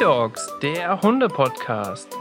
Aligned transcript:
eDogs, 0.00 0.46
der 0.62 1.02
Hunde-Podcast. 1.02 2.16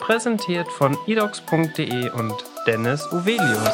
Präsentiert 0.00 0.68
von 0.68 0.94
edogs.de 1.06 2.10
und 2.10 2.34
Dennis 2.66 3.10
Uvelius. 3.10 3.70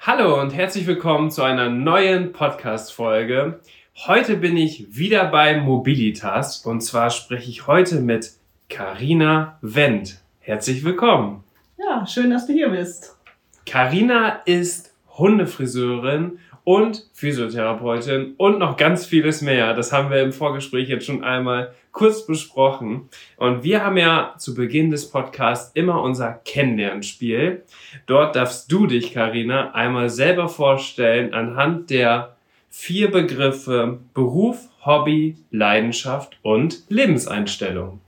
Hallo 0.00 0.40
und 0.40 0.54
herzlich 0.54 0.86
willkommen 0.86 1.30
zu 1.30 1.42
einer 1.42 1.68
neuen 1.68 2.32
Podcast-Folge. 2.32 3.60
Heute 4.06 4.38
bin 4.38 4.56
ich 4.56 4.96
wieder 4.96 5.26
bei 5.26 5.60
Mobilitas 5.60 6.64
und 6.64 6.80
zwar 6.80 7.10
spreche 7.10 7.50
ich 7.50 7.66
heute 7.66 8.00
mit 8.00 8.32
Karina 8.70 9.58
Wendt. 9.60 10.22
Herzlich 10.40 10.84
willkommen. 10.84 11.44
Ja, 11.88 12.06
schön, 12.06 12.30
dass 12.30 12.46
du 12.46 12.52
hier 12.52 12.68
bist. 12.68 13.16
Karina 13.64 14.40
ist 14.44 14.94
Hundefriseurin 15.16 16.38
und 16.64 17.06
Physiotherapeutin 17.14 18.34
und 18.36 18.58
noch 18.58 18.76
ganz 18.76 19.06
vieles 19.06 19.40
mehr. 19.40 19.72
Das 19.72 19.90
haben 19.90 20.10
wir 20.10 20.20
im 20.20 20.34
Vorgespräch 20.34 20.90
jetzt 20.90 21.06
schon 21.06 21.24
einmal 21.24 21.72
kurz 21.92 22.26
besprochen. 22.26 23.08
Und 23.38 23.62
wir 23.62 23.82
haben 23.82 23.96
ja 23.96 24.34
zu 24.36 24.54
Beginn 24.54 24.90
des 24.90 25.10
Podcasts 25.10 25.70
immer 25.74 26.02
unser 26.02 26.32
Kennenlernspiel. 26.44 27.62
Dort 28.04 28.36
darfst 28.36 28.70
du 28.70 28.86
dich, 28.86 29.14
Karina, 29.14 29.72
einmal 29.72 30.10
selber 30.10 30.50
vorstellen 30.50 31.32
anhand 31.32 31.88
der 31.88 32.36
vier 32.68 33.10
Begriffe 33.10 34.00
Beruf, 34.12 34.68
Hobby, 34.84 35.38
Leidenschaft 35.50 36.38
und 36.42 36.82
Lebenseinstellung. 36.90 38.00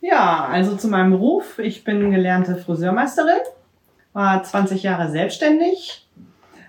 Ja, 0.00 0.44
also 0.44 0.76
zu 0.76 0.88
meinem 0.88 1.10
Beruf. 1.10 1.58
Ich 1.58 1.82
bin 1.82 2.10
gelernte 2.10 2.56
Friseurmeisterin, 2.56 3.40
war 4.12 4.42
20 4.42 4.82
Jahre 4.84 5.10
selbstständig 5.10 6.06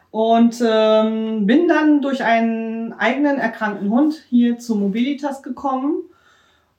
und 0.10 0.62
ähm, 0.66 1.46
bin 1.46 1.68
dann 1.68 2.02
durch 2.02 2.24
einen 2.24 2.94
eigenen 2.94 3.38
erkrankten 3.38 3.90
Hund 3.92 4.16
hier 4.30 4.58
zu 4.58 4.76
Mobilitas 4.76 5.44
gekommen 5.44 6.02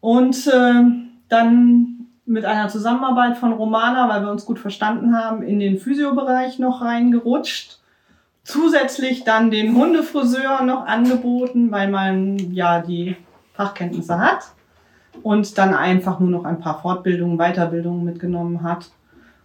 und 0.01 0.49
äh, 0.49 0.83
dann 1.29 2.07
mit 2.27 2.45
einer 2.45 2.69
Zusammenarbeit 2.69 3.39
von 3.39 3.53
Romana, 3.53 4.09
weil 4.09 4.23
wir 4.23 4.31
uns 4.31 4.45
gut 4.45 4.59
verstanden 4.59 5.17
haben, 5.17 5.43
in 5.43 5.61
den 5.61 5.79
Physiobereich 5.79 6.59
noch 6.59 6.83
reingerutscht. 6.83 7.79
Zusätzlich 8.43 9.23
dann 9.23 9.53
den 9.53 9.77
Hundefriseur 9.77 10.63
noch 10.63 10.87
angeboten, 10.87 11.71
weil 11.71 11.89
man 11.89 12.39
ja 12.53 12.81
die 12.81 13.17
Fachkenntnisse 13.55 14.19
hat 14.19 14.53
und 15.23 15.59
dann 15.59 15.75
einfach 15.75 16.21
nur 16.21 16.31
noch 16.31 16.45
ein 16.45 16.61
paar 16.61 16.81
Fortbildungen, 16.81 17.39
Weiterbildungen 17.39 18.05
mitgenommen 18.05 18.63
hat, 18.63 18.91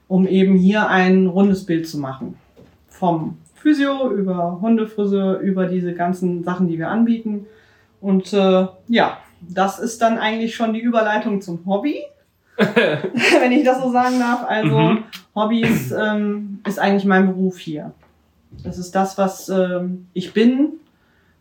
um 0.08 0.28
eben 0.28 0.56
hier 0.56 0.88
ein 0.90 1.28
rundes 1.28 1.66
Bild 1.66 1.88
zu 1.88 1.98
machen. 2.00 2.38
Vom 2.88 3.38
Physio 3.56 4.12
über 4.12 4.60
Hundefriseur, 4.62 5.40
über 5.40 5.66
diese 5.66 5.94
ganzen 5.94 6.44
Sachen, 6.44 6.68
die 6.68 6.78
wir 6.78 6.90
anbieten. 6.90 7.48
Und 8.02 8.32
äh, 8.34 8.68
ja, 8.88 9.18
das 9.42 9.80
ist 9.80 10.02
dann 10.02 10.18
eigentlich 10.18 10.56
schon 10.56 10.74
die 10.74 10.82
Überleitung 10.82 11.42
zum 11.42 11.66
Hobby. 11.66 12.04
wenn 12.58 13.52
ich 13.52 13.66
das 13.66 13.82
so 13.82 13.92
sagen 13.92 14.20
darf. 14.20 14.46
Also 14.48 14.78
mhm. 14.78 15.04
Hobbys 15.36 15.92
ähm, 15.92 16.60
ist 16.66 16.80
eigentlich 16.80 17.06
mein 17.06 17.28
Beruf 17.28 17.58
hier. 17.58 17.92
Das 18.64 18.78
ist 18.78 18.96
das, 18.96 19.18
was 19.18 19.50
ähm, 19.50 20.08
ich 20.14 20.34
bin 20.34 20.74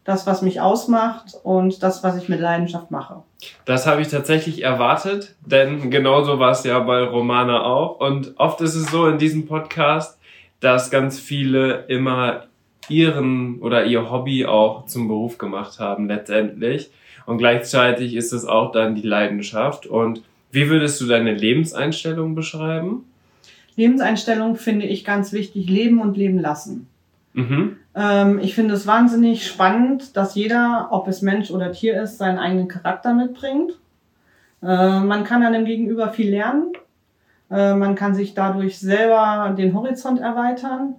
das, 0.04 0.26
was 0.26 0.42
mich 0.42 0.60
ausmacht 0.60 1.34
und 1.42 1.82
das, 1.82 2.04
was 2.04 2.16
ich 2.16 2.28
mit 2.28 2.40
Leidenschaft 2.40 2.90
mache. 2.90 3.22
Das 3.64 3.86
habe 3.86 4.02
ich 4.02 4.08
tatsächlich 4.08 4.62
erwartet, 4.62 5.34
denn 5.44 5.90
genauso 5.90 6.38
war 6.38 6.52
es 6.52 6.64
ja 6.64 6.78
bei 6.80 7.02
Romana 7.02 7.64
auch. 7.64 8.00
Und 8.00 8.34
oft 8.36 8.60
ist 8.60 8.74
es 8.74 8.90
so 8.90 9.06
in 9.06 9.18
diesem 9.18 9.46
Podcast, 9.46 10.18
dass 10.60 10.90
ganz 10.90 11.18
viele 11.18 11.84
immer 11.88 12.44
ihren 12.88 13.60
oder 13.60 13.86
ihr 13.86 14.10
Hobby 14.10 14.44
auch 14.44 14.86
zum 14.86 15.08
Beruf 15.08 15.38
gemacht 15.38 15.78
haben 15.80 16.06
letztendlich. 16.06 16.90
Und 17.26 17.38
gleichzeitig 17.38 18.14
ist 18.14 18.32
es 18.32 18.44
auch 18.44 18.72
dann 18.72 18.94
die 18.94 19.06
Leidenschaft. 19.06 19.86
Und 19.86 20.22
wie 20.52 20.68
würdest 20.68 21.00
du 21.00 21.06
deine 21.06 21.32
Lebenseinstellung 21.32 22.34
beschreiben? 22.34 23.04
Lebenseinstellung 23.76 24.56
finde 24.56 24.86
ich 24.86 25.04
ganz 25.04 25.32
wichtig, 25.32 25.68
leben 25.68 26.00
und 26.00 26.16
leben 26.16 26.38
lassen. 26.38 26.88
Mhm. 27.34 27.76
Ähm, 27.94 28.38
ich 28.38 28.54
finde 28.54 28.74
es 28.74 28.86
wahnsinnig 28.86 29.46
spannend, 29.46 30.16
dass 30.16 30.34
jeder, 30.34 30.88
ob 30.90 31.06
es 31.08 31.20
Mensch 31.20 31.50
oder 31.50 31.72
Tier 31.72 32.00
ist, 32.02 32.18
seinen 32.18 32.38
eigenen 32.38 32.68
Charakter 32.68 33.12
mitbringt. 33.12 33.72
Äh, 34.62 35.00
man 35.00 35.24
kann 35.24 35.42
an 35.42 35.52
dem 35.52 35.64
Gegenüber 35.64 36.08
viel 36.08 36.30
lernen. 36.30 36.72
Äh, 37.50 37.74
man 37.74 37.94
kann 37.94 38.14
sich 38.14 38.34
dadurch 38.34 38.78
selber 38.78 39.54
den 39.56 39.74
Horizont 39.74 40.20
erweitern. 40.20 40.94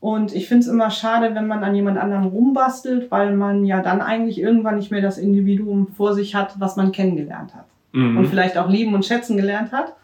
Und 0.00 0.34
ich 0.34 0.48
finde 0.48 0.64
es 0.64 0.68
immer 0.68 0.90
schade, 0.90 1.34
wenn 1.34 1.46
man 1.46 1.64
an 1.64 1.74
jemand 1.74 1.96
anderem 1.96 2.26
rumbastelt, 2.26 3.10
weil 3.10 3.34
man 3.34 3.64
ja 3.64 3.80
dann 3.80 4.02
eigentlich 4.02 4.38
irgendwann 4.38 4.76
nicht 4.76 4.90
mehr 4.90 5.00
das 5.00 5.16
Individuum 5.16 5.88
vor 5.88 6.12
sich 6.12 6.34
hat, 6.34 6.60
was 6.60 6.76
man 6.76 6.92
kennengelernt 6.92 7.54
hat. 7.54 7.64
Mhm. 7.92 8.18
Und 8.18 8.26
vielleicht 8.26 8.58
auch 8.58 8.68
lieben 8.68 8.94
und 8.94 9.06
schätzen 9.06 9.36
gelernt 9.36 9.72
hat. 9.72 9.94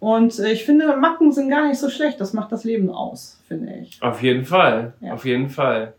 Und 0.00 0.38
äh, 0.38 0.50
ich 0.52 0.64
finde, 0.64 0.96
Macken 0.96 1.30
sind 1.30 1.50
gar 1.50 1.68
nicht 1.68 1.78
so 1.78 1.90
schlecht. 1.90 2.20
Das 2.20 2.32
macht 2.32 2.50
das 2.50 2.64
Leben 2.64 2.90
aus, 2.90 3.38
finde 3.46 3.72
ich. 3.82 4.02
Auf 4.02 4.22
jeden 4.22 4.44
Fall. 4.44 4.94
Ja. 5.00 5.12
Auf 5.12 5.24
jeden 5.24 5.50
Fall. 5.50 5.92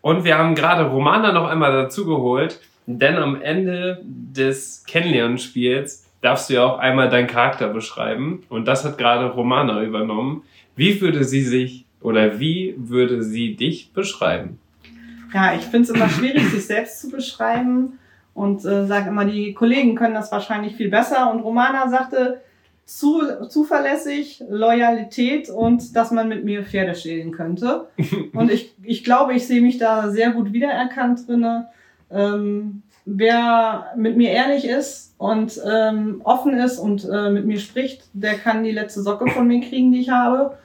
Und 0.00 0.24
wir 0.24 0.36
haben 0.36 0.54
gerade 0.54 0.84
Romana 0.84 1.32
noch 1.32 1.48
einmal 1.48 1.72
dazugeholt, 1.72 2.60
denn 2.86 3.16
am 3.16 3.40
Ende 3.40 4.00
des 4.02 4.84
Kennenlernspiels 4.86 6.06
darfst 6.20 6.48
du 6.48 6.54
ja 6.54 6.64
auch 6.64 6.78
einmal 6.78 7.10
deinen 7.10 7.26
Charakter 7.26 7.68
beschreiben. 7.68 8.44
Und 8.48 8.66
das 8.66 8.84
hat 8.84 8.98
gerade 8.98 9.26
Romana 9.30 9.82
übernommen. 9.82 10.42
Wie 10.74 11.00
würde 11.00 11.24
sie 11.24 11.42
sich 11.42 11.84
oder 12.00 12.40
wie 12.40 12.74
würde 12.78 13.22
sie 13.22 13.56
dich 13.56 13.92
beschreiben? 13.92 14.58
Ja, 15.32 15.54
ich 15.54 15.62
finde 15.62 15.82
es 15.82 15.90
immer 15.90 16.08
schwierig, 16.08 16.44
sich 16.50 16.66
selbst 16.66 17.00
zu 17.00 17.10
beschreiben 17.10 17.98
und 18.34 18.64
äh, 18.64 18.86
sage 18.86 19.08
immer, 19.08 19.24
die 19.24 19.52
Kollegen 19.52 19.96
können 19.96 20.14
das 20.14 20.32
wahrscheinlich 20.32 20.76
viel 20.76 20.90
besser. 20.90 21.30
Und 21.30 21.40
Romana 21.40 21.88
sagte, 21.88 22.40
zu, 22.84 23.48
zuverlässig, 23.48 24.42
Loyalität 24.48 25.48
und 25.48 25.96
dass 25.96 26.10
man 26.10 26.28
mit 26.28 26.44
mir 26.44 26.64
Pferde 26.64 26.94
stehlen 26.94 27.32
könnte. 27.32 27.88
und 28.34 28.50
ich, 28.50 28.74
ich 28.82 29.04
glaube, 29.04 29.34
ich 29.34 29.46
sehe 29.46 29.62
mich 29.62 29.78
da 29.78 30.10
sehr 30.10 30.30
gut 30.30 30.52
wiedererkannt 30.52 31.26
drinne. 31.28 31.68
Ähm, 32.10 32.82
wer 33.06 33.92
mit 33.96 34.16
mir 34.16 34.30
ehrlich 34.30 34.66
ist 34.66 35.14
und 35.18 35.60
ähm, 35.66 36.20
offen 36.24 36.54
ist 36.54 36.78
und 36.78 37.08
äh, 37.10 37.30
mit 37.30 37.46
mir 37.46 37.58
spricht, 37.58 38.08
der 38.12 38.34
kann 38.34 38.64
die 38.64 38.70
letzte 38.70 39.02
Socke 39.02 39.30
von 39.30 39.46
mir 39.46 39.60
kriegen, 39.60 39.92
die 39.92 40.00
ich 40.00 40.10
habe. 40.10 40.56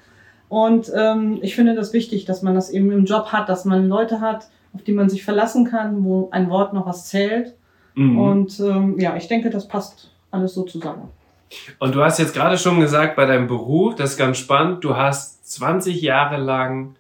Und 0.50 0.92
ähm, 0.96 1.40
ich 1.42 1.56
finde 1.56 1.76
das 1.76 1.94
wichtig, 1.94 2.26
dass 2.26 2.42
man 2.42 2.56
das 2.56 2.70
eben 2.70 2.92
im 2.92 3.06
Job 3.06 3.28
hat, 3.28 3.50
dass 3.50 3.66
man 3.66 3.88
Leute 3.88 4.20
hat, 4.20 4.50
auf 4.74 4.84
die 4.84 4.94
man 4.94 5.10
sich 5.10 5.24
verlassen 5.24 5.66
kann, 5.66 6.04
wo 6.04 6.30
ein 6.32 6.50
Wort 6.50 6.74
noch 6.74 6.86
was 6.86 7.08
zählt. 7.08 7.56
Mhm. 7.96 8.20
Und 8.20 8.60
ähm, 8.60 9.00
ja, 9.00 9.16
ich 9.16 9.28
denke, 9.28 9.50
das 9.50 9.68
passt 9.68 10.12
alles 10.32 10.54
so 10.54 10.64
zusammen. 10.64 11.10
Und 11.80 11.96
du 11.96 12.04
hast 12.04 12.20
jetzt 12.20 12.34
gerade 12.34 12.58
schon 12.58 12.80
gesagt, 12.80 13.16
bei 13.16 13.26
deinem 13.26 13.48
Beruf, 13.48 13.96
das 13.96 14.12
ist 14.12 14.18
ganz 14.18 14.38
spannend, 14.38 14.84
du 14.84 14.96
hast 14.96 15.52
20 15.52 16.02
Jahre 16.02 16.38
lang 16.38 16.96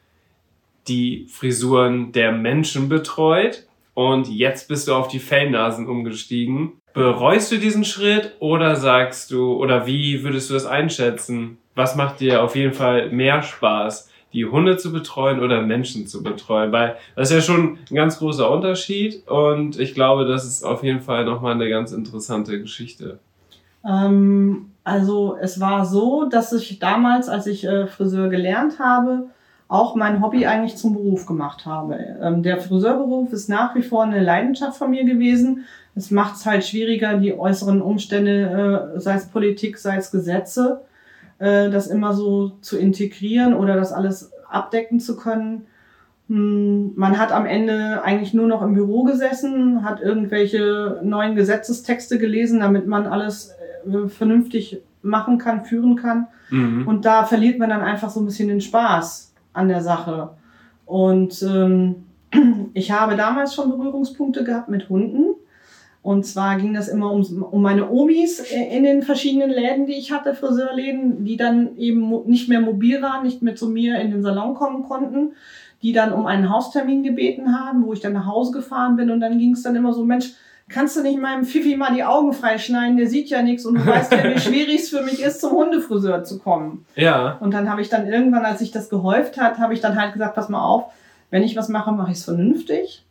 die 0.87 1.27
Frisuren 1.29 2.11
der 2.11 2.31
Menschen 2.31 2.89
betreut 2.89 3.67
und 3.93 4.27
jetzt 4.27 4.67
bist 4.67 4.87
du 4.87 4.95
auf 4.95 5.07
die 5.07 5.19
Fellnasen 5.19 5.87
umgestiegen. 5.87 6.73
Bereust 6.93 7.51
du 7.51 7.57
diesen 7.57 7.85
Schritt 7.85 8.35
oder 8.39 8.75
sagst 8.75 9.31
du, 9.31 9.53
oder 9.53 9.85
wie 9.85 10.23
würdest 10.23 10.49
du 10.49 10.55
das 10.55 10.66
einschätzen? 10.66 11.57
Was 11.75 11.95
macht 11.95 12.19
dir 12.19 12.43
auf 12.43 12.55
jeden 12.55 12.73
Fall 12.73 13.11
mehr 13.11 13.43
Spaß? 13.43 14.09
die 14.33 14.45
Hunde 14.45 14.77
zu 14.77 14.91
betreuen 14.91 15.39
oder 15.39 15.61
Menschen 15.61 16.07
zu 16.07 16.21
betreuen, 16.21 16.71
weil 16.71 16.97
das 17.16 17.31
ist 17.31 17.35
ja 17.35 17.41
schon 17.41 17.79
ein 17.89 17.95
ganz 17.95 18.19
großer 18.19 18.49
Unterschied 18.49 19.27
und 19.27 19.79
ich 19.79 19.93
glaube, 19.95 20.25
das 20.25 20.45
ist 20.45 20.63
auf 20.63 20.83
jeden 20.83 21.01
Fall 21.01 21.25
nochmal 21.25 21.53
eine 21.53 21.69
ganz 21.69 21.91
interessante 21.91 22.59
Geschichte. 22.61 23.19
Ähm, 23.85 24.72
also 24.84 25.37
es 25.40 25.59
war 25.59 25.85
so, 25.85 26.26
dass 26.26 26.52
ich 26.53 26.79
damals, 26.79 27.29
als 27.29 27.47
ich 27.47 27.66
äh, 27.66 27.87
Friseur 27.87 28.29
gelernt 28.29 28.79
habe, 28.79 29.29
auch 29.70 29.96
mein 29.96 30.22
Hobby 30.22 30.47
eigentlich 30.47 30.78
zum 30.78 30.93
Beruf 30.93 31.28
gemacht 31.28 31.66
habe. 31.66 31.96
Ähm, 32.22 32.41
der 32.41 32.58
Friseurberuf 32.58 33.31
ist 33.31 33.49
nach 33.49 33.76
wie 33.76 33.84
vor 33.84 34.03
eine 34.03 34.22
Leidenschaft 34.22 34.78
von 34.78 34.90
mir 34.90 35.05
gewesen. 35.05 35.66
Es 35.96 36.09
macht 36.09 36.35
es 36.37 36.46
halt 36.46 36.66
schwieriger, 36.66 37.17
die 37.17 37.37
äußeren 37.37 37.81
Umstände, 37.81 38.93
äh, 38.96 38.99
sei 38.99 39.14
es 39.14 39.28
Politik, 39.28 39.78
sei 39.78 39.97
es 39.97 40.09
Gesetze, 40.09 40.81
äh, 41.37 41.70
das 41.70 41.85
immer 41.85 42.14
so 42.14 42.53
zu 42.61 42.79
integrieren 42.79 43.53
oder 43.53 43.76
das 43.76 43.93
alles 43.93 44.31
abdecken 44.49 44.99
zu 44.99 45.16
können. 45.16 45.67
Hm, 46.29 46.93
man 46.96 47.20
hat 47.20 47.31
am 47.31 47.46
Ende 47.46 48.02
eigentlich 48.03 48.34
nur 48.34 48.47
noch 48.47 48.64
im 48.64 48.73
Büro 48.73 49.03
gesessen, 49.03 49.84
hat 49.84 50.02
irgendwelche 50.02 50.99
neuen 51.03 51.35
Gesetzestexte 51.35 52.17
gelesen, 52.17 52.59
damit 52.59 52.87
man 52.87 53.05
alles 53.05 53.53
vernünftig 54.08 54.81
machen 55.02 55.37
kann, 55.37 55.66
führen 55.66 55.96
kann. 55.96 56.28
Mhm. 56.49 56.87
Und 56.87 57.05
da 57.05 57.23
verliert 57.23 57.59
man 57.59 57.70
dann 57.70 57.81
einfach 57.81 58.09
so 58.09 58.20
ein 58.20 58.26
bisschen 58.26 58.49
den 58.49 58.61
Spaß 58.61 59.34
an 59.53 59.67
der 59.67 59.81
Sache. 59.81 60.31
Und 60.85 61.41
ähm, 61.43 62.08
ich 62.73 62.91
habe 62.91 63.16
damals 63.16 63.55
schon 63.55 63.70
Berührungspunkte 63.70 64.43
gehabt 64.43 64.70
mit 64.70 64.90
Hunden, 64.90 65.35
Und 66.02 66.26
zwar 66.26 66.58
ging 66.58 66.73
das 66.73 66.87
immer 66.87 67.11
um, 67.11 67.43
um 67.43 67.61
meine 67.61 67.91
Omis 67.91 68.40
in 68.40 68.84
den 68.84 69.03
verschiedenen 69.03 69.49
Läden, 69.49 69.85
die 69.85 69.97
ich 69.97 70.11
hatte, 70.11 70.34
Friseurläden, 70.34 71.26
die 71.26 71.37
dann 71.37 71.76
eben 71.78 72.23
nicht 72.26 72.47
mehr 72.47 72.61
mobil 72.61 73.02
waren, 73.02 73.23
nicht 73.23 73.41
mehr 73.41 73.55
zu 73.55 73.70
mir 73.70 73.99
in 73.99 74.11
den 74.11 74.22
Salon 74.22 74.53
kommen 74.55 74.84
konnten, 74.84 75.34
die 75.81 75.91
dann 75.91 76.14
um 76.14 76.26
einen 76.26 76.49
Haustermin 76.49 77.03
gebeten 77.03 77.58
haben, 77.58 77.85
wo 77.85 77.93
ich 77.93 77.99
dann 77.99 78.14
nach 78.14 78.26
Hause 78.26 78.52
gefahren 78.53 78.96
bin. 78.96 79.11
Und 79.11 79.20
dann 79.20 79.37
ging 79.37 79.53
es 79.53 79.64
dann 79.64 79.76
immer 79.76 79.93
so, 79.93 80.05
Mensch, 80.05 80.34
kannst 80.69 80.95
du 80.95 81.01
nicht 81.01 81.19
meinem 81.19 81.43
Fifi 81.43 81.75
mal 81.75 81.93
die 81.93 82.03
Augen 82.03 82.33
freischneiden? 82.33 82.97
Der 82.97 83.07
sieht 83.07 83.29
ja 83.29 83.41
nichts 83.41 83.66
und 83.66 83.75
du 83.75 83.85
weißt 83.85 84.11
ja, 84.11 84.23
wie 84.23 84.39
schwierig 84.39 84.81
es 84.81 84.89
für 84.89 85.01
mich 85.01 85.21
ist, 85.21 85.41
zum 85.41 85.51
Hundefriseur 85.51 86.23
zu 86.23 86.39
kommen. 86.39 86.85
Ja. 86.95 87.37
Und 87.39 87.53
dann 87.53 87.69
habe 87.69 87.81
ich 87.81 87.89
dann 87.89 88.07
irgendwann, 88.07 88.45
als 88.45 88.59
sich 88.59 88.71
das 88.71 88.89
gehäuft 88.89 89.39
hat, 89.39 89.57
habe 89.57 89.73
ich 89.73 89.81
dann 89.81 89.99
halt 89.99 90.13
gesagt, 90.13 90.35
pass 90.35 90.49
mal 90.49 90.63
auf, 90.63 90.85
wenn 91.31 91.43
ich 91.43 91.55
was 91.55 91.69
mache, 91.69 91.91
mache 91.91 92.11
ich 92.11 92.17
es 92.17 92.23
vernünftig 92.23 93.03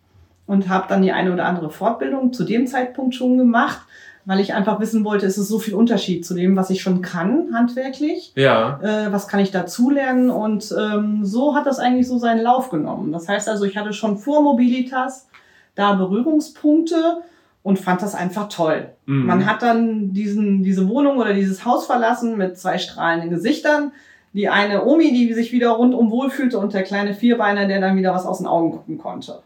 und 0.46 0.68
habe 0.68 0.86
dann 0.88 1.02
die 1.02 1.12
eine 1.12 1.32
oder 1.32 1.44
andere 1.44 1.70
Fortbildung 1.70 2.32
zu 2.32 2.44
dem 2.44 2.66
Zeitpunkt 2.66 3.14
schon 3.14 3.36
gemacht, 3.36 3.80
weil 4.24 4.40
ich 4.40 4.54
einfach 4.54 4.80
wissen 4.80 5.04
wollte, 5.04 5.26
es 5.26 5.38
ist 5.38 5.48
so 5.48 5.58
viel 5.58 5.74
Unterschied 5.74 6.24
zu 6.24 6.34
dem, 6.34 6.56
was 6.56 6.70
ich 6.70 6.82
schon 6.82 7.02
kann, 7.02 7.48
handwerklich. 7.54 8.32
Ja. 8.34 8.80
Äh, 8.82 9.12
was 9.12 9.28
kann 9.28 9.40
ich 9.40 9.50
dazulernen? 9.50 10.30
Und 10.30 10.74
ähm, 10.78 11.24
so 11.24 11.54
hat 11.54 11.66
das 11.66 11.78
eigentlich 11.78 12.08
so 12.08 12.18
seinen 12.18 12.42
Lauf 12.42 12.70
genommen. 12.70 13.12
Das 13.12 13.28
heißt 13.28 13.48
also, 13.48 13.64
ich 13.64 13.76
hatte 13.76 13.92
schon 13.92 14.18
vor 14.18 14.42
Mobilitas 14.42 15.28
da 15.74 15.94
Berührungspunkte 15.94 17.22
und 17.68 17.78
fand 17.78 18.00
das 18.00 18.14
einfach 18.14 18.48
toll. 18.48 18.88
Mhm. 19.04 19.26
Man 19.26 19.44
hat 19.44 19.60
dann 19.60 20.14
diesen, 20.14 20.62
diese 20.62 20.88
Wohnung 20.88 21.18
oder 21.18 21.34
dieses 21.34 21.66
Haus 21.66 21.84
verlassen 21.84 22.38
mit 22.38 22.58
zwei 22.58 22.78
strahlenden 22.78 23.28
Gesichtern. 23.28 23.92
Die 24.32 24.48
eine 24.48 24.86
Omi, 24.86 25.10
die 25.10 25.34
sich 25.34 25.52
wieder 25.52 25.72
rundum 25.72 26.10
wohlfühlte 26.10 26.58
und 26.58 26.72
der 26.72 26.82
kleine 26.82 27.12
Vierbeiner, 27.12 27.68
der 27.68 27.78
dann 27.78 27.98
wieder 27.98 28.14
was 28.14 28.24
aus 28.24 28.38
den 28.38 28.46
Augen 28.46 28.70
gucken 28.70 28.96
konnte. 28.96 29.40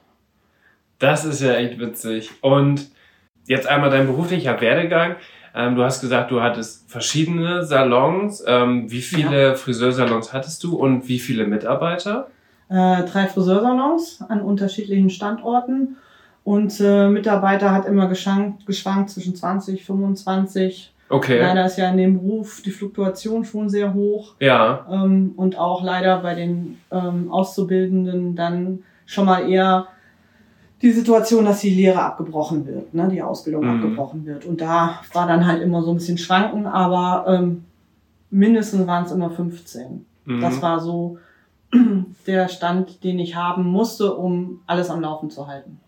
Das 1.01 1.25
ist 1.25 1.43
ja 1.43 1.55
echt 1.55 1.81
witzig. 1.81 2.31
Und 2.43 2.93
jetzt 3.49 3.67
einmal 3.67 3.91
dein 3.91 4.07
beruflicher 4.07 4.61
Werdegang. 4.61 5.17
Ähm, 5.53 5.75
du 5.75 5.83
hast 5.83 6.01
gesagt, 6.01 6.31
du 6.31 6.43
hattest 6.43 6.89
verschiedene 6.89 7.65
Salons. 7.65 8.45
Ähm, 8.47 8.89
wie 8.89 9.03
viele 9.03 9.57
Friseursalons 9.57 10.33
hattest 10.33 10.63
du 10.63 10.77
und 10.77 11.09
wie 11.09 11.19
viele 11.19 11.45
Mitarbeiter? 11.45 12.29
Äh, 12.69 13.03
drei 13.03 13.27
Friseursalons 13.27 14.25
an 14.29 14.41
unterschiedlichen 14.41 15.11
Standorten. 15.11 15.97
Und 16.45 16.81
äh, 16.81 17.09
Mitarbeiter 17.09 17.73
hat 17.73 17.87
immer 17.87 18.09
geschwankt, 18.09 18.67
geschwankt 18.67 19.11
zwischen 19.11 19.35
20, 19.37 19.85
25. 19.85 20.93
Okay. 21.09 21.41
Leider 21.41 21.67
ist 21.67 21.77
ja 21.79 21.91
in 21.91 21.99
dem 21.99 22.15
Beruf 22.15 22.63
die 22.63 22.71
Fluktuation 22.71 23.45
schon 23.45 23.69
sehr 23.69 23.93
hoch. 23.95 24.35
Ja. 24.41 24.87
Ähm, 24.91 25.33
und 25.37 25.59
auch 25.59 25.83
leider 25.85 26.19
bei 26.21 26.35
den 26.35 26.79
ähm, 26.91 27.31
Auszubildenden 27.31 28.35
dann 28.35 28.83
schon 29.07 29.27
mal 29.27 29.49
eher 29.49 29.87
die 30.81 30.91
Situation, 30.91 31.45
dass 31.45 31.61
die 31.61 31.71
Lehre 31.71 32.03
abgebrochen 32.03 32.67
wird, 32.67 32.93
ne, 32.93 33.09
die 33.09 33.23
Ausbildung 33.23 33.63
Mhm. 33.65 33.71
abgebrochen 33.85 34.27
wird. 34.27 34.45
Und 34.45 34.61
da 34.61 35.01
war 35.13 35.29
dann 35.29 35.47
halt 35.47 35.63
immer 35.63 35.83
so 35.83 35.91
ein 35.91 35.97
bisschen 35.97 36.19
Schwanken, 36.19 36.67
aber 36.67 37.25
ähm, 37.33 37.65
mindestens 38.31 38.87
waren 38.89 39.05
es 39.05 39.13
immer 39.13 39.31
15. 39.31 40.05
Mhm. 40.25 40.41
Das 40.41 40.61
war 40.61 40.81
so 40.81 41.19
der 42.27 42.49
Stand, 42.49 43.05
den 43.05 43.21
ich 43.21 43.37
haben 43.37 43.65
musste, 43.65 44.15
um 44.15 44.61
alles 44.67 44.91
am 44.91 45.01
Laufen 45.03 45.31
zu 45.31 45.47
halten. 45.47 45.79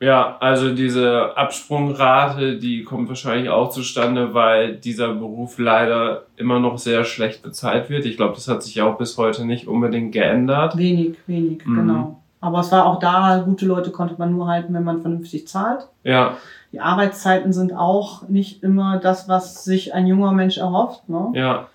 Ja, 0.00 0.36
also 0.38 0.72
diese 0.74 1.36
Absprungrate, 1.36 2.56
die 2.58 2.84
kommt 2.84 3.08
wahrscheinlich 3.08 3.50
auch 3.50 3.70
zustande, 3.70 4.32
weil 4.32 4.76
dieser 4.76 5.12
Beruf 5.14 5.58
leider 5.58 6.22
immer 6.36 6.60
noch 6.60 6.78
sehr 6.78 7.04
schlecht 7.04 7.42
bezahlt 7.42 7.90
wird. 7.90 8.04
Ich 8.06 8.16
glaube, 8.16 8.34
das 8.34 8.46
hat 8.46 8.62
sich 8.62 8.76
ja 8.76 8.84
auch 8.84 8.96
bis 8.96 9.18
heute 9.18 9.44
nicht 9.44 9.66
unbedingt 9.66 10.12
geändert. 10.12 10.76
Wenig, 10.76 11.16
wenig, 11.26 11.66
Mhm. 11.66 11.74
genau. 11.76 12.20
Aber 12.40 12.60
es 12.60 12.70
war 12.70 12.86
auch 12.86 13.00
da, 13.00 13.42
gute 13.44 13.66
Leute 13.66 13.90
konnte 13.90 14.14
man 14.18 14.30
nur 14.30 14.46
halten, 14.46 14.72
wenn 14.72 14.84
man 14.84 15.00
vernünftig 15.00 15.48
zahlt. 15.48 15.88
Ja, 16.04 16.36
Die 16.70 16.80
Arbeitszeiten 16.80 17.52
sind 17.52 17.72
auch 17.74 18.28
nicht 18.28 18.62
immer 18.62 18.98
das, 18.98 19.28
was 19.28 19.64
sich 19.64 19.94
ein 19.94 20.06
junger 20.06 20.32
Mensch 20.32 20.58
erhofft. 20.58 21.08
Ne? 21.08 21.30
ja, 21.34 21.66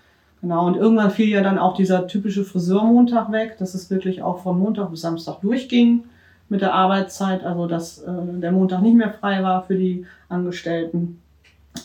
Genau, 0.42 0.68
und 0.68 0.76
irgendwann 0.76 1.10
fiel 1.10 1.30
ja 1.30 1.42
dann 1.42 1.58
auch 1.58 1.74
dieser 1.74 2.06
typische 2.06 2.44
Friseurmontag 2.44 3.32
weg, 3.32 3.56
dass 3.60 3.74
es 3.76 3.90
wirklich 3.90 4.22
auch 4.22 4.40
von 4.44 4.60
Montag 4.60 4.92
bis 4.92 5.00
Samstag 5.02 5.40
durchging 5.42 6.04
mit 6.50 6.62
der 6.62 6.74
Arbeitszeit, 6.74 7.44
also 7.44 7.68
dass 7.68 8.00
äh, 8.00 8.12
der 8.40 8.52
Montag 8.52 8.82
nicht 8.82 8.96
mehr 8.96 9.12
frei 9.12 9.44
war 9.44 9.64
für 9.64 9.76
die 9.76 10.06
Angestellten. 10.30 11.20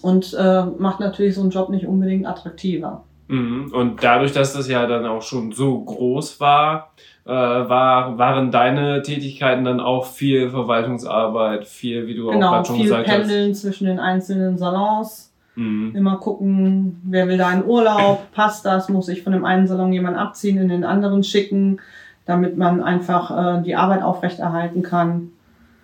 Und 0.02 0.36
äh, 0.38 0.64
macht 0.78 1.00
natürlich 1.00 1.34
so 1.34 1.40
einen 1.40 1.50
Job 1.50 1.70
nicht 1.70 1.86
unbedingt 1.86 2.26
attraktiver. 2.26 3.04
Mhm. 3.28 3.72
Und 3.72 4.02
dadurch, 4.02 4.32
dass 4.32 4.52
das 4.52 4.68
ja 4.68 4.86
dann 4.86 5.06
auch 5.06 5.22
schon 5.22 5.52
so 5.52 5.80
groß 5.80 6.40
war, 6.40 6.92
äh, 7.24 7.30
war 7.30 8.18
waren 8.18 8.50
deine 8.50 9.02
Tätigkeiten 9.02 9.64
dann 9.64 9.80
auch 9.80 10.06
viel 10.06 10.50
Verwaltungsarbeit, 10.50 11.66
viel, 11.66 12.06
wie 12.06 12.14
du 12.14 12.28
auch 12.28 12.32
Genau, 12.32 12.50
gerade 12.50 12.66
schon 12.66 12.76
viel 12.76 12.84
gesagt 12.86 13.06
Pendeln 13.06 13.54
zwischen 13.54 13.86
den 13.86 13.98
einzelnen 13.98 14.56
Salons. 14.58 14.98
hast. 15.00 15.28
Mhm. 15.58 15.92
Immer 15.94 16.16
gucken, 16.18 17.02
wer 17.04 17.26
will 17.26 17.36
da 17.36 17.52
in 17.52 17.64
Urlaub, 17.64 18.30
passt 18.32 18.64
das, 18.64 18.88
muss 18.88 19.08
ich 19.08 19.22
von 19.22 19.32
dem 19.32 19.44
einen 19.44 19.66
Salon 19.66 19.92
jemand 19.92 20.16
abziehen, 20.16 20.56
in 20.56 20.68
den 20.68 20.84
anderen 20.84 21.24
schicken, 21.24 21.80
damit 22.28 22.58
man 22.58 22.82
einfach 22.82 23.58
äh, 23.58 23.62
die 23.62 23.74
Arbeit 23.74 24.02
aufrechterhalten 24.02 24.82
kann. 24.82 25.30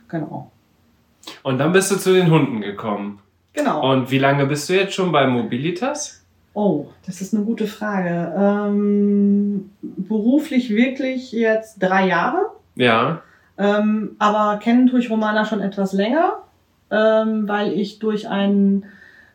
Genau. 0.08 0.50
Und 1.42 1.56
dann 1.58 1.72
bist 1.72 1.90
du 1.90 1.96
zu 1.96 2.12
den 2.12 2.30
Hunden 2.30 2.60
gekommen. 2.60 3.18
Genau. 3.54 3.90
Und 3.92 4.10
wie 4.10 4.18
lange 4.18 4.44
bist 4.46 4.68
du 4.68 4.74
jetzt 4.74 4.92
schon 4.92 5.10
bei 5.10 5.26
Mobilitas? 5.26 6.22
Oh, 6.52 6.86
das 7.06 7.22
ist 7.22 7.34
eine 7.34 7.44
gute 7.44 7.66
Frage. 7.66 8.32
Ähm, 8.38 9.70
beruflich 9.80 10.68
wirklich 10.68 11.32
jetzt 11.32 11.78
drei 11.82 12.08
Jahre, 12.08 12.50
Ja. 12.76 13.22
ähm, 13.56 14.14
aber 14.18 14.58
kennen 14.58 14.86
tue 14.86 15.00
ich 15.00 15.10
Romana 15.10 15.46
schon 15.46 15.60
etwas 15.60 15.94
länger, 15.94 16.34
ähm, 16.90 17.48
weil 17.48 17.72
ich 17.72 18.00
durch 18.00 18.28
einen 18.28 18.84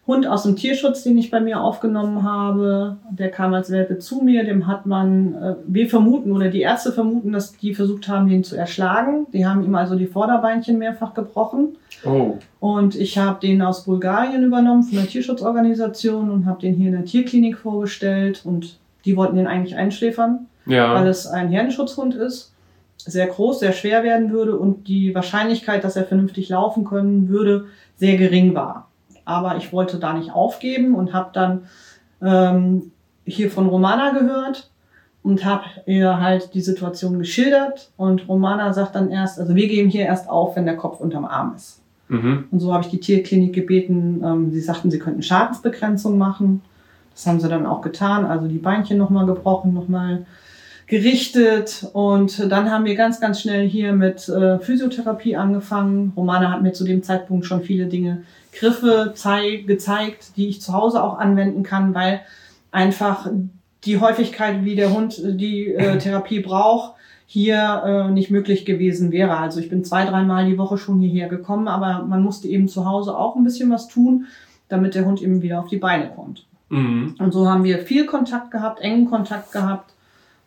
Hund 0.10 0.28
aus 0.28 0.42
dem 0.44 0.56
Tierschutz, 0.56 1.04
den 1.04 1.18
ich 1.20 1.30
bei 1.30 1.40
mir 1.40 1.62
aufgenommen 1.62 2.24
habe, 2.24 2.98
der 3.12 3.30
kam 3.30 3.54
als 3.54 3.70
Welpe 3.70 4.00
zu 4.00 4.24
mir, 4.24 4.44
dem 4.44 4.66
hat 4.66 4.88
man, 4.88 5.36
äh, 5.36 5.56
wir 5.68 5.88
vermuten 5.88 6.32
oder 6.32 6.50
die 6.50 6.62
Ärzte 6.62 6.92
vermuten, 6.92 7.32
dass 7.32 7.56
die 7.56 7.76
versucht 7.76 8.08
haben, 8.10 8.28
den 8.28 8.44
zu 8.44 8.56
erschlagen. 8.58 9.28
Die 9.34 9.46
haben 9.46 9.64
ihm 9.64 9.76
also 9.76 9.96
die 9.96 10.08
Vorderbeinchen 10.08 10.80
mehrfach 10.80 11.14
gebrochen. 11.14 11.78
Oh. 12.04 12.40
Und 12.60 12.96
ich 12.96 13.20
habe 13.20 13.40
den 13.40 13.62
aus 13.62 13.86
Bulgarien 13.86 14.44
übernommen 14.44 14.82
von 14.84 14.98
der 14.98 15.08
Tierschutzorganisation 15.08 16.32
und 16.32 16.46
habe 16.48 16.60
den 16.62 16.74
hier 16.74 16.88
in 16.88 16.94
der 16.96 17.06
Tierklinik 17.06 17.58
vorgestellt. 17.60 18.42
Und 18.44 18.80
die 19.06 19.16
wollten 19.16 19.36
den 19.36 19.48
eigentlich 19.48 19.76
einschläfern, 19.76 20.48
weil 20.66 20.76
Ja. 20.76 21.06
es 21.06 21.28
ein 21.28 21.50
Herdenschutzhund 21.50 22.16
ist, 22.16 22.52
sehr 22.98 23.28
groß, 23.28 23.60
sehr 23.60 23.74
schwer 23.74 24.04
werden 24.04 24.32
würde 24.32 24.58
und 24.58 24.88
die 24.88 25.16
Wahrscheinlichkeit, 25.16 25.84
dass 25.84 25.96
er 25.96 26.04
vernünftig 26.04 26.50
laufen 26.50 26.84
können 26.84 27.30
würde, 27.30 27.66
sehr 27.96 28.18
gering 28.18 28.56
war. 28.56 28.89
Aber 29.30 29.58
ich 29.58 29.72
wollte 29.72 30.00
da 30.00 30.14
nicht 30.14 30.32
aufgeben 30.34 30.96
und 30.96 31.14
habe 31.14 31.30
dann 31.34 31.68
ähm, 32.22 32.92
hier 33.26 33.52
von 33.52 33.68
Romana 33.68 34.12
gehört 34.12 34.72
und 35.22 35.46
habe 35.46 35.66
ihr 35.86 36.20
halt 36.20 36.54
die 36.56 36.62
Situation 36.62 37.20
geschildert. 37.20 37.92
Und 37.96 38.28
Romana 38.28 38.74
sagt 38.74 38.96
dann 38.96 39.12
erst, 39.12 39.40
also 39.40 39.56
wir 39.56 39.68
geben 39.68 39.90
hier 39.90 40.06
erst 40.06 40.28
auf, 40.30 40.56
wenn 40.56 40.66
der 40.66 40.78
Kopf 40.78 41.00
unterm 41.00 41.26
Arm 41.26 41.54
ist. 41.56 41.82
Mhm. 42.08 42.46
Und 42.50 42.60
so 42.60 42.74
habe 42.74 42.84
ich 42.84 42.90
die 42.90 43.00
Tierklinik 43.00 43.54
gebeten. 43.54 44.22
Ähm, 44.24 44.52
sie 44.52 44.62
sagten, 44.62 44.90
sie 44.90 45.00
könnten 45.00 45.22
Schadensbegrenzung 45.22 46.18
machen. 46.18 46.62
Das 47.14 47.28
haben 47.28 47.40
sie 47.40 47.50
dann 47.50 47.68
auch 47.68 47.82
getan. 47.82 48.26
Also 48.26 48.48
die 48.48 48.58
Beinchen 48.58 48.98
nochmal 48.98 49.28
gebrochen, 49.28 49.74
nochmal 49.74 50.26
gerichtet. 50.88 51.88
Und 51.94 52.52
dann 52.52 52.72
haben 52.72 52.86
wir 52.86 52.96
ganz, 52.96 53.22
ganz 53.22 53.40
schnell 53.42 53.68
hier 53.68 53.94
mit 53.94 54.28
äh, 54.28 54.60
Physiotherapie 54.60 55.36
angefangen. 55.36 56.14
Romana 56.18 56.52
hat 56.52 56.62
mir 56.62 56.74
zu 56.74 56.84
dem 56.84 57.04
Zeitpunkt 57.04 57.46
schon 57.46 57.62
viele 57.62 57.86
Dinge, 57.86 58.24
Griffe 58.52 59.14
zei 59.16 59.64
gezeigt, 59.68 60.36
die 60.38 60.48
ich 60.48 60.62
zu 60.62 60.74
Hause 60.74 61.04
auch 61.04 61.18
anwenden 61.18 61.64
kann, 61.64 61.94
weil 61.94 62.22
einfach 62.72 63.30
die 63.86 64.00
Häufigkeit, 64.00 64.66
wie 64.66 64.76
der 64.76 64.94
Hund 64.94 65.22
die 65.24 65.74
äh, 65.74 65.98
Therapie 66.00 66.40
braucht, 66.40 66.96
hier 67.26 67.84
äh, 67.86 68.12
nicht 68.12 68.32
möglich 68.32 68.66
gewesen 68.66 69.12
wäre. 69.12 69.38
Also 69.38 69.60
ich 69.60 69.70
bin 69.70 69.84
zwei, 69.84 70.06
dreimal 70.06 70.48
die 70.48 70.58
Woche 70.58 70.78
schon 70.78 71.00
hierher 71.00 71.30
gekommen, 71.30 71.68
aber 71.68 72.04
man 72.06 72.24
musste 72.24 72.48
eben 72.48 72.68
zu 72.68 72.86
Hause 72.86 73.16
auch 73.16 73.36
ein 73.36 73.44
bisschen 73.44 73.70
was 73.70 73.88
tun, 73.88 74.26
damit 74.68 74.96
der 74.96 75.06
Hund 75.06 75.22
eben 75.22 75.42
wieder 75.42 75.60
auf 75.60 75.68
die 75.68 75.78
Beine 75.78 76.10
kommt. 76.10 76.46
Mhm. 76.70 77.16
Und 77.20 77.32
so 77.32 77.48
haben 77.48 77.64
wir 77.64 77.80
viel 77.80 78.06
Kontakt 78.06 78.52
gehabt, 78.52 78.82
engen 78.82 79.10
Kontakt 79.10 79.52
gehabt. 79.52 79.94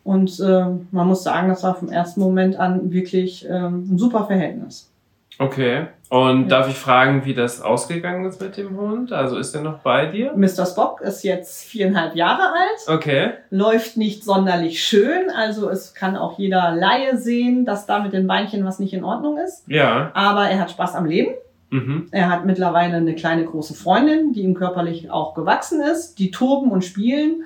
Und 0.03 0.39
äh, 0.41 0.65
man 0.91 1.07
muss 1.07 1.23
sagen, 1.23 1.47
das 1.47 1.63
war 1.63 1.75
vom 1.75 1.89
ersten 1.89 2.19
Moment 2.19 2.57
an 2.57 2.91
wirklich 2.91 3.47
ähm, 3.49 3.87
ein 3.89 3.97
super 3.97 4.25
Verhältnis. 4.25 4.91
Okay. 5.39 5.87
Und 6.13 6.43
Ja. 6.43 6.47
darf 6.49 6.69
ich 6.69 6.75
fragen, 6.77 7.25
wie 7.25 7.33
das 7.33 7.59
ausgegangen 7.59 8.25
ist 8.25 8.39
mit 8.39 8.55
dem 8.55 8.77
Hund? 8.77 9.11
Also 9.11 9.35
ist 9.37 9.55
er 9.55 9.61
noch 9.61 9.79
bei 9.79 10.05
dir? 10.05 10.31
Mr. 10.35 10.67
Spock 10.67 11.01
ist 11.01 11.23
jetzt 11.23 11.63
viereinhalb 11.65 12.15
Jahre 12.15 12.43
alt, 12.43 12.97
Okay. 12.99 13.31
läuft 13.49 13.97
nicht 13.97 14.23
sonderlich 14.23 14.83
schön. 14.83 15.31
Also 15.35 15.69
es 15.69 15.95
kann 15.95 16.15
auch 16.15 16.37
jeder 16.37 16.69
Laie 16.75 17.17
sehen, 17.17 17.65
dass 17.65 17.87
da 17.87 17.97
mit 17.99 18.13
den 18.13 18.27
Beinchen 18.27 18.63
was 18.63 18.77
nicht 18.77 18.93
in 18.93 19.03
Ordnung 19.03 19.39
ist. 19.39 19.63
Ja. 19.67 20.11
Aber 20.13 20.47
er 20.47 20.59
hat 20.59 20.69
Spaß 20.69 20.93
am 20.93 21.05
Leben. 21.05 21.33
Mhm. 21.71 22.09
Er 22.11 22.29
hat 22.29 22.45
mittlerweile 22.45 22.97
eine 22.97 23.15
kleine 23.15 23.45
große 23.45 23.73
Freundin, 23.73 24.33
die 24.33 24.41
ihm 24.43 24.53
körperlich 24.53 25.09
auch 25.09 25.33
gewachsen 25.33 25.81
ist. 25.81 26.19
Die 26.19 26.29
toben 26.29 26.69
und 26.69 26.85
spielen. 26.85 27.45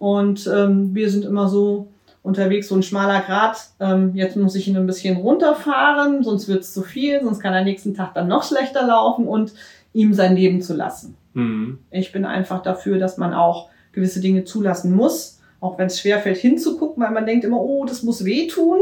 Und 0.00 0.50
ähm, 0.52 0.92
wir 0.92 1.08
sind 1.08 1.24
immer 1.24 1.48
so 1.48 1.86
unterwegs 2.28 2.68
so 2.68 2.76
ein 2.76 2.82
schmaler 2.82 3.20
Grat, 3.22 3.70
ähm, 3.80 4.12
jetzt 4.14 4.36
muss 4.36 4.54
ich 4.54 4.68
ihn 4.68 4.76
ein 4.76 4.86
bisschen 4.86 5.16
runterfahren, 5.16 6.22
sonst 6.22 6.46
wird 6.46 6.60
es 6.60 6.74
zu 6.74 6.82
viel, 6.82 7.22
sonst 7.22 7.40
kann 7.40 7.54
er 7.54 7.64
nächsten 7.64 7.94
Tag 7.94 8.14
dann 8.14 8.28
noch 8.28 8.44
schlechter 8.44 8.86
laufen 8.86 9.26
und 9.26 9.52
ihm 9.94 10.12
sein 10.12 10.36
Leben 10.36 10.60
zu 10.60 10.74
lassen. 10.74 11.16
Mhm. 11.32 11.78
Ich 11.90 12.12
bin 12.12 12.24
einfach 12.24 12.62
dafür, 12.62 12.98
dass 12.98 13.16
man 13.16 13.32
auch 13.32 13.70
gewisse 13.92 14.20
Dinge 14.20 14.44
zulassen 14.44 14.94
muss, 14.94 15.40
auch 15.60 15.78
wenn 15.78 15.86
es 15.86 15.98
schwerfällt 15.98 16.36
hinzugucken, 16.36 17.02
weil 17.02 17.10
man 17.10 17.26
denkt 17.26 17.44
immer, 17.44 17.60
oh, 17.60 17.84
das 17.84 18.02
muss 18.02 18.24
wehtun. 18.24 18.78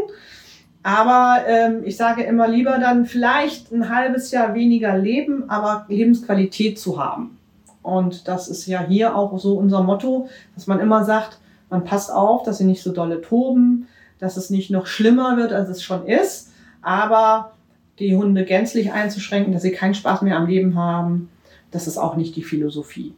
Aber 0.83 1.43
ähm, 1.47 1.83
ich 1.85 1.97
sage 1.97 2.23
immer 2.23 2.49
lieber 2.49 2.79
dann 2.79 3.07
vielleicht 3.07 3.73
ein 3.73 3.89
halbes 3.89 4.31
Jahr 4.31 4.55
weniger 4.55 4.99
leben, 4.99 5.49
aber 5.49 5.87
Lebensqualität 5.89 6.79
zu 6.79 7.03
haben. 7.03 7.39
Und 7.83 8.29
das 8.29 8.49
ist 8.49 8.67
ja 8.67 8.85
hier 8.87 9.17
auch 9.17 9.39
so 9.39 9.57
unser 9.57 9.83
Motto, 9.83 10.29
dass 10.55 10.67
man 10.67 10.81
immer 10.81 11.05
sagt, 11.05 11.39
man 11.71 11.85
passt 11.85 12.13
auf, 12.13 12.43
dass 12.43 12.59
sie 12.59 12.65
nicht 12.65 12.83
so 12.83 12.93
dolle 12.93 13.21
toben, 13.21 13.89
dass 14.19 14.37
es 14.37 14.51
nicht 14.51 14.71
noch 14.71 14.87
schlimmer 14.87 15.37
wird, 15.37 15.53
als 15.53 15.69
es 15.69 15.83
schon 15.83 16.07
ist. 16.07 16.53
Aber 16.83 17.53
die 17.99 18.15
Hunde 18.15 18.45
gänzlich 18.45 18.93
einzuschränken, 18.93 19.53
dass 19.53 19.63
sie 19.63 19.73
keinen 19.73 19.95
Spaß 19.95 20.23
mehr 20.23 20.37
am 20.37 20.47
Leben 20.47 20.77
haben, 20.77 21.29
das 21.71 21.87
ist 21.87 21.99
auch 21.99 22.17
nicht 22.17 22.37
die 22.37 22.43
Philosophie. 22.43 23.15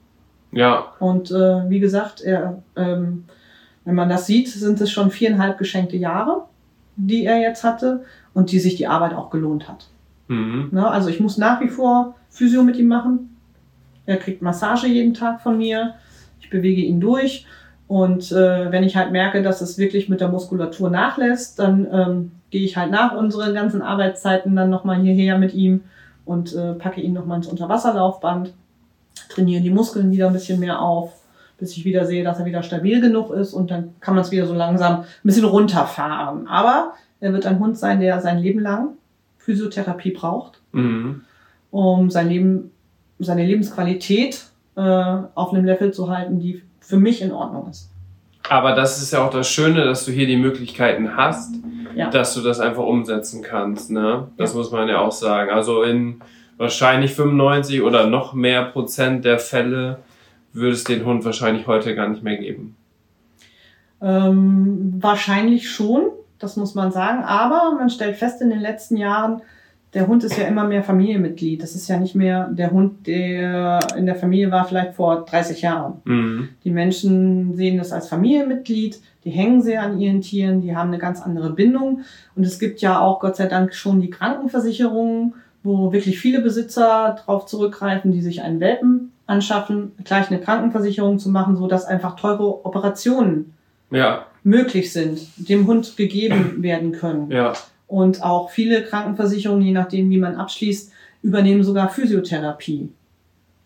Ja. 0.53 0.93
Und 0.99 1.31
äh, 1.31 1.69
wie 1.69 1.81
gesagt, 1.81 2.21
er, 2.21 2.63
ähm, 2.77 3.25
wenn 3.85 3.95
man 3.95 4.09
das 4.09 4.27
sieht, 4.27 4.49
sind 4.49 4.81
es 4.81 4.91
schon 4.91 5.11
viereinhalb 5.11 5.59
geschenkte 5.59 5.97
Jahre, 5.97 6.45
die 6.97 7.25
er 7.25 7.39
jetzt 7.39 7.65
hatte 7.65 8.05
und 8.35 8.51
die 8.51 8.59
sich 8.59 8.77
die 8.77 8.87
Arbeit 8.87 9.15
auch 9.15 9.31
gelohnt 9.31 9.69
hat. 9.69 9.89
Mhm. 10.29 10.69
Na, 10.73 10.91
also 10.91 11.09
ich 11.09 11.21
muss 11.21 11.39
nach 11.39 11.61
wie 11.61 11.69
vor 11.69 12.15
Physio 12.31 12.63
mit 12.63 12.77
ihm 12.77 12.89
machen. 12.89 13.37
Er 14.07 14.17
kriegt 14.17 14.43
Massage 14.43 14.87
jeden 14.87 15.15
Tag 15.15 15.43
von 15.43 15.59
mir. 15.59 15.95
Ich 16.41 16.51
bewege 16.51 16.81
ihn 16.81 17.01
durch 17.01 17.47
und 17.89 18.31
äh, 18.33 18.71
wenn 18.71 18.85
ich 18.85 18.97
halt 18.97 19.13
merke, 19.13 19.43
dass 19.43 19.63
es 19.63 19.79
wirklich 19.79 20.11
mit 20.11 20.21
der 20.21 20.29
Muskulatur 20.29 20.91
nachlässt, 20.91 21.59
dann 21.59 21.89
ähm, 21.91 22.33
gehe 22.51 22.63
ich 22.63 22.77
halt 22.77 22.91
nach 22.91 23.17
unseren 23.17 23.55
ganzen 23.55 23.81
Arbeitszeiten 23.81 24.55
dann 24.55 24.69
nochmal 24.69 25.01
hierher 25.01 25.39
mit 25.39 25.55
ihm 25.55 25.81
und 26.27 26.55
äh, 26.55 26.75
packe 26.75 27.01
ihn 27.01 27.15
nochmal 27.15 27.39
ins 27.39 27.47
Unterwasserlaufband, 27.47 28.53
trainiere 29.31 29.63
die 29.63 29.71
Muskeln 29.71 30.11
wieder 30.11 30.27
ein 30.27 30.35
bisschen 30.35 30.61
mehr 30.61 30.83
auf, 30.83 31.15
bis 31.59 31.79
ich 31.79 31.87
wieder 31.87 32.05
sehe, 32.05 32.23
dass 32.23 32.39
er 32.39 32.45
wieder 32.45 32.63
stabil 32.63 33.01
genug 33.01 33.31
ist 33.31 33.55
und 33.55 33.71
dann 33.71 33.95
kann 34.01 34.15
man 34.15 34.23
es 34.23 34.31
wieder 34.31 34.47
so 34.47 34.55
langsam 34.55 35.01
ein 35.01 35.07
bisschen 35.23 35.47
runterfahren. 35.47 36.47
Aber 36.47 36.93
er 37.21 37.33
wird 37.33 37.47
ein 37.47 37.59
Hund 37.59 37.79
sein, 37.79 38.01
der 38.01 38.21
sein 38.21 38.39
Leben 38.39 38.61
lang 38.61 38.91
Physiotherapie 39.39 40.11
braucht, 40.11 40.61
mhm. 40.73 41.23
um 41.71 42.11
sein 42.11 42.29
Leben, 42.29 42.71
seine 43.19 43.47
Lebensqualität 43.47 44.45
äh, 44.77 44.81
auf 45.35 45.55
einem 45.55 45.65
Level 45.65 45.91
zu 45.91 46.11
halten, 46.11 46.39
die 46.39 46.63
für 46.89 46.97
mich 46.97 47.21
in 47.21 47.33
Ordnung 47.33 47.69
ist. 47.69 47.91
Aber 48.49 48.73
das 48.73 49.03
ist 49.03 49.13
ja 49.13 49.23
auch 49.23 49.31
das 49.31 49.47
Schöne, 49.47 49.85
dass 49.85 50.07
du 50.07 50.11
hier 50.11 50.27
die 50.27 50.39
Möglichkeiten 50.39 51.19
hast, 51.19 51.55
ja. 51.95 52.09
dass 52.09 52.35
du 52.35 52.41
das 52.41 52.61
einfach 52.61 52.85
umsetzen 52.85 53.43
kannst. 53.43 53.91
Ne? 53.91 54.29
Das 54.39 54.53
ja. 54.53 54.59
muss 54.59 54.71
man 54.71 54.89
ja 54.89 55.01
auch 55.01 55.13
sagen. 55.13 55.51
Also 55.51 55.83
in 55.83 56.23
wahrscheinlich 56.57 57.15
95 57.15 57.83
oder 57.83 58.07
noch 58.07 58.33
mehr 58.33 58.65
Prozent 58.65 59.27
der 59.27 59.39
Fälle 59.39 59.99
würde 60.55 60.73
es 60.73 60.85
den 60.85 61.05
Hund 61.05 61.27
wahrscheinlich 61.27 61.67
heute 61.67 61.95
gar 61.95 62.09
nicht 62.09 62.23
mehr 62.23 62.39
geben. 62.39 62.75
Ähm, 64.01 64.95
wahrscheinlich 64.99 65.71
schon, 65.71 66.07
das 66.39 66.57
muss 66.57 66.75
man 66.75 66.91
sagen. 66.91 67.23
Aber 67.23 67.75
man 67.77 67.91
stellt 67.91 68.17
fest 68.17 68.41
in 68.41 68.49
den 68.49 68.61
letzten 68.61 68.97
Jahren, 68.97 69.43
der 69.99 70.07
Hund 70.07 70.23
ist 70.23 70.39
ja 70.39 70.47
immer 70.47 70.63
mehr 70.63 70.85
Familienmitglied. 70.85 71.61
Das 71.61 71.75
ist 71.75 71.89
ja 71.89 71.99
nicht 71.99 72.15
mehr 72.15 72.49
der 72.53 72.71
Hund, 72.71 73.09
der 73.09 73.81
in 73.97 74.07
der 74.07 74.15
Familie 74.15 74.53
war, 74.53 74.65
vielleicht 74.65 74.95
vor 74.95 75.25
30 75.25 75.63
Jahren. 75.63 75.95
Mhm. 76.05 76.51
Die 76.63 76.71
Menschen 76.71 77.57
sehen 77.57 77.79
das 77.79 77.91
als 77.91 78.09
Familienmitglied, 78.09 79.01
die 79.25 79.31
hängen 79.31 79.61
sehr 79.61 79.83
an 79.83 79.99
ihren 79.99 80.21
Tieren, 80.21 80.61
die 80.61 80.77
haben 80.77 80.91
eine 80.91 80.99
ganz 80.99 81.21
andere 81.21 81.51
Bindung. 81.51 82.03
Und 82.37 82.47
es 82.47 82.61
gibt 82.61 82.81
ja 82.81 83.01
auch 83.01 83.19
Gott 83.19 83.35
sei 83.35 83.47
Dank 83.47 83.75
schon 83.75 84.01
die 84.01 84.11
Krankenversicherungen, 84.11 85.35
wo 85.65 85.91
wirklich 85.91 86.21
viele 86.21 86.43
Besitzer 86.43 87.17
darauf 87.19 87.47
zurückgreifen, 87.47 88.13
die 88.13 88.23
sich 88.23 88.43
einen 88.43 88.61
Welpen 88.61 89.11
anschaffen, 89.27 89.97
gleich 90.05 90.31
eine 90.31 90.41
Krankenversicherung 90.41 91.19
zu 91.19 91.29
machen, 91.29 91.57
so 91.57 91.67
dass 91.67 91.87
einfach 91.87 92.15
teure 92.15 92.65
Operationen 92.65 93.53
ja. 93.91 94.27
möglich 94.45 94.93
sind, 94.93 95.23
dem 95.37 95.67
Hund 95.67 95.97
gegeben 95.97 96.63
werden 96.63 96.93
können. 96.93 97.33
Ja. 97.33 97.55
Und 97.89 98.23
auch 98.23 98.51
viele 98.51 98.85
Krankenversicherungen, 98.85 99.65
je 99.65 99.73
nachdem, 99.73 100.11
wie 100.11 100.19
man 100.19 100.37
abschließt, 100.37 100.93
übernehmen 101.23 101.65
sogar 101.65 101.89
Physiotherapie. 101.89 102.91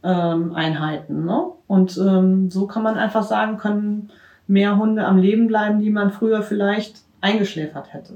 Ähm. 0.04 0.52
Ne? 0.52 1.46
Und 1.66 1.98
ähm, 1.98 2.50
so 2.50 2.66
kann 2.66 2.82
man 2.82 2.96
einfach 2.96 3.24
sagen, 3.24 3.58
können 3.58 4.10
mehr 4.46 4.78
Hunde 4.78 5.04
am 5.04 5.18
Leben 5.18 5.46
bleiben, 5.46 5.80
die 5.80 5.90
man 5.90 6.10
früher 6.10 6.42
vielleicht 6.42 7.02
eingeschläfert 7.20 7.92
hätte. 7.92 8.14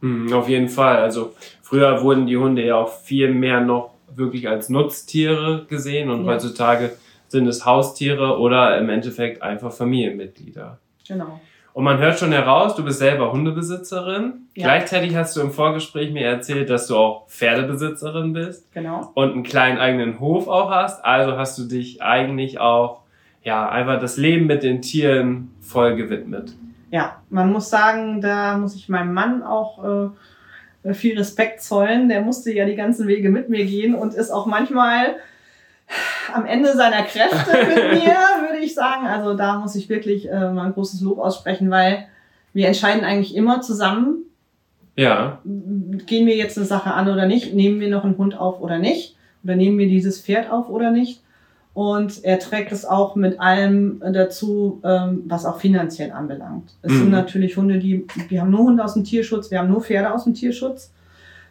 Mhm, 0.00 0.32
auf 0.32 0.48
jeden 0.48 0.68
Fall. 0.68 0.98
Also 0.98 1.32
früher 1.62 2.02
wurden 2.02 2.26
die 2.26 2.36
Hunde 2.36 2.64
ja 2.64 2.76
auch 2.76 2.92
viel 3.00 3.32
mehr 3.32 3.60
noch 3.60 3.90
wirklich 4.14 4.48
als 4.48 4.68
Nutztiere 4.68 5.66
gesehen 5.68 6.10
und 6.10 6.24
ja. 6.24 6.32
heutzutage 6.32 6.92
sind 7.28 7.46
es 7.46 7.66
Haustiere 7.66 8.38
oder 8.38 8.78
im 8.78 8.88
Endeffekt 8.88 9.42
einfach 9.42 9.72
Familienmitglieder. 9.72 10.78
Genau. 11.06 11.40
Und 11.76 11.84
man 11.84 11.98
hört 11.98 12.18
schon 12.18 12.32
heraus, 12.32 12.74
du 12.74 12.82
bist 12.82 13.00
selber 13.00 13.32
Hundebesitzerin. 13.32 14.46
Ja. 14.54 14.64
Gleichzeitig 14.64 15.14
hast 15.14 15.36
du 15.36 15.42
im 15.42 15.50
Vorgespräch 15.50 16.10
mir 16.10 16.26
erzählt, 16.26 16.70
dass 16.70 16.86
du 16.86 16.96
auch 16.96 17.28
Pferdebesitzerin 17.28 18.32
bist. 18.32 18.72
Genau. 18.72 19.10
Und 19.12 19.32
einen 19.32 19.42
kleinen 19.42 19.76
eigenen 19.76 20.18
Hof 20.18 20.48
auch 20.48 20.70
hast. 20.70 21.04
Also 21.04 21.36
hast 21.36 21.58
du 21.58 21.64
dich 21.64 22.00
eigentlich 22.00 22.60
auch, 22.60 23.02
ja, 23.42 23.68
einfach 23.68 24.00
das 24.00 24.16
Leben 24.16 24.46
mit 24.46 24.62
den 24.62 24.80
Tieren 24.80 25.50
voll 25.60 25.96
gewidmet. 25.96 26.54
Ja, 26.90 27.20
man 27.28 27.52
muss 27.52 27.68
sagen, 27.68 28.22
da 28.22 28.56
muss 28.56 28.74
ich 28.74 28.88
meinem 28.88 29.12
Mann 29.12 29.42
auch 29.42 30.14
äh, 30.82 30.94
viel 30.94 31.18
Respekt 31.18 31.60
zollen. 31.60 32.08
Der 32.08 32.22
musste 32.22 32.54
ja 32.54 32.64
die 32.64 32.76
ganzen 32.76 33.06
Wege 33.06 33.28
mit 33.28 33.50
mir 33.50 33.66
gehen 33.66 33.94
und 33.94 34.14
ist 34.14 34.30
auch 34.30 34.46
manchmal 34.46 35.16
am 36.32 36.46
Ende 36.46 36.76
seiner 36.76 37.02
Kräfte 37.02 37.50
mit 37.66 37.76
mir, 38.02 38.16
würde 38.48 38.58
ich 38.62 38.74
sagen. 38.74 39.06
Also 39.06 39.34
da 39.34 39.58
muss 39.58 39.74
ich 39.74 39.88
wirklich 39.88 40.28
äh, 40.28 40.50
mal 40.50 40.66
ein 40.66 40.74
großes 40.74 41.00
Lob 41.00 41.18
aussprechen, 41.18 41.70
weil 41.70 42.06
wir 42.52 42.66
entscheiden 42.66 43.04
eigentlich 43.04 43.34
immer 43.34 43.60
zusammen. 43.60 44.24
Ja. 44.96 45.40
Gehen 45.44 46.26
wir 46.26 46.36
jetzt 46.36 46.56
eine 46.56 46.66
Sache 46.66 46.92
an 46.94 47.08
oder 47.08 47.26
nicht? 47.26 47.54
Nehmen 47.54 47.80
wir 47.80 47.90
noch 47.90 48.04
einen 48.04 48.18
Hund 48.18 48.38
auf 48.38 48.60
oder 48.60 48.78
nicht? 48.78 49.16
Oder 49.44 49.56
nehmen 49.56 49.78
wir 49.78 49.88
dieses 49.88 50.20
Pferd 50.20 50.50
auf 50.50 50.68
oder 50.68 50.90
nicht? 50.90 51.22
Und 51.74 52.24
er 52.24 52.38
trägt 52.38 52.72
es 52.72 52.86
auch 52.86 53.16
mit 53.16 53.38
allem 53.38 54.00
dazu, 54.00 54.80
ähm, 54.82 55.24
was 55.26 55.44
auch 55.44 55.60
finanziell 55.60 56.10
anbelangt. 56.10 56.74
Es 56.80 56.92
mhm. 56.92 56.96
sind 56.96 57.10
natürlich 57.10 57.58
Hunde, 57.58 57.78
die, 57.78 58.06
wir 58.30 58.40
haben 58.40 58.50
nur 58.50 58.64
Hunde 58.64 58.82
aus 58.82 58.94
dem 58.94 59.04
Tierschutz, 59.04 59.50
wir 59.50 59.58
haben 59.58 59.68
nur 59.68 59.82
Pferde 59.82 60.14
aus 60.14 60.24
dem 60.24 60.32
Tierschutz. 60.32 60.90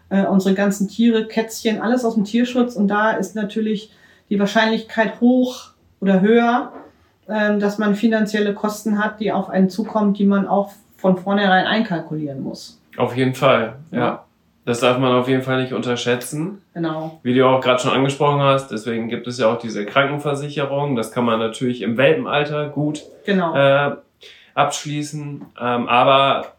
Äh, 0.10 0.26
unsere 0.26 0.56
ganzen 0.56 0.88
Tiere, 0.88 1.28
Kätzchen, 1.28 1.80
alles 1.80 2.04
aus 2.04 2.16
dem 2.16 2.24
Tierschutz. 2.24 2.76
Und 2.76 2.88
da 2.88 3.12
ist 3.12 3.36
natürlich 3.36 3.92
die 4.30 4.40
Wahrscheinlichkeit 4.40 5.20
hoch 5.22 5.72
oder 6.00 6.22
höher, 6.22 6.72
ähm, 7.28 7.60
dass 7.60 7.78
man 7.78 7.96
finanzielle 7.96 8.54
Kosten 8.54 9.04
hat, 9.04 9.20
die 9.20 9.32
auf 9.32 9.50
einen 9.50 9.70
zukommen, 9.70 10.14
die 10.14 10.26
man 10.26 10.48
auch 10.48 10.72
von 10.98 11.18
vornherein 11.18 11.66
einkalkulieren 11.66 12.42
muss. 12.42 12.82
Auf 12.98 13.16
jeden 13.16 13.36
Fall, 13.36 13.76
ja. 13.92 14.00
ja. 14.00 14.26
Das 14.66 14.80
darf 14.80 14.98
man 14.98 15.12
auf 15.12 15.28
jeden 15.28 15.44
Fall 15.44 15.62
nicht 15.62 15.74
unterschätzen. 15.74 16.64
Genau. 16.74 17.20
Wie 17.22 17.36
du 17.36 17.48
auch 17.48 17.62
gerade 17.62 17.80
schon 17.80 17.92
angesprochen 17.92 18.42
hast, 18.42 18.72
deswegen 18.72 19.10
gibt 19.10 19.28
es 19.28 19.38
ja 19.38 19.48
auch 19.48 19.60
diese 19.60 19.86
Krankenversicherung. 19.86 20.96
Das 20.96 21.12
kann 21.12 21.24
man 21.24 21.38
natürlich 21.38 21.84
im 21.84 21.98
Welpenalter 21.98 22.70
gut 22.70 23.04
genau. 23.26 23.56
äh, 23.56 23.96
abschließen. 24.56 25.46
Ähm, 25.62 25.88
aber 25.88 26.56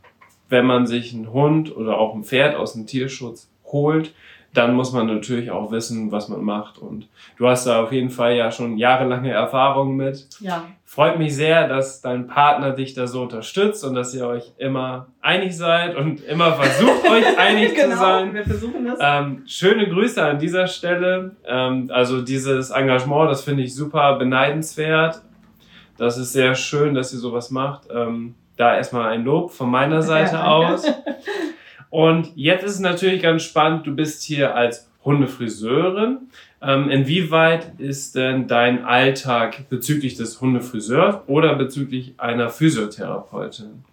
wenn 0.48 0.66
man 0.66 0.86
sich 0.86 1.12
einen 1.12 1.32
Hund 1.32 1.76
oder 1.76 1.98
auch 1.98 2.14
ein 2.14 2.22
Pferd 2.22 2.54
aus 2.54 2.74
dem 2.74 2.86
Tierschutz 2.86 3.48
holt, 3.64 4.14
dann 4.56 4.74
muss 4.74 4.92
man 4.92 5.06
natürlich 5.06 5.50
auch 5.50 5.70
wissen, 5.70 6.10
was 6.12 6.28
man 6.28 6.42
macht. 6.42 6.78
Und 6.78 7.08
du 7.36 7.46
hast 7.46 7.66
da 7.66 7.82
auf 7.82 7.92
jeden 7.92 8.08
Fall 8.08 8.36
ja 8.36 8.50
schon 8.50 8.78
jahrelange 8.78 9.30
Erfahrung 9.30 9.96
mit. 9.96 10.26
Ja. 10.40 10.64
Freut 10.84 11.18
mich 11.18 11.36
sehr, 11.36 11.68
dass 11.68 12.00
dein 12.00 12.26
Partner 12.26 12.70
dich 12.70 12.94
da 12.94 13.06
so 13.06 13.22
unterstützt 13.22 13.84
und 13.84 13.94
dass 13.94 14.14
ihr 14.14 14.26
euch 14.26 14.52
immer 14.56 15.08
einig 15.20 15.56
seid 15.56 15.96
und 15.96 16.24
immer 16.24 16.54
versucht, 16.54 17.04
euch 17.10 17.38
einig 17.38 17.74
genau, 17.74 17.90
zu 17.90 17.98
sein. 17.98 18.34
Wir 18.34 18.44
versuchen 18.44 18.86
das. 18.86 18.98
Ähm, 19.00 19.42
schöne 19.46 19.88
Grüße 19.88 20.24
an 20.24 20.38
dieser 20.38 20.66
Stelle. 20.66 21.36
Ähm, 21.46 21.90
also 21.92 22.22
dieses 22.22 22.70
Engagement, 22.70 23.30
das 23.30 23.42
finde 23.42 23.62
ich 23.62 23.74
super 23.74 24.16
beneidenswert. 24.16 25.20
Das 25.98 26.16
ist 26.16 26.32
sehr 26.32 26.54
schön, 26.54 26.94
dass 26.94 27.12
ihr 27.12 27.18
sowas 27.18 27.50
macht. 27.50 27.88
Ähm, 27.94 28.34
da 28.56 28.74
erstmal 28.74 29.10
ein 29.10 29.24
Lob 29.24 29.50
von 29.50 29.70
meiner 29.70 30.02
Seite 30.02 30.36
ja, 30.36 30.46
aus. 30.46 30.86
Und 31.90 32.32
jetzt 32.34 32.64
ist 32.64 32.74
es 32.74 32.80
natürlich 32.80 33.22
ganz 33.22 33.42
spannend, 33.42 33.86
du 33.86 33.94
bist 33.94 34.22
hier 34.22 34.54
als 34.54 34.88
Hundefriseurin. 35.04 36.18
Ähm, 36.60 36.90
inwieweit 36.90 37.78
ist 37.78 38.16
denn 38.16 38.48
dein 38.48 38.84
Alltag 38.84 39.68
bezüglich 39.68 40.16
des 40.16 40.40
Hundefriseurs 40.40 41.16
oder 41.28 41.54
bezüglich 41.54 42.14
einer 42.18 42.50
Physiotherapeutin? 42.50 43.84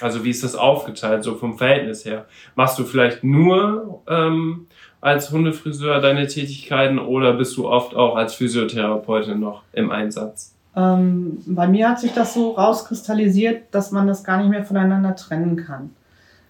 Also 0.00 0.24
wie 0.24 0.30
ist 0.30 0.42
das 0.42 0.54
aufgeteilt, 0.54 1.22
so 1.22 1.34
vom 1.34 1.58
Verhältnis 1.58 2.04
her? 2.04 2.26
Machst 2.56 2.78
du 2.78 2.84
vielleicht 2.84 3.22
nur 3.22 4.02
ähm, 4.08 4.66
als 5.00 5.30
Hundefriseur 5.30 6.00
deine 6.00 6.26
Tätigkeiten 6.26 6.98
oder 6.98 7.34
bist 7.34 7.56
du 7.56 7.68
oft 7.68 7.94
auch 7.94 8.16
als 8.16 8.34
Physiotherapeutin 8.34 9.38
noch 9.38 9.62
im 9.72 9.90
Einsatz? 9.90 10.54
Ähm, 10.74 11.38
bei 11.46 11.68
mir 11.68 11.90
hat 11.90 12.00
sich 12.00 12.12
das 12.12 12.34
so 12.34 12.52
rauskristallisiert, 12.52 13.64
dass 13.72 13.90
man 13.90 14.06
das 14.06 14.24
gar 14.24 14.38
nicht 14.38 14.48
mehr 14.48 14.64
voneinander 14.64 15.14
trennen 15.14 15.56
kann. 15.56 15.90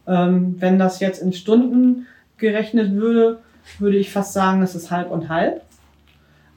Ähm, 0.07 0.57
wenn 0.59 0.79
das 0.79 1.01
jetzt 1.01 1.23
in 1.23 1.33
Stunden 1.33 2.07
gerechnet 2.39 2.93
würde, 2.93 3.39
würde 3.79 3.97
ich 3.97 4.13
fast 4.13 4.33
sagen, 4.33 4.63
es 4.63 4.75
ist 4.75 4.91
halb 4.91 5.11
und 5.11 5.29
halb. 5.29 5.63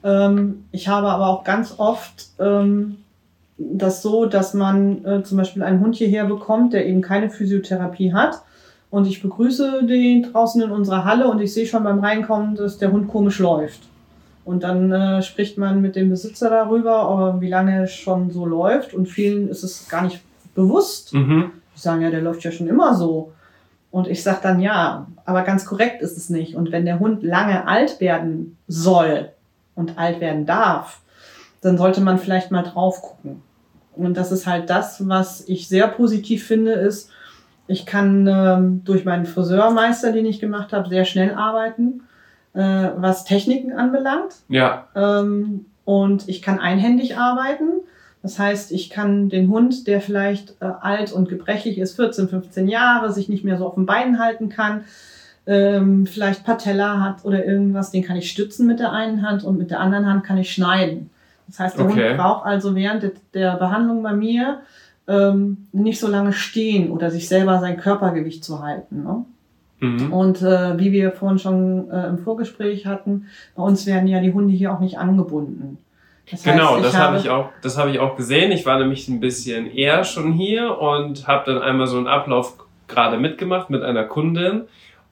Ähm, 0.02 0.64
ich 0.72 0.88
habe 0.88 1.08
aber 1.08 1.28
auch 1.28 1.44
ganz 1.44 1.74
oft 1.78 2.28
ähm, 2.38 2.98
das 3.58 4.02
so, 4.02 4.26
dass 4.26 4.54
man 4.54 5.04
äh, 5.04 5.22
zum 5.22 5.38
Beispiel 5.38 5.62
einen 5.62 5.80
Hund 5.80 5.96
hierher 5.96 6.26
bekommt, 6.26 6.72
der 6.72 6.86
eben 6.86 7.00
keine 7.00 7.30
Physiotherapie 7.30 8.12
hat. 8.12 8.42
Und 8.90 9.06
ich 9.06 9.22
begrüße 9.22 9.84
den 9.84 10.22
draußen 10.22 10.62
in 10.62 10.70
unserer 10.70 11.04
Halle 11.04 11.28
und 11.28 11.40
ich 11.40 11.52
sehe 11.52 11.66
schon 11.66 11.82
beim 11.82 11.98
Reinkommen, 11.98 12.54
dass 12.54 12.78
der 12.78 12.92
Hund 12.92 13.08
komisch 13.08 13.38
läuft. 13.38 13.80
Und 14.44 14.62
dann 14.62 14.92
äh, 14.92 15.22
spricht 15.22 15.58
man 15.58 15.82
mit 15.82 15.96
dem 15.96 16.08
Besitzer 16.08 16.50
darüber, 16.50 17.36
wie 17.40 17.48
lange 17.48 17.74
er 17.74 17.86
schon 17.88 18.30
so 18.30 18.46
läuft. 18.46 18.94
Und 18.94 19.06
vielen 19.06 19.48
ist 19.48 19.64
es 19.64 19.88
gar 19.88 20.02
nicht 20.02 20.20
bewusst. 20.54 21.12
Mhm. 21.12 21.50
Die 21.76 21.80
sagen, 21.80 22.02
ja, 22.02 22.10
der 22.10 22.22
läuft 22.22 22.42
ja 22.42 22.50
schon 22.50 22.66
immer 22.66 22.94
so. 22.94 23.32
Und 23.90 24.08
ich 24.08 24.22
sage 24.22 24.40
dann, 24.42 24.60
ja, 24.60 25.06
aber 25.24 25.42
ganz 25.42 25.64
korrekt 25.64 26.02
ist 26.02 26.16
es 26.16 26.28
nicht. 26.28 26.56
Und 26.56 26.72
wenn 26.72 26.84
der 26.84 26.98
Hund 26.98 27.22
lange 27.22 27.66
alt 27.66 28.00
werden 28.00 28.56
soll 28.66 29.30
und 29.74 29.98
alt 29.98 30.20
werden 30.20 30.46
darf, 30.46 31.00
dann 31.60 31.78
sollte 31.78 32.00
man 32.00 32.18
vielleicht 32.18 32.50
mal 32.50 32.62
drauf 32.62 33.00
gucken. 33.02 33.42
Und 33.94 34.16
das 34.16 34.32
ist 34.32 34.46
halt 34.46 34.68
das, 34.68 35.08
was 35.08 35.48
ich 35.48 35.68
sehr 35.68 35.88
positiv 35.88 36.46
finde, 36.46 36.72
ist, 36.72 37.10
ich 37.68 37.86
kann 37.86 38.26
ähm, 38.28 38.82
durch 38.84 39.04
meinen 39.04 39.26
Friseurmeister, 39.26 40.12
den 40.12 40.26
ich 40.26 40.38
gemacht 40.38 40.72
habe, 40.72 40.88
sehr 40.88 41.04
schnell 41.04 41.34
arbeiten 41.34 42.02
äh, 42.56 42.90
was 42.96 43.24
Techniken 43.24 43.72
anbelangt. 43.72 44.34
Ja. 44.48 44.88
Ähm, 44.96 45.66
und 45.84 46.28
ich 46.28 46.42
kann 46.42 46.58
einhändig 46.58 47.16
arbeiten. 47.16 47.82
Das 48.26 48.40
heißt, 48.40 48.72
ich 48.72 48.90
kann 48.90 49.28
den 49.28 49.48
Hund, 49.50 49.86
der 49.86 50.00
vielleicht 50.00 50.60
äh, 50.60 50.64
alt 50.80 51.12
und 51.12 51.28
gebrechlich 51.28 51.78
ist, 51.78 51.94
14, 51.94 52.28
15 52.28 52.66
Jahre, 52.66 53.12
sich 53.12 53.28
nicht 53.28 53.44
mehr 53.44 53.56
so 53.56 53.68
auf 53.68 53.76
den 53.76 53.86
Beinen 53.86 54.18
halten 54.18 54.48
kann, 54.48 54.80
ähm, 55.46 56.06
vielleicht 56.06 56.42
Patella 56.42 57.00
hat 57.00 57.24
oder 57.24 57.44
irgendwas, 57.44 57.92
den 57.92 58.02
kann 58.02 58.16
ich 58.16 58.28
stützen 58.28 58.66
mit 58.66 58.80
der 58.80 58.90
einen 58.90 59.22
Hand 59.22 59.44
und 59.44 59.58
mit 59.58 59.70
der 59.70 59.78
anderen 59.78 60.06
Hand 60.06 60.24
kann 60.24 60.38
ich 60.38 60.52
schneiden. 60.52 61.08
Das 61.46 61.60
heißt, 61.60 61.78
der 61.78 61.86
okay. 61.86 62.08
Hund 62.08 62.18
braucht 62.18 62.46
also 62.46 62.74
während 62.74 63.12
der 63.32 63.54
Behandlung 63.58 64.02
bei 64.02 64.12
mir 64.12 64.62
ähm, 65.06 65.68
nicht 65.70 66.00
so 66.00 66.08
lange 66.08 66.32
stehen 66.32 66.90
oder 66.90 67.12
sich 67.12 67.28
selber 67.28 67.60
sein 67.60 67.76
Körpergewicht 67.76 68.42
zu 68.42 68.60
halten. 68.60 69.04
Ne? 69.04 69.24
Mhm. 69.78 70.12
Und 70.12 70.42
äh, 70.42 70.76
wie 70.80 70.90
wir 70.90 71.12
vorhin 71.12 71.38
schon 71.38 71.92
äh, 71.92 72.08
im 72.08 72.18
Vorgespräch 72.18 72.86
hatten, 72.86 73.26
bei 73.54 73.62
uns 73.62 73.86
werden 73.86 74.08
ja 74.08 74.18
die 74.18 74.32
Hunde 74.32 74.52
hier 74.52 74.72
auch 74.72 74.80
nicht 74.80 74.98
angebunden. 74.98 75.78
Das 76.30 76.42
genau, 76.42 76.76
heißt, 76.76 76.84
das 76.84 76.98
habe 76.98 77.18
ich 77.18 77.30
auch, 77.30 77.50
das 77.62 77.78
habe 77.78 77.90
ich 77.90 78.00
auch 78.00 78.16
gesehen. 78.16 78.50
Ich 78.50 78.66
war 78.66 78.78
nämlich 78.78 79.08
ein 79.08 79.20
bisschen 79.20 79.70
eher 79.70 80.02
schon 80.04 80.32
hier 80.32 80.78
und 80.78 81.28
habe 81.28 81.52
dann 81.52 81.62
einmal 81.62 81.86
so 81.86 81.96
einen 81.96 82.08
Ablauf 82.08 82.54
gerade 82.88 83.18
mitgemacht 83.18 83.70
mit 83.70 83.82
einer 83.82 84.04
Kundin. 84.04 84.62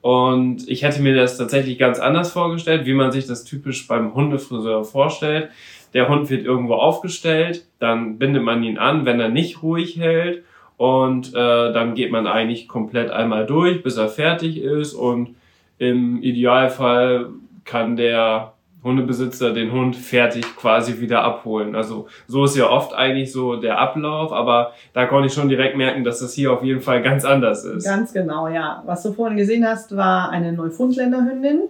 Und 0.01 0.67
ich 0.69 0.83
hätte 0.83 1.01
mir 1.01 1.15
das 1.15 1.37
tatsächlich 1.37 1.79
ganz 1.79 1.99
anders 1.99 2.31
vorgestellt, 2.31 2.85
wie 2.85 2.93
man 2.93 3.11
sich 3.11 3.25
das 3.25 3.43
typisch 3.43 3.87
beim 3.87 4.13
Hundefriseur 4.13 4.83
vorstellt. 4.83 5.49
Der 5.93 6.09
Hund 6.09 6.29
wird 6.29 6.45
irgendwo 6.45 6.75
aufgestellt, 6.75 7.65
dann 7.79 8.19
bindet 8.19 8.43
man 8.43 8.61
ihn 8.61 8.77
an, 8.77 9.05
wenn 9.05 9.19
er 9.19 9.29
nicht 9.29 9.63
ruhig 9.63 9.97
hält 9.97 10.43
und 10.77 11.29
äh, 11.29 11.71
dann 11.71 11.95
geht 11.95 12.11
man 12.11 12.27
eigentlich 12.27 12.67
komplett 12.67 13.09
einmal 13.09 13.45
durch, 13.45 13.81
bis 13.81 13.95
er 13.95 14.09
fertig 14.09 14.57
ist 14.61 14.93
und 14.93 15.35
im 15.77 16.21
Idealfall 16.21 17.29
kann 17.63 17.95
der 17.95 18.54
Hundebesitzer 18.85 19.51
den 19.51 19.73
Hund 19.73 19.95
fertig 19.95 20.45
quasi 20.55 21.01
wieder 21.01 21.23
abholen. 21.23 21.75
Also 21.75 22.07
so 22.27 22.45
ist 22.45 22.55
ja 22.55 22.69
oft 22.69 22.93
eigentlich 22.93 23.33
so 23.33 23.57
der 23.57 23.79
Ablauf, 23.79 24.31
aber 24.31 24.71
da 24.93 25.07
konnte 25.07 25.27
ich 25.27 25.33
schon 25.33 25.49
direkt 25.49 25.75
merken, 25.75 26.05
dass 26.05 26.19
das 26.19 26.33
hier 26.33 26.53
auf 26.53 26.63
jeden 26.63 26.81
Fall 26.81 27.01
ganz 27.01 27.25
anders 27.25 27.65
ist. 27.65 27.83
Ganz 27.83 28.13
genau, 28.13 28.47
ja. 28.47 28.83
Was 28.85 29.03
du 29.03 29.11
vorhin 29.11 29.35
gesehen 29.35 29.67
hast, 29.67 29.95
war 29.97 30.29
eine 30.29 30.53
Neufundländerhündin. 30.53 31.61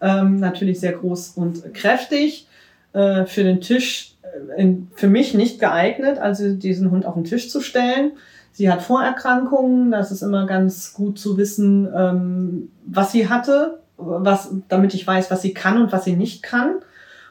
Ähm, 0.00 0.40
natürlich 0.40 0.80
sehr 0.80 0.92
groß 0.92 1.34
und 1.36 1.74
kräftig. 1.74 2.48
Äh, 2.96 3.26
für 3.26 3.44
den 3.44 3.60
Tisch, 3.60 4.14
äh, 4.56 4.66
für 4.94 5.08
mich 5.08 5.34
nicht 5.34 5.60
geeignet, 5.60 6.18
also 6.18 6.54
diesen 6.54 6.90
Hund 6.90 7.04
auf 7.04 7.12
den 7.12 7.24
Tisch 7.24 7.50
zu 7.50 7.60
stellen. 7.60 8.12
Sie 8.52 8.72
hat 8.72 8.80
Vorerkrankungen, 8.80 9.90
das 9.90 10.10
ist 10.10 10.22
immer 10.22 10.46
ganz 10.46 10.94
gut 10.94 11.18
zu 11.18 11.36
wissen, 11.36 11.86
ähm, 11.94 12.70
was 12.86 13.12
sie 13.12 13.28
hatte, 13.28 13.80
was, 13.96 14.50
damit 14.68 14.94
ich 14.94 15.06
weiß, 15.06 15.30
was 15.30 15.42
sie 15.42 15.54
kann 15.54 15.80
und 15.80 15.92
was 15.92 16.04
sie 16.04 16.16
nicht 16.16 16.42
kann. 16.42 16.76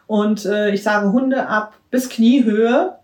Und 0.07 0.45
äh, 0.45 0.71
ich 0.71 0.83
sage 0.83 1.11
Hunde 1.11 1.47
ab 1.47 1.73
bis 1.91 2.09
Kniehöhe 2.09 2.95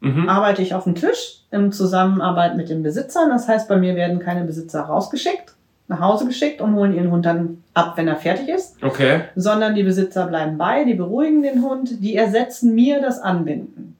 mhm. 0.00 0.28
arbeite 0.28 0.62
ich 0.62 0.74
auf 0.74 0.84
dem 0.84 0.94
Tisch 0.94 1.42
in 1.50 1.72
Zusammenarbeit 1.72 2.56
mit 2.56 2.68
den 2.68 2.82
Besitzern. 2.82 3.30
Das 3.30 3.48
heißt, 3.48 3.68
bei 3.68 3.76
mir 3.76 3.94
werden 3.94 4.18
keine 4.18 4.44
Besitzer 4.44 4.82
rausgeschickt, 4.82 5.54
nach 5.88 6.00
Hause 6.00 6.26
geschickt 6.26 6.60
und 6.60 6.74
holen 6.74 6.94
ihren 6.94 7.10
Hund 7.10 7.26
dann 7.26 7.62
ab, 7.74 7.94
wenn 7.96 8.08
er 8.08 8.16
fertig 8.16 8.48
ist. 8.48 8.82
Okay. 8.82 9.22
Sondern 9.36 9.74
die 9.74 9.82
Besitzer 9.82 10.26
bleiben 10.26 10.58
bei, 10.58 10.84
die 10.84 10.94
beruhigen 10.94 11.42
den 11.42 11.62
Hund, 11.62 12.02
die 12.02 12.16
ersetzen 12.16 12.74
mir 12.74 13.00
das 13.00 13.20
Anbinden. 13.20 13.96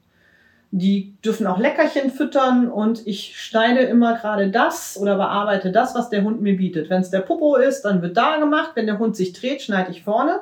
Die 0.73 1.15
dürfen 1.23 1.47
auch 1.47 1.57
Leckerchen 1.57 2.11
füttern 2.11 2.69
und 2.69 3.05
ich 3.05 3.37
schneide 3.37 3.81
immer 3.81 4.17
gerade 4.17 4.49
das 4.49 4.97
oder 4.97 5.17
bearbeite 5.17 5.69
das, 5.71 5.95
was 5.95 6.09
der 6.09 6.23
Hund 6.23 6.41
mir 6.41 6.55
bietet. 6.55 6.89
Wenn 6.89 7.01
es 7.01 7.09
der 7.09 7.19
Popo 7.19 7.57
ist, 7.57 7.81
dann 7.81 8.01
wird 8.01 8.15
da 8.15 8.37
gemacht. 8.37 8.71
Wenn 8.75 8.85
der 8.85 8.97
Hund 8.97 9.17
sich 9.17 9.33
dreht, 9.33 9.61
schneide 9.61 9.91
ich 9.91 10.03
vorne. 10.03 10.39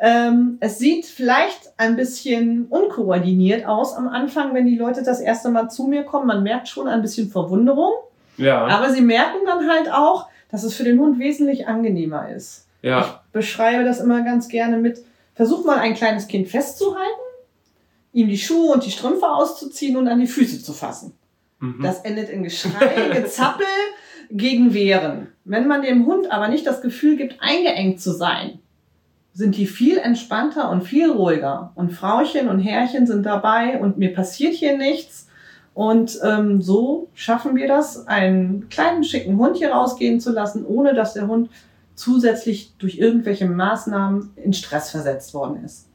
Ähm, 0.00 0.58
es 0.58 0.80
sieht 0.80 1.06
vielleicht 1.06 1.72
ein 1.76 1.94
bisschen 1.94 2.66
unkoordiniert 2.70 3.64
aus 3.64 3.94
am 3.94 4.08
Anfang, 4.08 4.52
wenn 4.52 4.66
die 4.66 4.76
Leute 4.76 5.04
das 5.04 5.20
erste 5.20 5.48
Mal 5.48 5.68
zu 5.68 5.86
mir 5.86 6.02
kommen. 6.02 6.26
Man 6.26 6.42
merkt 6.42 6.66
schon 6.66 6.88
ein 6.88 7.02
bisschen 7.02 7.30
Verwunderung. 7.30 7.92
Ja. 8.36 8.66
Aber 8.66 8.90
sie 8.90 9.00
merken 9.00 9.46
dann 9.46 9.70
halt 9.70 9.92
auch, 9.92 10.26
dass 10.50 10.64
es 10.64 10.74
für 10.74 10.82
den 10.82 10.98
Hund 10.98 11.20
wesentlich 11.20 11.68
angenehmer 11.68 12.28
ist. 12.30 12.66
Ja. 12.82 13.00
Ich 13.00 13.32
beschreibe 13.32 13.84
das 13.84 14.00
immer 14.00 14.22
ganz 14.22 14.48
gerne 14.48 14.76
mit, 14.76 14.98
versuch 15.36 15.64
mal 15.64 15.78
ein 15.78 15.94
kleines 15.94 16.26
Kind 16.26 16.48
festzuhalten 16.48 17.21
ihm 18.12 18.28
die 18.28 18.38
Schuhe 18.38 18.72
und 18.72 18.84
die 18.84 18.90
Strümpfe 18.90 19.28
auszuziehen 19.28 19.96
und 19.96 20.08
an 20.08 20.20
die 20.20 20.26
Füße 20.26 20.62
zu 20.62 20.72
fassen. 20.72 21.14
Mhm. 21.60 21.80
Das 21.82 22.00
endet 22.00 22.28
in 22.28 22.42
Geschrei, 22.42 23.10
Gezappel 23.14 23.66
gegen 24.30 24.74
Wehren. 24.74 25.28
Wenn 25.44 25.66
man 25.66 25.82
dem 25.82 26.06
Hund 26.06 26.30
aber 26.30 26.48
nicht 26.48 26.66
das 26.66 26.82
Gefühl 26.82 27.16
gibt, 27.16 27.36
eingeengt 27.40 28.00
zu 28.00 28.12
sein, 28.12 28.58
sind 29.34 29.56
die 29.56 29.66
viel 29.66 29.98
entspannter 29.98 30.70
und 30.70 30.82
viel 30.82 31.10
ruhiger. 31.10 31.72
Und 31.74 31.92
Frauchen 31.92 32.48
und 32.48 32.58
Herrchen 32.58 33.06
sind 33.06 33.24
dabei 33.24 33.80
und 33.80 33.98
mir 33.98 34.12
passiert 34.12 34.54
hier 34.54 34.76
nichts. 34.76 35.28
Und 35.74 36.18
ähm, 36.22 36.60
so 36.60 37.08
schaffen 37.14 37.56
wir 37.56 37.66
das, 37.66 38.06
einen 38.06 38.68
kleinen 38.68 39.04
schicken 39.04 39.38
Hund 39.38 39.56
hier 39.56 39.72
rausgehen 39.72 40.20
zu 40.20 40.32
lassen, 40.32 40.66
ohne 40.66 40.92
dass 40.92 41.14
der 41.14 41.28
Hund 41.28 41.48
zusätzlich 41.94 42.74
durch 42.78 42.98
irgendwelche 42.98 43.46
Maßnahmen 43.46 44.32
in 44.36 44.52
Stress 44.52 44.90
versetzt 44.90 45.32
worden 45.32 45.64
ist. 45.64 45.88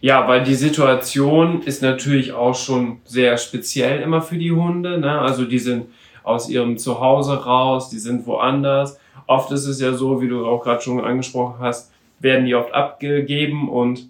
Ja, 0.00 0.28
weil 0.28 0.42
die 0.42 0.54
Situation 0.54 1.62
ist 1.62 1.82
natürlich 1.82 2.32
auch 2.32 2.54
schon 2.54 3.00
sehr 3.04 3.36
speziell 3.38 4.00
immer 4.02 4.22
für 4.22 4.36
die 4.36 4.52
Hunde. 4.52 4.98
Ne? 4.98 5.20
Also 5.20 5.44
die 5.44 5.58
sind 5.58 5.86
aus 6.22 6.48
ihrem 6.48 6.78
Zuhause 6.78 7.44
raus, 7.44 7.90
die 7.90 7.98
sind 7.98 8.26
woanders. 8.26 8.98
Oft 9.26 9.52
ist 9.52 9.66
es 9.66 9.80
ja 9.80 9.92
so, 9.92 10.20
wie 10.20 10.28
du 10.28 10.46
auch 10.46 10.62
gerade 10.62 10.82
schon 10.82 11.00
angesprochen 11.00 11.56
hast, 11.60 11.92
werden 12.20 12.46
die 12.46 12.54
oft 12.54 12.72
abgegeben 12.72 13.68
und 13.68 14.08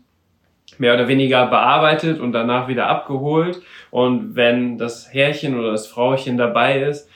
mehr 0.79 0.95
oder 0.95 1.09
weniger 1.09 1.47
bearbeitet 1.47 2.21
und 2.21 2.33
danach 2.33 2.69
wieder 2.69 2.89
abgeholt. 2.89 3.61
Und 3.91 4.37
wenn 4.37 4.79
das 4.79 5.13
Herrchen 5.13 5.59
oder 5.59 5.73
das 5.73 5.87
Frauchen 5.87 6.37
dabei 6.37 6.83
ist, 6.83 7.09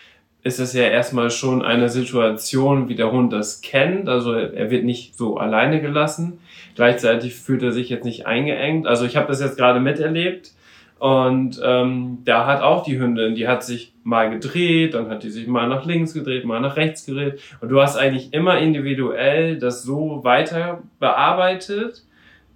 ist 0.42 0.61
es 0.61 0.73
ja 0.73 0.85
erstmal 0.85 1.31
schon 1.31 1.62
eine 1.62 1.88
Situation, 1.88 2.88
wie 2.88 2.94
der 2.94 3.11
Hund 3.11 3.33
das 3.33 3.61
kennt. 3.61 4.09
Also 4.09 4.33
er 4.35 4.71
wird 4.71 4.85
nicht 4.85 5.16
so 5.16 5.37
alleine 5.37 5.81
gelassen. 5.81 6.38
Gleichzeitig 6.79 7.35
fühlt 7.35 7.64
er 7.64 7.73
sich 7.73 7.88
jetzt 7.88 8.05
nicht 8.05 8.29
eingeengt. 8.29 8.87
Also 8.87 9.05
ich 9.05 9.17
habe 9.17 9.27
das 9.27 9.41
jetzt 9.41 9.59
gerade 9.59 9.81
miterlebt. 9.81 10.53
Und 11.01 11.61
ähm, 11.61 12.19
da 12.25 12.47
hat 12.47 12.62
auch 12.62 12.85
die 12.85 13.01
Hündin, 13.01 13.35
die 13.35 13.49
hat 13.49 13.64
sich 13.64 13.95
mal 14.05 14.31
gedreht, 14.31 14.95
dann 14.95 15.11
hat 15.11 15.25
die 15.25 15.31
sich 15.31 15.49
mal 15.49 15.69
nach 15.69 15.87
links 15.87 16.14
gedreht, 16.14 16.45
mal 16.45 16.61
nach 16.61 16.77
rechts 16.77 17.05
gedreht. 17.05 17.41
Und 17.61 17.71
du 17.71 17.83
hast 17.83 17.97
eigentlich 17.97 18.33
immer 18.33 18.59
individuell 18.59 19.59
das 19.59 19.83
so 19.83 20.21
weiter 20.23 20.85
bearbeitet, 21.01 22.05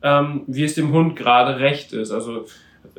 ähm, 0.05 0.45
wie 0.47 0.63
es 0.63 0.77
dem 0.77 0.93
Hund 0.93 1.17
gerade 1.17 1.59
recht 1.59 1.93
ist. 1.93 2.13
Also 2.13 2.45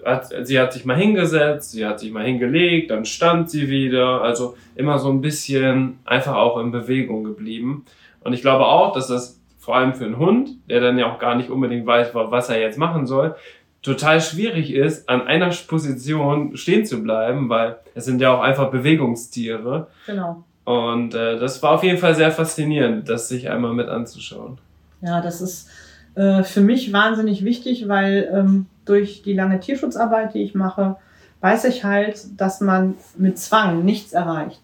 hat, 0.04 0.28
sie 0.46 0.60
hat 0.60 0.74
sich 0.74 0.84
mal 0.84 0.98
hingesetzt, 0.98 1.72
sie 1.72 1.86
hat 1.86 2.02
sich 2.02 2.12
mal 2.12 2.26
hingelegt, 2.26 2.92
dann 2.92 3.06
stand 3.06 3.50
sie 3.50 3.70
wieder. 3.70 4.22
Also 4.22 4.58
immer 4.76 5.00
so 5.00 5.10
ein 5.10 5.22
bisschen 5.22 6.00
einfach 6.04 6.36
auch 6.36 6.60
in 6.60 6.74
Bewegung 6.74 7.24
geblieben. 7.24 7.86
Und 8.26 8.34
ich 8.34 8.42
glaube 8.42 8.66
auch, 8.66 8.92
dass 8.92 9.08
das 9.08 9.40
vor 9.64 9.78
allem 9.78 9.94
für 9.94 10.04
einen 10.04 10.18
Hund, 10.18 10.50
der 10.70 10.82
dann 10.82 10.98
ja 10.98 11.10
auch 11.10 11.20
gar 11.20 11.36
nicht 11.36 11.50
unbedingt 11.50 11.86
weiß, 11.86 12.14
was 12.14 12.50
er 12.50 12.60
jetzt 12.60 12.78
machen 12.78 13.08
soll, 13.08 13.36
total 13.82 14.20
schwierig 14.20 14.74
ist, 14.74 15.08
an 15.08 15.22
einer 15.22 15.52
Position 15.68 16.58
stehen 16.58 16.86
zu 16.86 17.02
bleiben, 17.02 17.48
weil 17.48 17.78
es 17.96 18.04
sind 18.04 18.20
ja 18.20 18.34
auch 18.34 18.42
einfach 18.42 18.72
Bewegungstiere. 18.72 19.88
Genau. 20.06 20.44
Und 20.66 21.16
äh, 21.16 21.40
das 21.40 21.64
war 21.64 21.72
auf 21.72 21.84
jeden 21.84 21.98
Fall 21.98 22.14
sehr 22.14 22.32
faszinierend, 22.32 23.08
das 23.08 23.30
sich 23.30 23.50
einmal 23.50 23.74
mit 23.74 23.88
anzuschauen. 23.88 24.58
Ja, 25.02 25.22
das 25.22 25.40
ist 25.40 25.70
äh, 26.16 26.44
für 26.44 26.62
mich 26.62 26.92
wahnsinnig 26.92 27.46
wichtig, 27.46 27.88
weil 27.88 28.30
ähm, 28.34 28.66
durch 28.84 29.22
die 29.22 29.34
lange 29.34 29.62
Tierschutzarbeit, 29.62 30.34
die 30.34 30.44
ich 30.44 30.56
mache, 30.56 30.98
weiß 31.40 31.64
ich 31.66 31.86
halt, 31.86 32.22
dass 32.36 32.60
man 32.60 32.96
mit 33.18 33.40
Zwang 33.40 33.86
nichts 33.86 34.12
erreicht. 34.12 34.62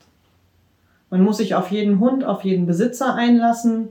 Man 1.09 1.23
muss 1.23 1.37
sich 1.37 1.55
auf 1.55 1.71
jeden 1.71 1.99
Hund, 2.01 2.25
auf 2.25 2.43
jeden 2.43 2.65
Besitzer 2.65 3.15
einlassen. 3.15 3.89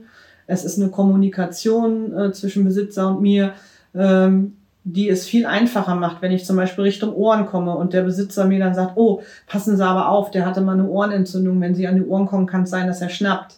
Es 0.49 0.65
ist 0.65 0.79
eine 0.79 0.89
Kommunikation 0.89 2.17
äh, 2.17 2.31
zwischen 2.31 2.65
Besitzer 2.65 3.09
und 3.09 3.21
mir, 3.21 3.53
ähm, 3.93 4.55
die 4.83 5.09
es 5.09 5.27
viel 5.27 5.45
einfacher 5.45 5.95
macht, 5.95 6.21
wenn 6.21 6.31
ich 6.31 6.45
zum 6.45 6.55
Beispiel 6.55 6.85
Richtung 6.85 7.13
Ohren 7.13 7.45
komme 7.45 7.75
und 7.75 7.93
der 7.93 8.01
Besitzer 8.01 8.45
mir 8.45 8.59
dann 8.59 8.73
sagt, 8.73 8.93
oh, 8.95 9.21
passen 9.45 9.77
Sie 9.77 9.85
aber 9.85 10.09
auf, 10.09 10.31
der 10.31 10.45
hatte 10.45 10.61
mal 10.61 10.73
eine 10.73 10.87
Ohrenentzündung. 10.87 11.61
Wenn 11.61 11.75
Sie 11.75 11.87
an 11.87 11.95
die 11.95 12.03
Ohren 12.03 12.25
kommen, 12.25 12.47
kann 12.47 12.63
es 12.63 12.71
sein, 12.71 12.87
dass 12.87 13.01
er 13.01 13.09
schnappt. 13.09 13.55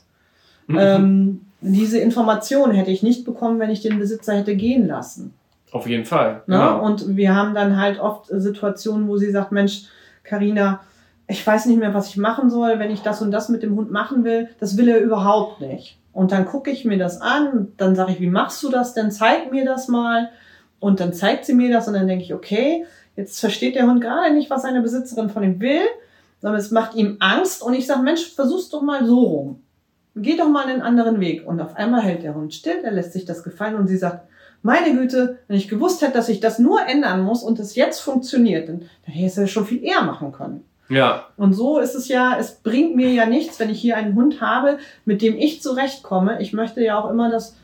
Mhm. 0.67 0.77
Ähm, 0.80 1.41
diese 1.62 1.99
Information 1.99 2.71
hätte 2.71 2.91
ich 2.91 3.04
nicht 3.04 3.23
bekommen, 3.23 3.60
wenn 3.60 3.69
ich 3.69 3.82
den 3.82 3.97
Besitzer 3.97 4.34
hätte 4.34 4.56
gehen 4.56 4.88
lassen. 4.88 5.34
Auf 5.71 5.88
jeden 5.88 6.06
Fall. 6.06 6.43
Ne? 6.47 6.58
Genau. 6.58 6.84
Und 6.86 7.15
wir 7.15 7.34
haben 7.34 7.56
dann 7.56 7.80
halt 7.80 7.99
oft 7.99 8.25
Situationen, 8.27 9.08
wo 9.08 9.17
sie 9.17 9.32
sagt, 9.32 9.54
Mensch, 9.54 9.84
Karina, 10.23 10.82
ich 11.27 11.45
weiß 11.47 11.67
nicht 11.67 11.80
mehr, 11.80 11.93
was 11.93 12.10
ich 12.10 12.17
machen 12.17 12.49
soll, 12.49 12.80
wenn 12.80 12.91
ich 12.91 13.01
das 13.01 13.21
und 13.21 13.32
das 13.32 13.47
mit 13.47 13.63
dem 13.63 13.75
Hund 13.77 13.91
machen 13.91 14.25
will. 14.25 14.49
Das 14.60 14.75
will 14.75 14.89
er 14.89 14.99
überhaupt 14.99 15.62
nicht. 15.62 15.97
Und 16.13 16.32
dann 16.32 16.45
gucke 16.45 16.71
ich 16.71 16.86
mir 16.86 16.97
das 16.97 17.21
an, 17.21 17.69
dann 17.78 17.95
sage 17.95 18.12
ich, 18.13 18.19
wie 18.19 18.30
machst 18.30 18.62
du 18.63 18.69
das 18.69 18.93
denn? 18.93 19.12
Zeig 19.12 19.52
mir 19.52 19.65
das 19.65 19.88
mal. 19.88 20.30
Und 20.80 21.00
dann 21.00 21.13
zeigt 21.13 21.45
sie 21.45 21.54
mir 21.54 21.71
das 21.71 21.88
und 21.88 21.93
dann 21.93 22.08
denke 22.08 22.24
ich, 22.24 22.34
okay, 22.34 22.86
jetzt 23.15 23.39
versteht 23.39 23.76
der 23.76 23.88
Hund 23.88 24.02
gerade 24.02 24.34
nicht, 24.34 24.50
was 24.50 24.63
seine 24.63 24.82
Besitzerin 24.82 25.30
von 25.30 25.43
ihm 25.43 25.60
will, 25.60 25.84
sondern 26.41 26.60
es 26.60 26.71
macht 26.71 26.95
ihm 26.95 27.17
Angst 27.19 27.62
und 27.62 27.74
ich 27.74 27.86
sage, 27.86 28.02
Mensch, 28.02 28.34
versuch's 28.34 28.69
doch 28.69 28.82
mal 28.82 29.06
so 29.06 29.19
rum. 29.19 29.63
Geh 30.15 30.36
doch 30.36 30.50
mal 30.50 30.65
einen 30.65 30.82
anderen 30.82 31.19
Weg. 31.19 31.47
Und 31.47 31.62
auf 31.62 31.76
einmal 31.76 32.02
hält 32.02 32.24
der 32.24 32.36
Hund 32.36 32.54
still, 32.54 32.80
er 32.84 32.91
lässt 32.91 33.13
sich 33.13 33.26
das 33.26 33.43
gefallen 33.43 33.76
und 33.76 33.88
sie 33.88 33.97
sagt, 33.97 34.28
meine 34.63 34.95
Güte, 34.95 35.39
wenn 35.47 35.58
ich 35.58 35.67
gewusst 35.67 36.02
hätte, 36.02 36.13
dass 36.13 36.30
ich 36.30 36.39
das 36.39 36.60
nur 36.60 36.86
ändern 36.86 37.21
muss 37.21 37.43
und 37.43 37.60
es 37.60 37.76
jetzt 37.76 38.00
funktioniert, 38.00 38.69
dann, 38.69 38.80
dann 38.80 39.13
hätte 39.13 39.19
ich 39.19 39.32
es 39.32 39.36
ja 39.36 39.47
schon 39.47 39.65
viel 39.65 39.84
eher 39.84 40.04
machen 40.04 40.32
können. 40.32 40.63
Ja. 40.91 41.27
Und 41.38 41.54
so 41.54 41.80
ist 41.80 41.95
es 41.95 42.10
ja, 42.10 42.36
es 42.38 42.56
bringt 42.56 42.95
mir 42.95 43.12
ja 43.12 43.25
nichts, 43.25 43.60
wenn 43.60 43.69
ich 43.69 43.80
hier 43.80 43.95
einen 43.95 44.15
Hund 44.15 44.41
habe, 44.41 44.77
mit 45.06 45.21
dem 45.21 45.38
ich 45.38 45.62
zurechtkomme. 45.62 46.41
Ich 46.41 46.51
möchte 46.51 46.84
ja 46.84 46.99
auch 46.99 47.10
immer, 47.10 47.32
dass 47.32 47.56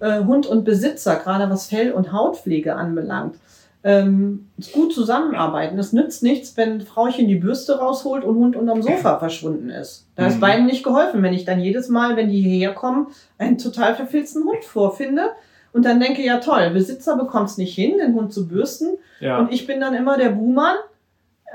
äh, 0.00 0.22
Hund 0.24 0.46
und 0.46 0.64
Besitzer, 0.64 1.16
gerade 1.16 1.48
was 1.48 1.66
Fell- 1.66 1.92
und 1.92 2.12
Hautpflege 2.12 2.76
anbelangt, 2.76 3.36
ähm, 3.84 4.48
gut 4.72 4.94
zusammenarbeiten. 4.94 5.78
Es 5.78 5.92
nützt 5.92 6.22
nichts, 6.22 6.56
wenn 6.56 6.82
Frauchen 6.82 7.26
die 7.26 7.34
Bürste 7.36 7.78
rausholt 7.78 8.24
und 8.24 8.36
Hund 8.36 8.56
unterm 8.56 8.82
Sofa 8.82 9.18
verschwunden 9.18 9.70
ist. 9.70 10.06
Da 10.16 10.26
ist 10.26 10.36
mhm. 10.36 10.40
beiden 10.40 10.66
nicht 10.66 10.84
geholfen, 10.84 11.22
wenn 11.22 11.34
ich 11.34 11.44
dann 11.44 11.60
jedes 11.60 11.88
Mal, 11.88 12.16
wenn 12.16 12.28
die 12.28 12.40
hierher 12.40 12.74
kommen, 12.74 13.08
einen 13.38 13.58
total 13.58 13.94
verfilzten 13.94 14.44
Hund 14.44 14.64
vorfinde 14.64 15.30
und 15.72 15.84
dann 15.84 16.00
denke, 16.00 16.22
ja 16.22 16.38
toll, 16.38 16.70
Besitzer 16.70 17.16
bekommt 17.16 17.50
es 17.50 17.58
nicht 17.58 17.74
hin, 17.74 17.98
den 17.98 18.14
Hund 18.14 18.32
zu 18.32 18.46
bürsten. 18.46 18.96
Ja. 19.20 19.38
Und 19.38 19.52
ich 19.52 19.66
bin 19.66 19.80
dann 19.80 19.94
immer 19.94 20.16
der 20.16 20.30
Buhmann 20.30 20.76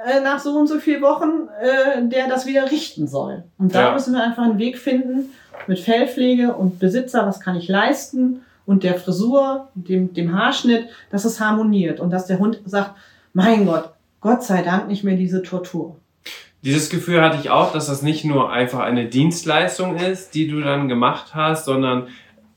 äh, 0.06 0.22
nach 0.22 0.40
so 0.40 0.58
und 0.58 0.68
so 0.68 0.80
vielen 0.80 1.02
Wochen, 1.02 1.48
äh, 1.62 2.08
der 2.08 2.28
das 2.28 2.46
wieder 2.46 2.70
richten 2.72 3.08
soll. 3.08 3.44
Und 3.58 3.76
da 3.76 3.88
ja. 3.88 3.94
müssen 3.94 4.14
wir 4.14 4.24
einfach 4.24 4.44
einen 4.44 4.60
Weg 4.60 4.78
finden 4.78 5.32
mit 5.68 5.80
Fellpflege 5.80 6.54
und 6.54 6.80
Besitzer, 6.80 7.26
was 7.26 7.40
kann 7.40 7.56
ich 7.56 7.68
leisten 7.68 8.42
und 8.66 8.84
der 8.84 8.96
Frisur, 8.96 9.68
dem, 9.74 10.14
dem 10.14 10.38
Haarschnitt, 10.38 10.90
dass 11.10 11.26
es 11.26 11.40
harmoniert 11.40 12.00
und 12.00 12.12
dass 12.12 12.28
der 12.28 12.40
Hund 12.40 12.62
sagt, 12.66 12.92
mein 13.34 13.66
Gott, 13.66 13.90
Gott 14.22 14.44
sei 14.44 14.62
Dank 14.62 14.88
nicht 14.88 15.04
mehr 15.04 15.16
diese 15.16 15.42
Tortur. 15.42 15.96
Dieses 16.62 16.90
Gefühl 16.90 17.22
hatte 17.22 17.38
ich 17.42 17.50
auch, 17.50 17.72
dass 17.72 17.88
das 17.88 18.02
nicht 18.02 18.26
nur 18.26 18.52
einfach 18.52 18.80
eine 18.80 19.06
Dienstleistung 19.06 19.96
ist, 19.96 20.36
die 20.36 20.48
du 20.48 20.62
dann 20.62 20.90
gemacht 20.90 21.34
hast, 21.34 21.66
sondern 21.66 22.10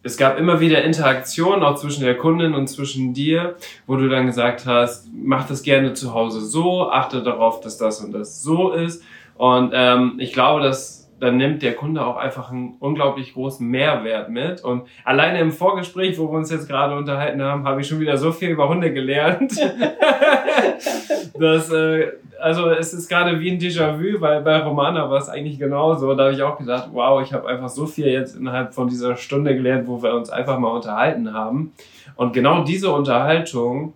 es 0.03 0.17
gab 0.17 0.39
immer 0.39 0.61
wieder 0.61 0.83
Interaktionen 0.83 1.63
auch 1.63 1.77
zwischen 1.77 2.03
der 2.05 2.17
Kundin 2.17 2.55
und 2.55 2.67
zwischen 2.67 3.15
dir, 3.15 3.57
wo 3.87 3.97
du 3.97 4.09
dann 4.09 4.27
gesagt 4.27 4.67
hast, 4.67 5.09
mach 5.15 5.47
das 5.47 5.63
gerne 5.63 5.95
zu 5.95 6.13
Hause 6.13 6.41
so, 6.41 6.91
achte 6.91 7.23
darauf, 7.23 7.61
dass 7.61 7.79
das 7.79 8.01
und 8.01 8.13
das 8.13 8.43
so 8.43 8.73
ist. 8.73 9.03
Und 9.37 9.73
ähm, 9.75 10.15
ich 10.19 10.33
glaube, 10.33 10.63
dass 10.63 11.02
dann 11.23 11.37
nimmt 11.37 11.63
der 11.63 11.75
Kunde 11.77 12.05
auch 12.05 12.17
einfach 12.17 12.51
einen 12.51 12.75
unglaublich 12.81 13.35
großen 13.35 13.65
Mehrwert 13.65 14.29
mit. 14.29 14.65
Und 14.65 14.89
alleine 15.05 15.39
im 15.39 15.53
Vorgespräch, 15.53 16.19
wo 16.19 16.25
wir 16.25 16.37
uns 16.37 16.51
jetzt 16.51 16.67
gerade 16.69 16.97
unterhalten 16.97 17.41
haben, 17.41 17.65
habe 17.65 17.81
ich 17.81 17.87
schon 17.87 18.01
wieder 18.01 18.17
so 18.19 18.33
viel 18.33 18.49
über 18.49 18.69
Hunde 18.69 18.93
gelernt. 18.93 19.53
dass, 21.39 21.71
äh, 21.71 22.09
also 22.41 22.71
es 22.71 22.93
ist 22.93 23.09
gerade 23.09 23.39
wie 23.39 23.53
ein 23.53 23.61
Déjà-vu, 23.61 24.21
weil 24.21 24.41
bei 24.41 24.59
Romana 24.65 25.09
war 25.09 25.19
es 25.19 25.29
eigentlich 25.29 25.61
genauso. 25.61 26.13
Da 26.15 26.25
habe 26.25 26.35
ich 26.35 26.43
auch 26.43 26.59
gedacht, 26.59 26.89
wow, 26.91 27.23
ich 27.23 27.33
habe 27.33 27.47
einfach 27.47 27.69
so 27.69 27.87
viel 27.87 28.09
jetzt 28.09 28.35
innerhalb 28.35 28.75
von 28.75 28.89
dieser 28.89 29.15
Stunde 29.15 29.55
gelernt, 29.55 29.87
wo 29.87 30.03
wir 30.03 30.15
uns 30.15 30.29
einfach 30.29 30.59
mal 30.59 30.73
unterhalten 30.73 31.33
haben. 31.33 31.73
Und 32.17 32.33
genau 32.33 32.65
diese 32.65 32.91
Unterhaltung, 32.91 33.93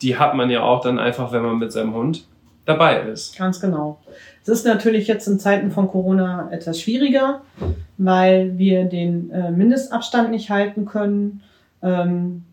die 0.00 0.16
hat 0.16 0.34
man 0.34 0.48
ja 0.48 0.62
auch 0.62 0.80
dann 0.80 0.98
einfach, 0.98 1.30
wenn 1.30 1.42
man 1.42 1.58
mit 1.58 1.72
seinem 1.72 1.92
Hund 1.92 2.26
dabei 2.64 3.00
ist. 3.00 3.36
Ganz 3.36 3.60
genau. 3.60 3.98
Es 4.42 4.48
ist 4.48 4.64
natürlich 4.64 5.06
jetzt 5.06 5.26
in 5.28 5.38
Zeiten 5.38 5.70
von 5.70 5.88
Corona 5.88 6.48
etwas 6.50 6.80
schwieriger, 6.80 7.42
weil 7.98 8.58
wir 8.58 8.84
den 8.84 9.30
äh, 9.30 9.50
Mindestabstand 9.50 10.30
nicht 10.30 10.50
halten 10.50 10.86
können. 10.86 11.42
Ähm, 11.82 12.44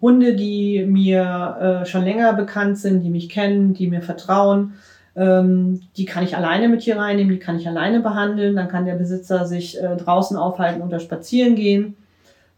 Hunde, 0.00 0.34
die 0.34 0.84
mir 0.86 1.82
äh, 1.82 1.86
schon 1.86 2.04
länger 2.04 2.32
bekannt 2.34 2.78
sind, 2.78 3.02
die 3.02 3.10
mich 3.10 3.28
kennen, 3.28 3.74
die 3.74 3.88
mir 3.88 4.02
vertrauen, 4.02 4.74
ähm, 5.16 5.80
die 5.96 6.04
kann 6.04 6.24
ich 6.24 6.36
alleine 6.36 6.68
mit 6.68 6.82
hier 6.82 6.98
reinnehmen, 6.98 7.32
die 7.32 7.38
kann 7.38 7.56
ich 7.56 7.68
alleine 7.68 8.00
behandeln. 8.00 8.56
Dann 8.56 8.68
kann 8.68 8.86
der 8.86 8.94
Besitzer 8.94 9.46
sich 9.46 9.80
äh, 9.80 9.96
draußen 9.96 10.36
aufhalten 10.36 10.82
oder 10.82 11.00
spazieren 11.00 11.54
gehen. 11.54 11.96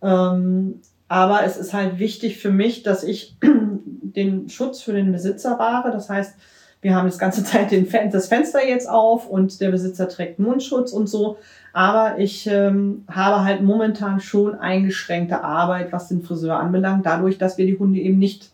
Ähm, 0.03 0.81
aber 1.09 1.45
es 1.45 1.57
ist 1.57 1.73
halt 1.73 1.99
wichtig 1.99 2.39
für 2.39 2.51
mich, 2.51 2.83
dass 2.83 3.05
ich 3.05 3.37
den 3.43 4.49
Schutz 4.49 4.83
für 4.83 4.93
den 4.93 5.13
Besitzer 5.13 5.59
wahre. 5.59 5.93
Das 5.93 6.09
heißt, 6.09 6.35
wir 6.83 6.95
haben 6.95 7.07
das 7.07 7.19
ganze 7.19 7.45
Zeit 7.45 7.71
Fen 7.71 8.11
das 8.11 8.29
Fenster 8.29 8.67
jetzt 8.67 8.89
auf 8.89 9.29
und 9.29 9.61
der 9.61 9.71
Besitzer 9.71 10.09
trägt 10.09 10.39
Mundschutz 10.39 10.93
und 10.93 11.09
so. 11.09 11.39
Aber 11.73 12.19
ich 12.19 12.47
ähm, 12.47 13.05
habe 13.11 13.45
halt 13.45 13.63
momentan 13.63 14.21
schon 14.21 14.55
eingeschränkte 14.55 15.45
Arbeit, 15.45 15.93
was 15.93 16.09
den 16.09 16.23
Friseur 16.23 16.59
anbelangt, 16.59 17.05
dadurch, 17.05 17.37
dass 17.37 17.59
wir 17.59 17.67
die 17.67 17.79
Hunde 17.79 18.01
eben 18.01 18.19
nicht 18.19 18.51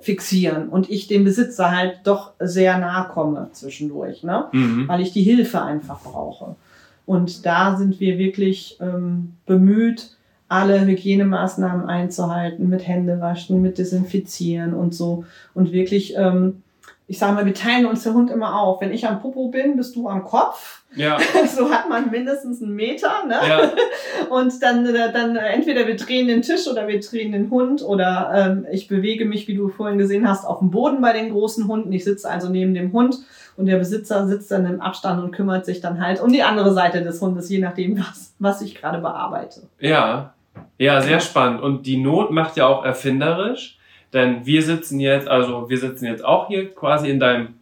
fixieren 0.00 0.68
und 0.68 0.90
ich 0.90 1.08
dem 1.08 1.24
Besitzer 1.24 1.74
halt 1.74 2.00
doch 2.04 2.34
sehr 2.38 2.78
nahe 2.78 3.08
komme 3.08 3.48
zwischendurch, 3.52 4.22
ne? 4.22 4.46
Mhm. 4.52 4.86
weil 4.86 5.00
ich 5.00 5.12
die 5.12 5.22
Hilfe 5.22 5.62
einfach 5.62 6.00
brauche. 6.00 6.54
Und 7.06 7.46
da 7.46 7.76
sind 7.76 7.98
wir 7.98 8.18
wirklich 8.18 8.78
ähm, 8.80 9.34
bemüht, 9.46 10.16
alle 10.48 10.84
Hygienemaßnahmen 10.84 11.86
einzuhalten, 11.88 12.68
mit 12.68 12.86
Händewaschen, 12.86 13.62
mit 13.62 13.78
Desinfizieren 13.78 14.74
und 14.74 14.94
so. 14.94 15.24
Und 15.54 15.72
wirklich 15.72 16.14
ähm, 16.16 16.62
ich 17.08 17.18
sage 17.20 17.34
mal, 17.34 17.46
wir 17.46 17.54
teilen 17.54 17.86
uns 17.86 18.02
der 18.02 18.14
Hund 18.14 18.30
immer 18.30 18.60
auf. 18.60 18.80
Wenn 18.80 18.92
ich 18.92 19.06
am 19.06 19.20
Popo 19.20 19.48
bin, 19.48 19.76
bist 19.76 19.94
du 19.94 20.08
am 20.08 20.24
Kopf. 20.24 20.82
Ja. 20.96 21.18
So 21.46 21.70
hat 21.70 21.88
man 21.88 22.10
mindestens 22.10 22.60
einen 22.60 22.74
Meter. 22.74 23.24
Ne? 23.28 23.36
Ja. 23.48 23.70
Und 24.28 24.60
dann, 24.60 24.86
äh, 24.86 25.12
dann 25.12 25.36
entweder 25.36 25.86
wir 25.86 25.96
drehen 25.96 26.26
den 26.26 26.42
Tisch 26.42 26.66
oder 26.66 26.88
wir 26.88 26.98
drehen 27.00 27.32
den 27.32 27.50
Hund 27.50 27.82
oder 27.82 28.32
ähm, 28.34 28.66
ich 28.72 28.88
bewege 28.88 29.24
mich, 29.24 29.46
wie 29.46 29.54
du 29.54 29.68
vorhin 29.68 29.98
gesehen 29.98 30.28
hast, 30.28 30.44
auf 30.44 30.58
dem 30.58 30.70
Boden 30.70 31.00
bei 31.00 31.12
den 31.12 31.30
großen 31.30 31.68
Hunden. 31.68 31.92
Ich 31.92 32.04
sitze 32.04 32.28
also 32.28 32.48
neben 32.48 32.74
dem 32.74 32.92
Hund 32.92 33.18
und 33.56 33.66
der 33.66 33.76
Besitzer 33.76 34.26
sitzt 34.26 34.50
dann 34.50 34.66
im 34.66 34.80
Abstand 34.80 35.22
und 35.22 35.30
kümmert 35.30 35.64
sich 35.64 35.80
dann 35.80 36.04
halt 36.04 36.20
um 36.20 36.32
die 36.32 36.42
andere 36.42 36.72
Seite 36.72 37.02
des 37.02 37.20
Hundes, 37.22 37.48
je 37.48 37.58
nachdem, 37.58 37.98
was, 37.98 38.34
was 38.38 38.62
ich 38.62 38.74
gerade 38.74 38.98
bearbeite. 38.98 39.62
Ja. 39.78 40.34
Ja, 40.78 41.00
sehr 41.02 41.20
spannend. 41.20 41.62
Und 41.62 41.86
die 41.86 41.98
Not 41.98 42.30
macht 42.32 42.56
ja 42.56 42.66
auch 42.66 42.84
erfinderisch. 42.84 43.75
Denn 44.12 44.46
wir 44.46 44.62
sitzen 44.62 45.00
jetzt, 45.00 45.28
also 45.28 45.68
wir 45.68 45.78
sitzen 45.78 46.06
jetzt 46.06 46.24
auch 46.24 46.48
hier 46.48 46.74
quasi 46.74 47.10
in 47.10 47.20
deinem, 47.20 47.54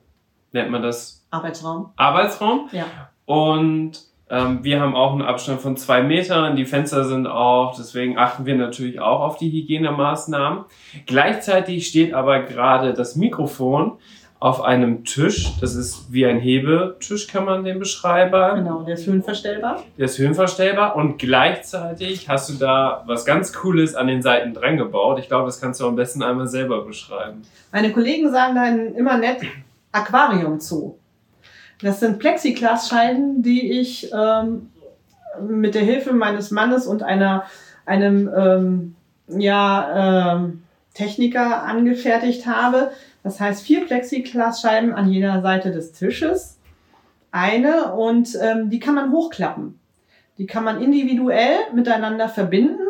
nennt 0.53 0.71
man 0.71 0.83
das? 0.83 1.27
Arbeitsraum. 1.31 1.91
Arbeitsraum. 1.97 2.69
Ja. 2.73 2.85
Und 3.25 4.03
ähm, 4.31 4.65
wir 4.65 4.81
haben 4.81 4.95
auch 4.95 5.13
einen 5.13 5.23
Abstand 5.23 5.61
von 5.61 5.77
zwei 5.77 6.03
Metern, 6.03 6.57
die 6.57 6.65
Fenster 6.65 7.05
sind 7.05 7.27
auf, 7.27 7.77
deswegen 7.77 8.19
achten 8.19 8.47
wir 8.47 8.55
natürlich 8.55 9.01
auch 9.01 9.21
auf 9.21 9.37
die 9.37 9.51
Hygienemaßnahmen. 9.51 10.65
Gleichzeitig 11.07 11.87
steht 11.87 12.15
aber 12.15 12.41
gerade 12.41 12.95
das 12.95 13.17
Mikrofon 13.17 13.99
auf 14.45 14.61
einem 14.61 15.07
Tisch. 15.07 15.53
Das 15.63 15.75
ist 15.75 16.13
wie 16.13 16.27
ein 16.27 16.39
Hebetisch, 16.39 17.29
kann 17.29 17.47
man 17.47 17.65
den 17.65 17.79
beschreiben. 17.79 18.57
Genau, 18.57 18.83
der 18.83 18.93
ist 18.93 19.07
höhenverstellbar. 19.07 19.83
Der 19.97 20.05
ist 20.05 20.19
höhenverstellbar 20.19 20.97
und 20.97 21.17
gleichzeitig 21.17 22.29
hast 22.29 22.51
du 22.51 22.53
da 22.53 23.05
was 23.07 23.25
ganz 23.25 23.55
Cooles 23.55 23.95
an 23.95 24.07
den 24.07 24.21
Seiten 24.21 24.53
dran 24.53 24.77
gebaut. 24.77 25.19
Ich 25.19 25.29
glaube, 25.29 25.47
das 25.47 25.63
kannst 25.63 25.81
du 25.81 25.87
am 25.87 25.97
besten 25.97 26.23
einmal 26.23 26.47
selber 26.47 26.85
beschreiben. 26.85 27.41
Meine 27.73 27.91
Kollegen 27.91 28.31
sagen 28.31 28.55
dann 28.55 28.95
immer 28.95 29.17
nett 29.17 29.39
Aquarium 29.93 30.61
zu. 30.61 30.99
Das 31.81 32.01
sind 32.01 32.19
Plexiglasscheiben, 32.19 33.43
die 33.43 33.81
ich 33.81 34.13
ähm, 34.13 34.69
mit 35.41 35.75
der 35.75 35.85
Hilfe 35.85 36.13
meines 36.13 36.51
Mannes 36.51 36.87
und 36.87 37.03
einer, 37.03 37.45
einem 37.87 38.31
ähm, 38.37 38.97
ja, 39.27 40.35
ähm, 40.35 40.65
Techniker 40.93 41.63
angefertigt 41.63 42.47
habe. 42.47 42.91
Das 43.25 43.41
heißt, 43.41 43.67
vier 43.67 43.87
Plexiglasscheiben 43.87 44.93
an 44.93 45.11
jeder 45.11 45.43
Seite 45.43 45.73
des 45.73 45.93
Tisches. 45.93 46.61
Eine 47.33 47.95
und 47.95 48.39
ähm, 48.41 48.71
die 48.71 48.79
kann 48.79 48.95
man 48.95 49.11
hochklappen. 49.11 49.81
Die 50.39 50.47
kann 50.47 50.63
man 50.63 50.81
individuell 50.81 51.57
miteinander 51.75 52.29
verbinden, 52.29 52.87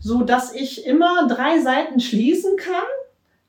so 0.00 0.22
dass 0.22 0.52
ich 0.54 0.86
immer 0.86 1.28
drei 1.28 1.60
Seiten 1.60 2.00
schließen 2.00 2.56
kann, 2.56 2.82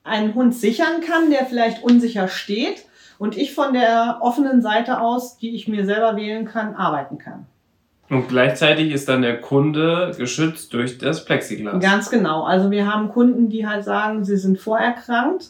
einen 0.03 0.35
Hund 0.35 0.53
sichern 0.53 1.01
kann, 1.01 1.31
der 1.31 1.45
vielleicht 1.45 1.83
unsicher 1.83 2.27
steht 2.27 2.85
und 3.17 3.37
ich 3.37 3.53
von 3.53 3.73
der 3.73 4.17
offenen 4.21 4.61
Seite 4.61 4.99
aus, 4.99 5.37
die 5.37 5.55
ich 5.55 5.67
mir 5.67 5.85
selber 5.85 6.15
wählen 6.15 6.45
kann, 6.45 6.75
arbeiten 6.75 7.17
kann. 7.17 7.45
Und 8.09 8.27
gleichzeitig 8.27 8.91
ist 8.91 9.09
dann 9.09 9.23
der 9.23 9.41
Kunde 9.41 10.11
geschützt 10.17 10.73
durch 10.73 10.97
das 10.99 11.25
Plexiglas. 11.25 11.81
Ganz 11.81 12.09
genau. 12.11 12.43
Also 12.43 12.69
wir 12.69 12.91
haben 12.91 13.09
Kunden, 13.09 13.49
die 13.49 13.67
halt 13.67 13.83
sagen, 13.83 14.23
sie 14.25 14.37
sind 14.37 14.59
vorerkrankt. 14.59 15.49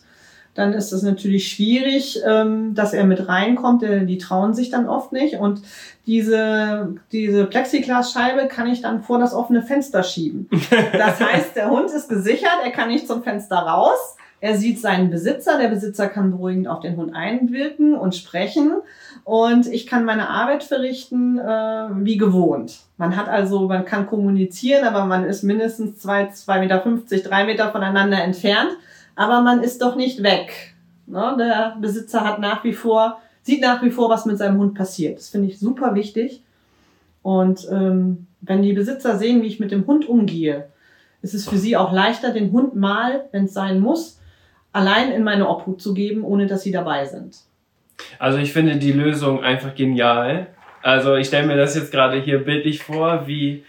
Dann 0.55 0.73
ist 0.73 0.91
es 0.91 1.03
natürlich 1.03 1.51
schwierig, 1.51 2.21
ähm, 2.25 2.73
dass 2.73 2.93
er 2.93 3.03
mit 3.03 3.27
reinkommt. 3.27 3.83
Die 3.83 4.17
trauen 4.17 4.53
sich 4.53 4.69
dann 4.69 4.89
oft 4.89 5.11
nicht. 5.11 5.35
Und 5.35 5.61
diese, 6.07 6.95
diese 7.11 7.45
Plexiglasscheibe 7.45 8.47
kann 8.47 8.67
ich 8.67 8.81
dann 8.81 9.03
vor 9.03 9.19
das 9.19 9.33
offene 9.33 9.61
Fenster 9.61 10.03
schieben. 10.03 10.49
Das 10.97 11.19
heißt, 11.19 11.55
der 11.55 11.69
Hund 11.69 11.91
ist 11.91 12.09
gesichert, 12.09 12.59
er 12.63 12.71
kann 12.71 12.89
nicht 12.89 13.07
zum 13.07 13.21
Fenster 13.21 13.57
raus. 13.57 14.15
Er 14.41 14.57
sieht 14.57 14.79
seinen 14.79 15.09
Besitzer, 15.09 15.57
der 15.57 15.69
Besitzer 15.69 16.07
kann 16.07 16.31
beruhigend 16.31 16.67
auf 16.67 16.79
den 16.79 16.97
Hund 16.97 17.15
einwirken 17.15 17.95
und 17.95 18.15
sprechen 18.15 18.73
und 19.25 19.65
ich 19.65 19.87
kann 19.87 20.05
meine 20.05 20.29
Arbeit 20.29 20.63
verrichten 20.63 21.39
äh, 21.39 21.87
wie 22.05 22.17
gewohnt. 22.17 22.81
Man 22.97 23.17
hat 23.17 23.27
also, 23.27 23.67
man 23.67 23.85
kann 23.85 24.05
kommunizieren, 24.05 24.85
aber 24.85 25.05
man 25.05 25.25
ist 25.25 25.41
mindestens 25.41 25.97
zwei, 25.97 26.27
zwei 26.27 26.59
Meter, 26.59 26.79
fünfzig, 26.81 27.23
drei 27.23 27.43
Meter 27.43 27.71
voneinander 27.71 28.21
entfernt, 28.23 28.69
aber 29.15 29.41
man 29.41 29.63
ist 29.63 29.82
doch 29.82 29.95
nicht 29.95 30.23
weg. 30.23 30.75
Ne? 31.08 31.36
Der 31.38 31.78
Besitzer 31.80 32.23
hat 32.23 32.39
nach 32.39 32.63
wie 32.63 32.73
vor, 32.73 33.21
sieht 33.41 33.62
nach 33.62 33.82
wie 33.84 33.91
vor, 33.91 34.10
was 34.10 34.25
mit 34.25 34.38
seinem 34.38 34.58
Hund 34.58 34.75
passiert. 34.75 35.17
Das 35.17 35.30
finde 35.30 35.47
ich 35.47 35.60
super 35.60 35.95
wichtig. 35.95 36.41
Und 37.21 37.67
ähm, 37.71 38.28
wenn 38.41 38.62
die 38.62 38.73
Besitzer 38.73 39.17
sehen, 39.17 39.41
wie 39.41 39.47
ich 39.47 39.60
mit 39.60 39.71
dem 39.71 39.88
Hund 39.88 40.08
umgehe, 40.08 40.67
ist 41.21 41.34
es 41.34 41.47
für 41.47 41.58
sie 41.58 41.75
auch 41.75 41.91
leichter, 41.91 42.32
den 42.32 42.51
Hund 42.51 42.75
mal, 42.75 43.25
wenn 43.32 43.45
es 43.45 43.54
sein 43.54 43.80
muss, 43.80 44.19
allein 44.71 45.12
in 45.12 45.23
meine 45.23 45.49
Obhut 45.49 45.82
zu 45.82 45.93
geben, 45.93 46.23
ohne 46.23 46.45
dass 46.45 46.62
sie 46.62 46.71
dabei 46.71 47.06
sind. 47.06 47.38
Also 48.19 48.38
ich 48.38 48.54
finde 48.54 48.75
die 48.75 48.91
Lösung 48.91 49.43
einfach 49.43 49.73
genial. 49.73 50.47
Also 50.84 51.15
ich 51.15 51.28
stelle 51.28 51.47
mir 51.47 51.56
das 51.56 51.75
jetzt 51.75 51.91
gerade 51.91 52.19
hier 52.19 52.43
bildlich 52.43 52.84
vor, 52.84 53.25
wie 53.25 53.63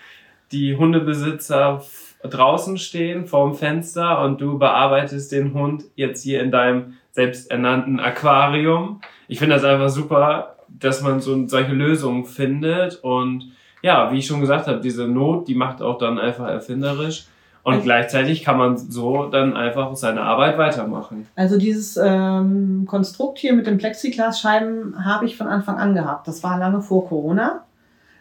die 0.52 0.76
Hundebesitzer 0.76 1.82
draußen 2.22 2.78
stehen 2.78 3.26
vorm 3.26 3.54
Fenster 3.54 4.22
und 4.22 4.40
du 4.40 4.58
bearbeitest 4.58 5.32
den 5.32 5.54
Hund 5.54 5.84
jetzt 5.94 6.22
hier 6.22 6.42
in 6.42 6.50
deinem 6.50 6.94
selbsternannten 7.12 8.00
Aquarium. 8.00 9.00
Ich 9.28 9.38
finde 9.38 9.54
das 9.54 9.64
einfach 9.64 9.88
super, 9.88 10.56
dass 10.68 11.02
man 11.02 11.20
so 11.20 11.46
solche 11.46 11.72
Lösungen 11.72 12.24
findet 12.24 12.96
und 12.96 13.52
ja, 13.82 14.10
wie 14.10 14.18
ich 14.18 14.26
schon 14.26 14.40
gesagt 14.40 14.66
habe, 14.66 14.80
diese 14.80 15.06
Not, 15.06 15.48
die 15.48 15.54
macht 15.54 15.80
auch 15.82 15.98
dann 15.98 16.18
einfach 16.18 16.48
erfinderisch. 16.48 17.26
Und 17.62 17.74
also, 17.74 17.84
gleichzeitig 17.84 18.44
kann 18.44 18.58
man 18.58 18.78
so 18.78 19.26
dann 19.26 19.56
einfach 19.56 19.94
seine 19.96 20.22
Arbeit 20.22 20.56
weitermachen. 20.56 21.26
Also 21.34 21.58
dieses 21.58 21.96
ähm, 21.96 22.84
Konstrukt 22.86 23.38
hier 23.38 23.54
mit 23.54 23.66
den 23.66 23.76
Plexiglasscheiben 23.76 25.04
habe 25.04 25.24
ich 25.24 25.36
von 25.36 25.48
Anfang 25.48 25.76
an 25.76 25.92
gehabt. 25.92 26.28
Das 26.28 26.44
war 26.44 26.58
lange 26.58 26.80
vor 26.80 27.08
Corona, 27.08 27.64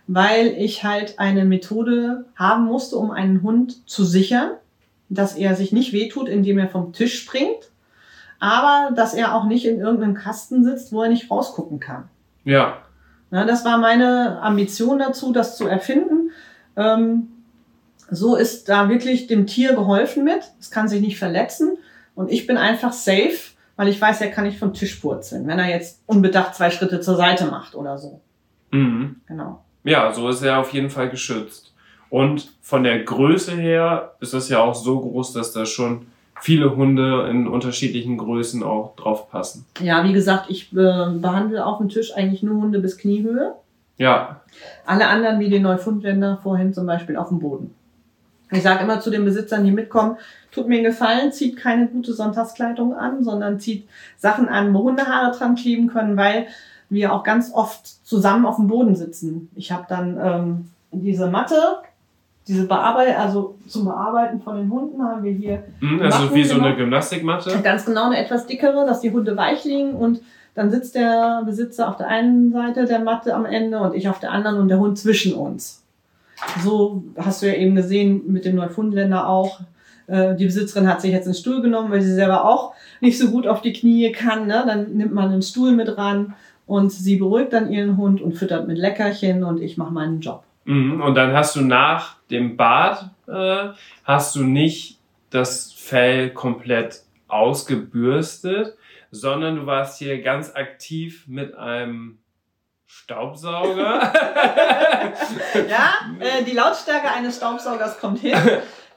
weil 0.08 0.48
ich 0.58 0.84
halt 0.84 1.20
eine 1.20 1.46
Methode 1.46 2.26
haben 2.36 2.66
musste, 2.66 2.98
um 2.98 3.12
einen 3.12 3.42
Hund 3.42 3.88
zu 3.90 4.04
sichern, 4.04 4.52
dass 5.10 5.36
er 5.36 5.56
sich 5.56 5.72
nicht 5.72 5.94
wehtut, 5.94 6.28
indem 6.28 6.58
er 6.58 6.70
vom 6.70 6.94
Tisch 6.94 7.20
springt, 7.20 7.72
aber 8.40 8.94
dass 8.96 9.14
er 9.14 9.36
auch 9.36 9.46
nicht 9.46 9.66
in 9.66 9.80
irgendeinem 9.80 10.16
Kasten 10.16 10.64
sitzt, 10.64 10.92
wo 10.92 11.04
er 11.04 11.10
nicht 11.10 11.32
rausgucken 11.32 11.80
kann. 11.80 12.10
Ja. 12.44 12.78
ja 13.32 13.46
das 13.46 13.66
war 13.66 13.78
meine 13.78 14.42
Ambition 14.42 15.00
dazu, 15.00 15.32
das 15.32 15.58
zu 15.58 15.68
erfinden. 15.68 16.32
Ähm, 16.76 17.28
so 18.12 18.36
ist 18.36 18.70
da 18.70 18.90
wirklich 18.90 19.28
dem 19.28 19.48
Tier 19.48 19.74
geholfen 19.74 20.24
mit. 20.24 20.52
Es 20.60 20.70
kann 20.70 20.88
sich 20.88 21.02
nicht 21.02 21.18
verletzen. 21.18 21.78
Und 22.14 22.32
ich 22.32 22.46
bin 22.46 22.58
einfach 22.58 22.94
safe, 22.94 23.38
weil 23.76 23.88
ich 23.88 24.00
weiß, 24.00 24.22
er 24.22 24.32
kann 24.32 24.46
nicht 24.46 24.60
vom 24.60 24.74
Tisch 24.74 24.96
purzeln, 24.96 25.48
wenn 25.48 25.60
er 25.60 25.70
jetzt 25.70 26.02
unbedacht 26.06 26.56
zwei 26.56 26.70
Schritte 26.70 27.02
zur 27.02 27.16
Seite 27.16 27.46
macht 27.46 27.76
oder 27.76 27.98
so. 27.98 28.22
Mhm. 28.72 29.22
Genau. 29.28 29.65
Ja, 29.86 30.12
so 30.12 30.28
ist 30.28 30.42
er 30.42 30.60
auf 30.60 30.74
jeden 30.74 30.90
Fall 30.90 31.10
geschützt. 31.10 31.74
Und 32.10 32.52
von 32.62 32.84
der 32.84 33.04
Größe 33.04 33.52
her 33.52 34.16
ist 34.20 34.34
das 34.34 34.50
ja 34.50 34.60
auch 34.60 34.76
so 34.76 35.00
groß, 35.00 35.34
dass 35.34 35.54
da 35.54 35.66
schon 35.66 36.08
viele 36.42 36.76
Hunde 36.76 37.28
in 37.30 37.48
unterschiedlichen 37.48 38.18
Größen 38.18 38.64
auch 38.64 38.96
drauf 38.96 39.30
passen. 39.30 39.66
Ja, 39.80 40.04
wie 40.04 40.14
gesagt, 40.14 40.50
ich 40.50 40.74
äh, 40.74 40.76
behandle 40.76 41.66
auf 41.66 41.78
dem 41.78 41.90
Tisch 41.90 42.14
eigentlich 42.16 42.44
nur 42.44 42.62
Hunde 42.62 42.80
bis 42.80 42.98
Kniehöhe. 42.98 43.54
Ja. 43.98 44.42
Alle 44.86 45.08
anderen, 45.08 45.40
wie 45.40 45.50
die 45.50 45.60
Neufundländer, 45.60 46.40
vorhin 46.44 46.74
zum 46.74 46.86
Beispiel 46.86 47.16
auf 47.16 47.30
dem 47.30 47.40
Boden. 47.40 47.74
Ich 48.52 48.62
sage 48.62 48.84
immer 48.84 49.00
zu 49.00 49.10
den 49.10 49.26
Besitzern, 49.26 49.64
die 49.64 49.72
mitkommen, 49.72 50.18
tut 50.52 50.68
mir 50.68 50.76
einen 50.76 50.86
Gefallen, 50.86 51.32
zieht 51.32 51.58
keine 51.58 51.88
gute 51.88 52.14
Sonntagskleidung 52.14 52.94
an, 52.94 53.24
sondern 53.24 53.60
zieht 53.60 53.88
Sachen 54.18 54.48
an, 54.48 54.74
wo 54.74 54.84
Hundehaare 54.84 55.36
dran 55.36 55.56
kleben 55.56 55.88
können, 55.88 56.16
weil 56.16 56.48
wir 56.96 57.14
auch 57.14 57.24
ganz 57.24 57.52
oft 57.54 57.86
zusammen 58.06 58.46
auf 58.46 58.56
dem 58.56 58.68
Boden 58.68 58.96
sitzen. 58.96 59.50
Ich 59.56 59.72
habe 59.72 59.86
dann 59.88 60.18
ähm, 60.20 60.72
diese 60.92 61.30
Matte, 61.30 61.56
diese 62.48 62.68
Bearbeitung, 62.68 63.16
also 63.16 63.56
zum 63.68 63.86
Bearbeiten 63.86 64.42
von 64.42 64.56
den 64.56 64.70
Hunden 64.70 65.02
haben 65.04 65.24
wir 65.24 65.32
hier. 65.32 65.64
Mhm, 65.80 66.02
also 66.02 66.34
wie 66.34 66.44
so 66.44 66.60
eine 66.60 66.76
Gymnastikmatte? 66.76 67.60
Ganz 67.64 67.86
genau, 67.86 68.06
eine 68.06 68.18
etwas 68.18 68.48
dickere, 68.48 68.86
dass 68.86 69.02
die 69.02 69.12
Hunde 69.12 69.36
weich 69.38 69.64
liegen 69.64 69.94
und 69.94 70.22
dann 70.54 70.72
sitzt 70.72 70.96
der 70.96 71.44
Besitzer 71.46 71.90
auf 71.90 71.98
der 71.98 72.08
einen 72.08 72.54
Seite 72.54 72.86
der 72.86 73.00
Matte 73.00 73.36
am 73.36 73.46
Ende 73.46 73.80
und 73.80 73.94
ich 73.94 74.08
auf 74.08 74.20
der 74.20 74.32
anderen 74.32 74.60
und 74.60 74.70
der 74.70 74.80
Hund 74.80 74.98
zwischen 74.98 75.34
uns. 75.34 75.84
So 76.64 77.04
hast 77.18 77.42
du 77.42 77.48
ja 77.48 77.54
eben 77.54 77.76
gesehen 77.76 78.24
mit 78.28 78.46
dem 78.46 78.56
Neufundländer 78.56 79.28
auch. 79.28 79.60
Äh, 80.08 80.36
die 80.36 80.46
Besitzerin 80.46 80.88
hat 80.88 81.02
sich 81.02 81.12
jetzt 81.12 81.26
einen 81.26 81.34
Stuhl 81.34 81.62
genommen, 81.62 81.92
weil 81.92 82.02
sie 82.02 82.14
selber 82.14 82.46
auch 82.46 82.74
nicht 83.02 83.18
so 83.18 83.32
gut 83.32 83.48
auf 83.48 83.62
die 83.62 83.74
Knie 83.74 84.12
kann. 84.12 84.48
Ne? 84.48 84.64
Dann 84.66 84.96
nimmt 84.96 85.14
man 85.14 85.32
einen 85.32 85.42
Stuhl 85.42 85.72
mit 85.72 85.98
ran 85.98 86.34
und 86.66 86.92
sie 86.92 87.18
beruhigt 87.18 87.54
dann 87.54 87.72
ihren 87.72 87.98
Hund 87.98 88.22
und 88.22 88.34
füttert 88.34 88.68
mit 88.68 88.78
Leckerchen 88.78 89.44
und 89.44 89.62
ich 89.62 89.78
mache 89.78 89.94
meinen 89.94 90.20
Job. 90.20 90.44
Mhm. 90.66 91.02
Und 91.02 91.16
dann 91.16 91.34
hast 91.34 91.56
du 91.56 91.62
nach 91.62 92.18
dem 92.32 92.58
Bad, 92.58 93.10
äh, 93.28 93.70
hast 94.04 94.36
du 94.36 94.44
nicht 94.44 95.00
das 95.30 95.74
Fell 95.74 96.32
komplett 96.32 97.02
ausgebürstet, 97.28 98.76
sondern 99.12 99.58
du 99.58 99.66
warst 99.66 100.00
hier 100.00 100.22
ganz 100.22 100.56
aktiv 100.56 101.26
mit 101.28 101.56
einem 101.56 102.20
Staubsauger. 102.86 104.12
ja, 105.70 105.94
äh, 106.20 106.44
die 106.44 106.54
Lautstärke 106.54 107.12
eines 107.12 107.38
Staubsaugers 107.38 108.00
kommt 108.00 108.20
hin. 108.20 108.38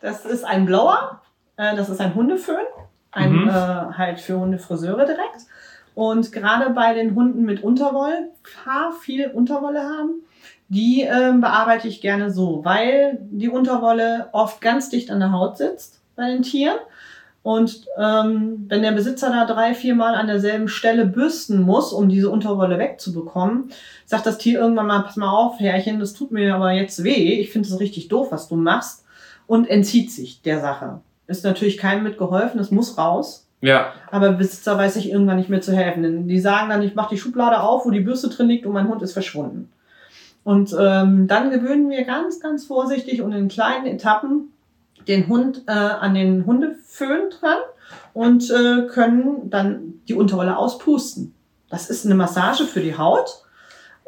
Das 0.01 0.25
ist 0.25 0.45
ein 0.45 0.67
Blower, 0.67 1.21
äh, 1.57 1.75
das 1.77 1.89
ist 1.89 2.01
ein 2.01 2.15
Hundeföhn, 2.15 2.67
ein 3.11 3.33
mhm. 3.33 3.49
äh, 3.49 3.53
halt 3.53 4.21
für 4.21 4.39
Hundefriseure 4.39 5.05
direkt. 5.05 5.41
Und 5.99 6.31
gerade 6.31 6.71
bei 6.71 6.95
den 6.95 7.17
Hunden 7.17 7.43
mit 7.43 7.61
Unterwollhaar, 7.61 8.93
viel 9.01 9.27
Unterwolle 9.27 9.83
haben, 9.83 10.23
die 10.69 11.03
äh, 11.03 11.33
bearbeite 11.33 11.89
ich 11.89 12.01
gerne 12.01 12.31
so, 12.31 12.65
weil 12.65 13.19
die 13.33 13.49
Unterwolle 13.49 14.29
oft 14.31 14.61
ganz 14.61 14.91
dicht 14.91 15.11
an 15.11 15.19
der 15.19 15.33
Haut 15.33 15.59
sitzt 15.59 16.01
bei 16.15 16.29
den 16.31 16.43
Tieren 16.43 16.79
und 17.43 17.85
ähm, 17.97 18.67
wenn 18.69 18.83
der 18.83 18.93
Besitzer 18.93 19.31
da 19.31 19.45
drei, 19.45 19.75
vier 19.75 19.97
Mal 19.97 20.15
an 20.15 20.29
derselben 20.29 20.69
Stelle 20.69 21.05
bürsten 21.05 21.63
muss, 21.63 21.93
um 21.93 22.09
diese 22.09 22.31
Unterwolle 22.31 22.79
wegzubekommen, 22.79 23.73
sagt 24.07 24.25
das 24.25 24.39
Tier 24.39 24.61
irgendwann 24.61 24.87
mal, 24.87 25.03
pass 25.03 25.17
mal 25.17 25.33
auf, 25.33 25.59
Herrchen, 25.59 25.99
das 25.99 26.13
tut 26.13 26.31
mir 26.31 26.55
aber 26.55 26.71
jetzt 26.71 27.03
weh, 27.03 27.41
ich 27.41 27.51
finde 27.51 27.67
es 27.67 27.81
richtig 27.81 28.07
doof, 28.07 28.29
was 28.31 28.47
du 28.47 28.55
machst, 28.55 29.05
und 29.49 29.69
entzieht 29.69 30.13
sich 30.13 30.43
der 30.43 30.61
Sache. 30.61 31.01
Ist 31.27 31.43
natürlich 31.43 31.77
keinem 31.77 32.05
mitgeholfen, 32.05 32.61
es 32.61 32.71
muss 32.71 32.99
raus. 32.99 33.48
Ja. 33.61 33.93
Aber 34.11 34.33
Besitzer 34.33 34.79
weiß 34.79 34.95
sich 34.95 35.11
irgendwann 35.11 35.37
nicht 35.37 35.49
mehr 35.49 35.61
zu 35.61 35.75
helfen. 35.75 36.29
Die 36.29 36.39
sagen 36.39 36.69
dann, 36.69 36.83
ich 36.83 36.95
mache 36.95 37.15
die 37.15 37.21
Schublade 37.21 37.61
auf, 37.61 37.85
wo 37.85 37.91
die 37.91 38.01
Bürste 38.01 38.29
drin 38.29 38.49
liegt 38.49 38.67
und 38.67 38.73
mein 38.73 38.89
Hund 38.89 39.03
ist 39.03 39.13
verschwunden. 39.13 39.71
Und 40.45 40.75
ähm, 40.79 41.27
dann 41.27 41.51
gewöhnen 41.51 41.91
wir 41.91 42.05
ganz, 42.05 42.41
ganz 42.41 42.67
vorsichtig 42.67 43.21
und 43.23 43.33
in 43.33 43.49
kleinen 43.49 43.87
Etappen 43.87 44.53
den 45.07 45.29
Hund 45.29 45.63
äh, 45.67 45.73
an 45.73 46.15
den 46.15 46.47
Hundeföhn 46.47 47.31
dran 47.31 47.59
und 48.15 48.51
äh, 48.51 48.87
können 48.87 49.51
dann 49.51 49.95
die 50.09 50.15
Unterwolle 50.15 50.57
auspusten. 50.57 51.35
Das 51.69 51.91
ist 51.91 52.07
eine 52.07 52.15
Massage 52.15 52.65
für 52.65 52.81
die 52.81 52.97
Haut. 52.97 53.43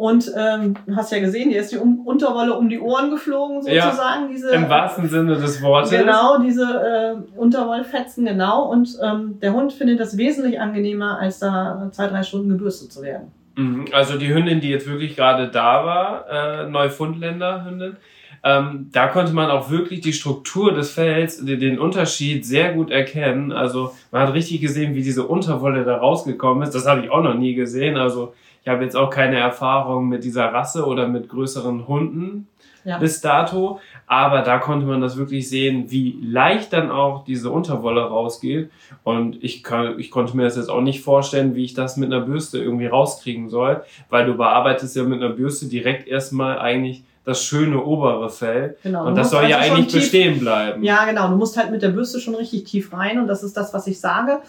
Und 0.01 0.33
ähm, 0.35 0.77
du 0.87 0.97
hast 0.97 1.13
ja 1.13 1.21
gesehen, 1.21 1.51
hier 1.51 1.61
ist 1.61 1.73
die 1.73 1.77
um 1.77 2.07
Unterwolle 2.07 2.57
um 2.57 2.71
die 2.71 2.81
Ohren 2.81 3.11
geflogen, 3.11 3.61
sozusagen. 3.61 4.23
Ja, 4.23 4.29
diese, 4.33 4.49
Im 4.49 4.67
wahrsten 4.71 5.07
Sinne 5.11 5.37
des 5.37 5.61
Wortes. 5.61 5.91
Genau, 5.91 6.39
diese 6.43 6.65
äh, 6.65 7.39
Unterwollfetzen, 7.39 8.25
genau. 8.25 8.71
Und 8.71 8.97
ähm, 9.05 9.39
der 9.43 9.53
Hund 9.53 9.75
findet 9.75 10.01
das 10.01 10.17
wesentlich 10.17 10.59
angenehmer, 10.59 11.19
als 11.19 11.39
da 11.41 11.91
zwei, 11.93 12.07
drei 12.07 12.23
Stunden 12.23 12.49
gebürstet 12.49 12.91
zu 12.91 13.03
werden. 13.03 13.31
Mhm. 13.57 13.85
Also 13.93 14.17
die 14.17 14.33
Hündin, 14.33 14.63
die 14.63 14.71
jetzt 14.71 14.89
wirklich 14.89 15.17
gerade 15.17 15.49
da 15.49 15.85
war, 15.85 16.25
äh, 16.31 16.71
Neufundländer 16.71 17.67
Hündin, 17.67 17.99
ähm, 18.43 18.89
da 18.93 19.09
konnte 19.09 19.35
man 19.35 19.51
auch 19.51 19.71
wirklich 19.71 20.01
die 20.01 20.15
Struktur 20.15 20.73
des 20.73 20.93
Fells, 20.93 21.45
den 21.45 21.79
Unterschied 21.79 22.47
sehr 22.47 22.73
gut 22.73 22.91
erkennen. 22.91 23.53
Also 23.53 23.93
man 24.13 24.23
hat 24.23 24.33
richtig 24.33 24.63
gesehen, 24.63 24.95
wie 24.95 25.03
diese 25.03 25.27
Unterwolle 25.27 25.85
da 25.85 25.99
rausgekommen 25.99 26.63
ist. 26.63 26.75
Das 26.75 26.87
habe 26.87 27.03
ich 27.03 27.11
auch 27.11 27.23
noch 27.23 27.35
nie 27.35 27.53
gesehen. 27.53 27.99
Also 27.99 28.33
ich 28.63 28.69
habe 28.69 28.85
jetzt 28.85 28.97
auch 28.97 29.11
keine 29.11 29.39
Erfahrung 29.39 30.09
mit 30.09 30.25
dieser 30.25 30.53
Rasse 30.53 30.87
oder 30.87 31.09
mit 31.09 31.29
größeren 31.29 31.89
Hunden 31.89 32.47
ja. 32.85 32.99
bis 32.99 33.21
dato. 33.21 33.81
Aber 34.07 34.43
da 34.43 34.59
konnte 34.59 34.87
man 34.87 35.01
das 35.01 35.17
wirklich 35.17 35.49
sehen, 35.49 35.91
wie 35.91 36.19
leicht 36.23 36.73
dann 36.73 36.91
auch 36.91 37.25
diese 37.25 37.51
Unterwolle 37.51 38.03
rausgeht. 38.03 38.71
Und 39.03 39.43
ich, 39.43 39.63
kann, 39.63 39.99
ich 39.99 40.11
konnte 40.11 40.37
mir 40.37 40.45
das 40.45 40.57
jetzt 40.57 40.71
auch 40.71 40.83
nicht 40.83 41.03
vorstellen, 41.03 41.55
wie 41.55 41.65
ich 41.65 41.75
das 41.75 41.97
mit 41.97 42.13
einer 42.13 42.25
Bürste 42.25 42.59
irgendwie 42.59 42.87
rauskriegen 42.87 43.49
soll, 43.49 43.83
weil 44.09 44.27
du 44.27 44.35
bearbeitest 44.35 44.97
ja 44.97 45.05
mit 45.05 45.23
einer 45.23 45.35
Bürste 45.35 45.67
direkt 45.67 46.09
erstmal 46.09 46.59
eigentlich 46.59 47.05
das 47.25 47.45
schöne 47.45 47.83
obere 47.85 48.31
Fell. 48.31 48.77
Genau, 48.83 49.07
und 49.07 49.15
das 49.15 49.31
soll 49.31 49.41
also 49.41 49.51
ja 49.51 49.59
eigentlich 49.59 49.89
tief, 49.89 50.01
bestehen 50.01 50.41
bleiben. 50.41 50.83
Ja, 50.83 51.05
genau. 51.05 51.29
Du 51.29 51.37
musst 51.37 51.57
halt 51.57 51.71
mit 51.71 51.83
der 51.83 51.91
Bürste 51.91 52.19
schon 52.19 52.35
richtig 52.35 52.65
tief 52.65 52.93
rein 52.93 53.21
und 53.21 53.27
das 53.27 53.43
ist 53.43 53.57
das, 53.57 53.73
was 53.75 53.87
ich 53.87 54.01
sage. 54.01 54.41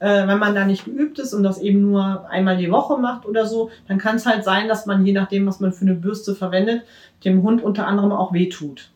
Äh, 0.00 0.26
wenn 0.26 0.38
man 0.38 0.54
da 0.54 0.64
nicht 0.64 0.86
geübt 0.86 1.18
ist 1.18 1.34
und 1.34 1.42
das 1.42 1.60
eben 1.60 1.82
nur 1.82 2.26
einmal 2.30 2.56
die 2.56 2.70
Woche 2.70 2.98
macht 2.98 3.26
oder 3.26 3.44
so, 3.46 3.70
dann 3.86 3.98
kann 3.98 4.16
es 4.16 4.24
halt 4.24 4.44
sein, 4.44 4.66
dass 4.66 4.86
man 4.86 5.04
je 5.04 5.12
nachdem, 5.12 5.46
was 5.46 5.60
man 5.60 5.72
für 5.72 5.84
eine 5.84 5.94
Bürste 5.94 6.34
verwendet, 6.34 6.82
dem 7.24 7.42
Hund 7.42 7.62
unter 7.62 7.86
anderem 7.86 8.10
auch 8.10 8.32
wehtut. 8.32 8.90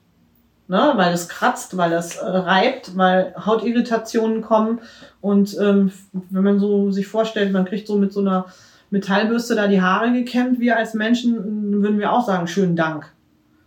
Ne? 0.66 0.92
Weil 0.96 1.12
es 1.12 1.28
kratzt, 1.28 1.76
weil 1.76 1.92
es 1.92 2.16
äh, 2.16 2.26
reibt, 2.26 2.96
weil 2.96 3.34
Hautirritationen 3.44 4.40
kommen. 4.40 4.80
Und 5.20 5.54
ähm, 5.60 5.92
wenn 6.30 6.42
man 6.42 6.58
so 6.58 6.90
sich 6.90 7.06
vorstellt, 7.06 7.52
man 7.52 7.66
kriegt 7.66 7.86
so 7.86 7.98
mit 7.98 8.12
so 8.12 8.20
einer 8.20 8.46
Metallbürste 8.88 9.54
da 9.54 9.66
die 9.66 9.82
Haare 9.82 10.10
gekämmt, 10.10 10.58
wir 10.58 10.78
als 10.78 10.94
Menschen 10.94 11.82
würden 11.82 11.98
wir 11.98 12.12
auch 12.12 12.24
sagen, 12.24 12.46
schönen 12.46 12.76
Dank. 12.76 13.12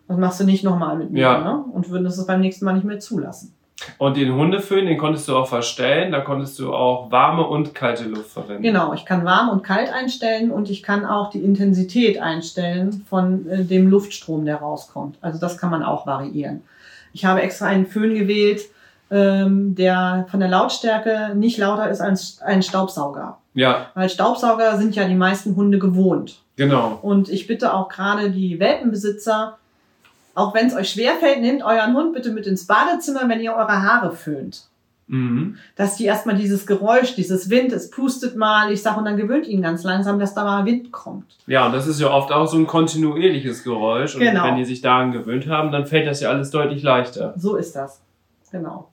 Das 0.08 0.18
machst 0.18 0.40
du 0.40 0.44
nicht 0.44 0.64
nochmal 0.64 0.98
mit 0.98 1.12
mir. 1.12 1.22
Ja. 1.22 1.44
Ne? 1.44 1.66
Und 1.72 1.90
würden 1.90 2.08
es 2.08 2.26
beim 2.26 2.42
nächsten 2.42 2.66
Mal 2.66 2.74
nicht 2.74 2.86
mehr 2.86 3.00
zulassen. 3.00 3.54
Und 3.98 4.18
den 4.18 4.34
Hundeföhn, 4.34 4.86
den 4.86 4.98
konntest 4.98 5.28
du 5.28 5.38
auch 5.38 5.48
verstellen. 5.48 6.12
Da 6.12 6.22
konntest 6.22 6.58
du 6.60 6.74
auch 6.74 7.12
warme 7.12 7.46
und 7.46 7.76
kalte 7.76 8.06
Luft 8.06 8.32
verwenden. 8.32 8.64
Genau, 8.64 8.94
ich 8.94 9.06
kann 9.06 9.24
warm 9.24 9.50
und 9.50 9.64
kalt 9.64 9.92
einstellen 9.92 10.52
und 10.52 10.70
ich 10.70 10.84
kann 10.84 11.06
auch 11.06 11.30
die 11.30 11.40
Intensität 11.40 12.20
einstellen 12.20 13.06
von 13.08 13.48
äh, 13.48 13.64
dem 13.64 13.90
Luftstrom, 13.90 14.46
der 14.46 14.58
rauskommt. 14.58 15.18
Also 15.22 15.40
das 15.40 15.58
kann 15.58 15.70
man 15.70 15.84
auch 15.84 16.08
variieren. 16.08 16.62
Ich 17.14 17.26
habe 17.26 17.42
extra 17.42 17.68
einen 17.68 17.86
Föhn 17.86 18.16
gewählt, 18.16 18.62
ähm, 19.10 19.76
der 19.76 20.28
von 20.30 20.40
der 20.40 20.50
Lautstärke 20.50 21.34
nicht 21.36 21.58
lauter 21.58 21.90
ist 21.90 22.02
als 22.02 22.42
ein 22.42 22.62
Staubsauger. 22.62 23.38
Ja. 23.54 23.88
Weil 23.96 24.10
Staubsauger 24.10 24.78
sind 24.78 24.96
ja 24.96 25.08
die 25.08 25.16
meisten 25.16 25.56
Hunde 25.56 25.80
gewohnt. 25.80 26.40
Genau. 26.58 27.00
Und 27.02 27.30
ich 27.30 27.48
bitte 27.48 27.74
auch 27.74 27.88
gerade 27.88 28.32
die 28.32 28.60
Welpenbesitzer, 28.60 29.58
auch 30.38 30.54
wenn 30.54 30.68
es 30.68 30.76
euch 30.76 30.92
schwerfällt, 30.92 31.42
nehmt 31.42 31.64
euren 31.64 31.96
Hund 31.96 32.14
bitte 32.14 32.30
mit 32.30 32.46
ins 32.46 32.68
Badezimmer, 32.68 33.28
wenn 33.28 33.40
ihr 33.40 33.54
eure 33.54 33.82
Haare 33.82 34.12
föhnt. 34.12 34.68
Mhm. 35.08 35.58
Dass 35.76 35.96
die 35.96 36.06
erstmal 36.06 36.36
dieses 36.36 36.68
Geräusch, 36.68 37.16
dieses 37.16 37.50
Wind, 37.50 37.72
es 37.72 37.90
pustet 37.90 38.36
mal, 38.36 38.72
ich 38.72 38.84
sag, 38.84 38.98
und 38.98 39.06
dann 39.06 39.18
gewöhnt 39.18 39.48
ihn 39.48 39.64
ganz 39.64 39.84
langsam, 39.84 40.20
dass 40.20 40.36
da 40.36 40.44
mal 40.44 40.66
Wind 40.66 40.92
kommt. 40.92 41.38
Ja, 41.48 41.66
und 41.66 41.72
das 41.72 41.88
ist 41.88 42.00
ja 42.00 42.12
oft 42.12 42.32
auch 42.32 42.46
so 42.46 42.58
ein 42.58 42.68
kontinuierliches 42.68 43.64
Geräusch. 43.64 44.14
Und 44.14 44.22
genau. 44.22 44.44
wenn 44.44 44.58
die 44.58 44.66
sich 44.66 44.82
daran 44.82 45.12
gewöhnt 45.12 45.48
haben, 45.48 45.72
dann 45.72 45.88
fällt 45.88 46.06
das 46.06 46.22
ja 46.22 46.30
alles 46.30 46.52
deutlich 46.52 46.84
leichter. 46.84 47.34
So 47.36 47.56
ist 47.56 47.76
das. 47.76 48.02
Genau. 48.52 48.90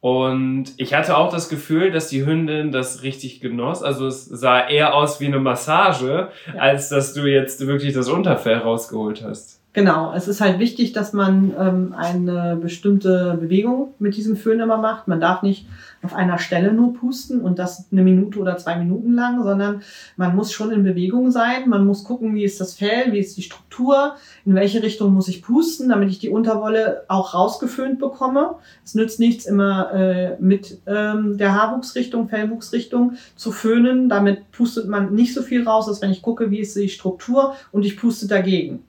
Und 0.00 0.74
ich 0.76 0.94
hatte 0.94 1.16
auch 1.16 1.32
das 1.32 1.48
Gefühl, 1.48 1.90
dass 1.90 2.08
die 2.08 2.24
Hündin 2.24 2.70
das 2.70 3.02
richtig 3.02 3.40
genoss. 3.40 3.82
Also 3.82 4.06
es 4.06 4.26
sah 4.26 4.60
eher 4.68 4.94
aus 4.94 5.18
wie 5.18 5.26
eine 5.26 5.40
Massage, 5.40 6.28
ja. 6.46 6.60
als 6.60 6.88
dass 6.90 7.14
du 7.14 7.26
jetzt 7.26 7.66
wirklich 7.66 7.94
das 7.94 8.08
Unterfell 8.08 8.58
rausgeholt 8.58 9.24
hast. 9.24 9.60
Genau, 9.74 10.14
es 10.14 10.28
ist 10.28 10.40
halt 10.40 10.60
wichtig, 10.60 10.92
dass 10.92 11.12
man 11.12 11.52
ähm, 11.58 11.94
eine 11.96 12.54
bestimmte 12.54 13.36
Bewegung 13.40 13.88
mit 13.98 14.16
diesem 14.16 14.36
Föhn 14.36 14.60
immer 14.60 14.76
macht. 14.76 15.08
Man 15.08 15.18
darf 15.18 15.42
nicht 15.42 15.66
auf 16.00 16.14
einer 16.14 16.38
Stelle 16.38 16.72
nur 16.72 16.94
pusten 16.94 17.40
und 17.40 17.58
das 17.58 17.88
eine 17.90 18.02
Minute 18.02 18.38
oder 18.38 18.56
zwei 18.56 18.76
Minuten 18.76 19.14
lang, 19.14 19.42
sondern 19.42 19.82
man 20.16 20.36
muss 20.36 20.52
schon 20.52 20.70
in 20.70 20.84
Bewegung 20.84 21.32
sein. 21.32 21.68
Man 21.68 21.86
muss 21.86 22.04
gucken, 22.04 22.36
wie 22.36 22.44
ist 22.44 22.60
das 22.60 22.74
Fell, 22.74 23.12
wie 23.12 23.18
ist 23.18 23.36
die 23.36 23.42
Struktur, 23.42 24.14
in 24.44 24.54
welche 24.54 24.80
Richtung 24.80 25.12
muss 25.12 25.26
ich 25.26 25.42
pusten, 25.42 25.88
damit 25.88 26.08
ich 26.08 26.20
die 26.20 26.30
Unterwolle 26.30 27.02
auch 27.08 27.34
rausgeföhnt 27.34 27.98
bekomme. 27.98 28.54
Es 28.84 28.94
nützt 28.94 29.18
nichts, 29.18 29.44
immer 29.44 29.92
äh, 29.92 30.36
mit 30.38 30.78
ähm, 30.86 31.36
der 31.36 31.52
Haarwuchsrichtung, 31.52 32.28
Fellwuchsrichtung 32.28 33.14
zu 33.34 33.50
föhnen. 33.50 34.08
Damit 34.08 34.52
pustet 34.52 34.86
man 34.86 35.16
nicht 35.16 35.34
so 35.34 35.42
viel 35.42 35.66
raus, 35.66 35.88
als 35.88 36.00
wenn 36.00 36.12
ich 36.12 36.22
gucke, 36.22 36.52
wie 36.52 36.60
ist 36.60 36.76
die 36.76 36.88
Struktur 36.88 37.56
und 37.72 37.84
ich 37.84 37.96
puste 37.96 38.28
dagegen. 38.28 38.84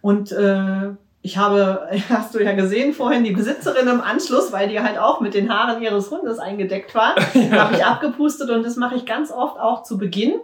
Und 0.00 0.32
äh, 0.32 0.90
ich 1.22 1.36
habe, 1.36 1.88
hast 2.08 2.34
du 2.34 2.42
ja 2.42 2.52
gesehen 2.52 2.92
vorhin, 2.92 3.24
die 3.24 3.32
Besitzerin 3.32 3.88
im 3.88 4.00
Anschluss, 4.00 4.52
weil 4.52 4.68
die 4.68 4.80
halt 4.80 4.98
auch 4.98 5.20
mit 5.20 5.34
den 5.34 5.52
Haaren 5.52 5.82
ihres 5.82 6.10
Hundes 6.10 6.38
eingedeckt 6.38 6.94
war, 6.94 7.14
ja. 7.34 7.64
habe 7.64 7.76
ich 7.76 7.84
abgepustet 7.84 8.50
und 8.50 8.64
das 8.64 8.76
mache 8.76 8.96
ich 8.96 9.06
ganz 9.06 9.30
oft 9.30 9.58
auch 9.58 9.82
zu 9.82 9.98
Beginn, 9.98 10.34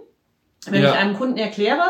wenn 0.66 0.82
ja. 0.82 0.90
ich 0.90 0.96
einem 0.96 1.16
Kunden 1.16 1.38
erkläre, 1.38 1.82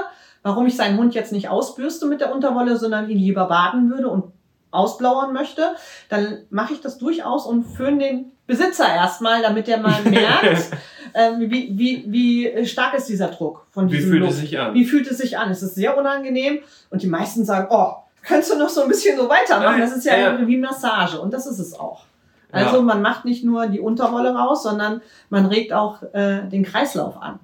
warum 0.43 0.67
ich 0.67 0.77
seinen 0.77 0.99
Hund 0.99 1.15
jetzt 1.15 1.33
nicht 1.33 1.49
ausbürste 1.49 2.07
mit 2.07 2.21
der 2.21 2.35
Unterwolle, 2.35 2.77
sondern 2.77 3.09
ihn 3.09 3.19
lieber 3.19 3.47
baden 3.47 3.91
würde 3.91 4.09
und 4.09 4.33
ausblauern 4.71 5.33
möchte, 5.33 5.77
dann 6.09 6.39
mache 6.51 6.75
ich 6.75 6.81
das 6.81 6.99
durchaus 6.99 7.47
und 7.47 7.65
föhne 7.65 7.99
den 7.99 8.33
Besitzer 8.47 8.87
erstmal, 8.87 9.41
damit 9.41 9.69
der 9.69 9.79
mal 9.79 10.03
merkt, 10.05 10.71
ähm, 11.15 11.51
wie, 11.51 11.71
wie, 11.79 12.05
wie 12.07 12.67
stark 12.67 12.95
ist 12.95 13.09
dieser 13.09 13.29
Druck 13.29 13.67
von 13.71 13.89
diesem 13.89 14.07
Wie 14.07 14.11
fühlt 14.11 14.21
Luft? 14.23 14.33
es 14.33 14.41
sich 14.41 14.59
an? 14.59 14.75
Wie 14.75 14.85
fühlt 14.85 15.11
es 15.11 15.19
sich 15.19 15.39
an? 15.39 15.51
Es 15.51 15.63
ist 15.63 15.75
sehr 15.75 15.97
unangenehm 15.97 16.59
und 16.91 17.03
die 17.03 17.07
meisten 17.07 17.45
sagen, 17.45 17.69
oh, 17.71 17.95
kannst 18.23 18.53
du 18.53 18.59
noch 18.59 18.69
so 18.69 18.83
ein 18.83 18.89
bisschen 18.89 19.17
so 19.17 19.29
weitermachen? 19.29 19.81
Das 19.81 19.97
ist 19.97 20.05
ja, 20.05 20.17
ja. 20.17 20.47
wie 20.47 20.57
Massage 20.57 21.21
und 21.21 21.33
das 21.33 21.47
ist 21.47 21.59
es 21.59 21.79
auch. 21.79 22.05
Also 22.53 22.77
ja. 22.77 22.83
man 22.83 23.03
macht 23.03 23.25
nicht 23.25 23.45
nur 23.45 23.67
die 23.67 23.81
Unterwolle 23.81 24.35
raus, 24.35 24.63
sondern 24.63 25.03
man 25.29 25.47
regt 25.47 25.73
auch 25.73 26.03
äh, 26.13 26.43
den 26.49 26.65
Kreislauf 26.65 27.21
an. 27.21 27.41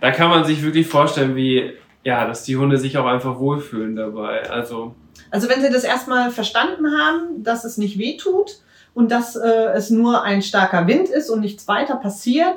Da 0.00 0.10
kann 0.10 0.30
man 0.30 0.44
sich 0.44 0.62
wirklich 0.62 0.86
vorstellen, 0.86 1.36
wie 1.36 1.72
ja, 2.02 2.26
dass 2.26 2.44
die 2.44 2.56
Hunde 2.56 2.78
sich 2.78 2.96
auch 2.96 3.04
einfach 3.06 3.38
wohlfühlen 3.38 3.96
dabei. 3.96 4.48
Also 4.48 4.94
also 5.30 5.48
wenn 5.48 5.60
sie 5.60 5.70
das 5.70 5.84
erstmal 5.84 6.30
verstanden 6.30 6.86
haben, 6.98 7.42
dass 7.42 7.64
es 7.64 7.78
nicht 7.78 7.98
weh 7.98 8.16
tut 8.16 8.58
und 8.94 9.10
dass 9.10 9.36
äh, 9.36 9.72
es 9.74 9.90
nur 9.90 10.22
ein 10.22 10.42
starker 10.42 10.86
Wind 10.86 11.08
ist 11.08 11.30
und 11.30 11.40
nichts 11.40 11.68
weiter 11.68 11.96
passiert, 11.96 12.54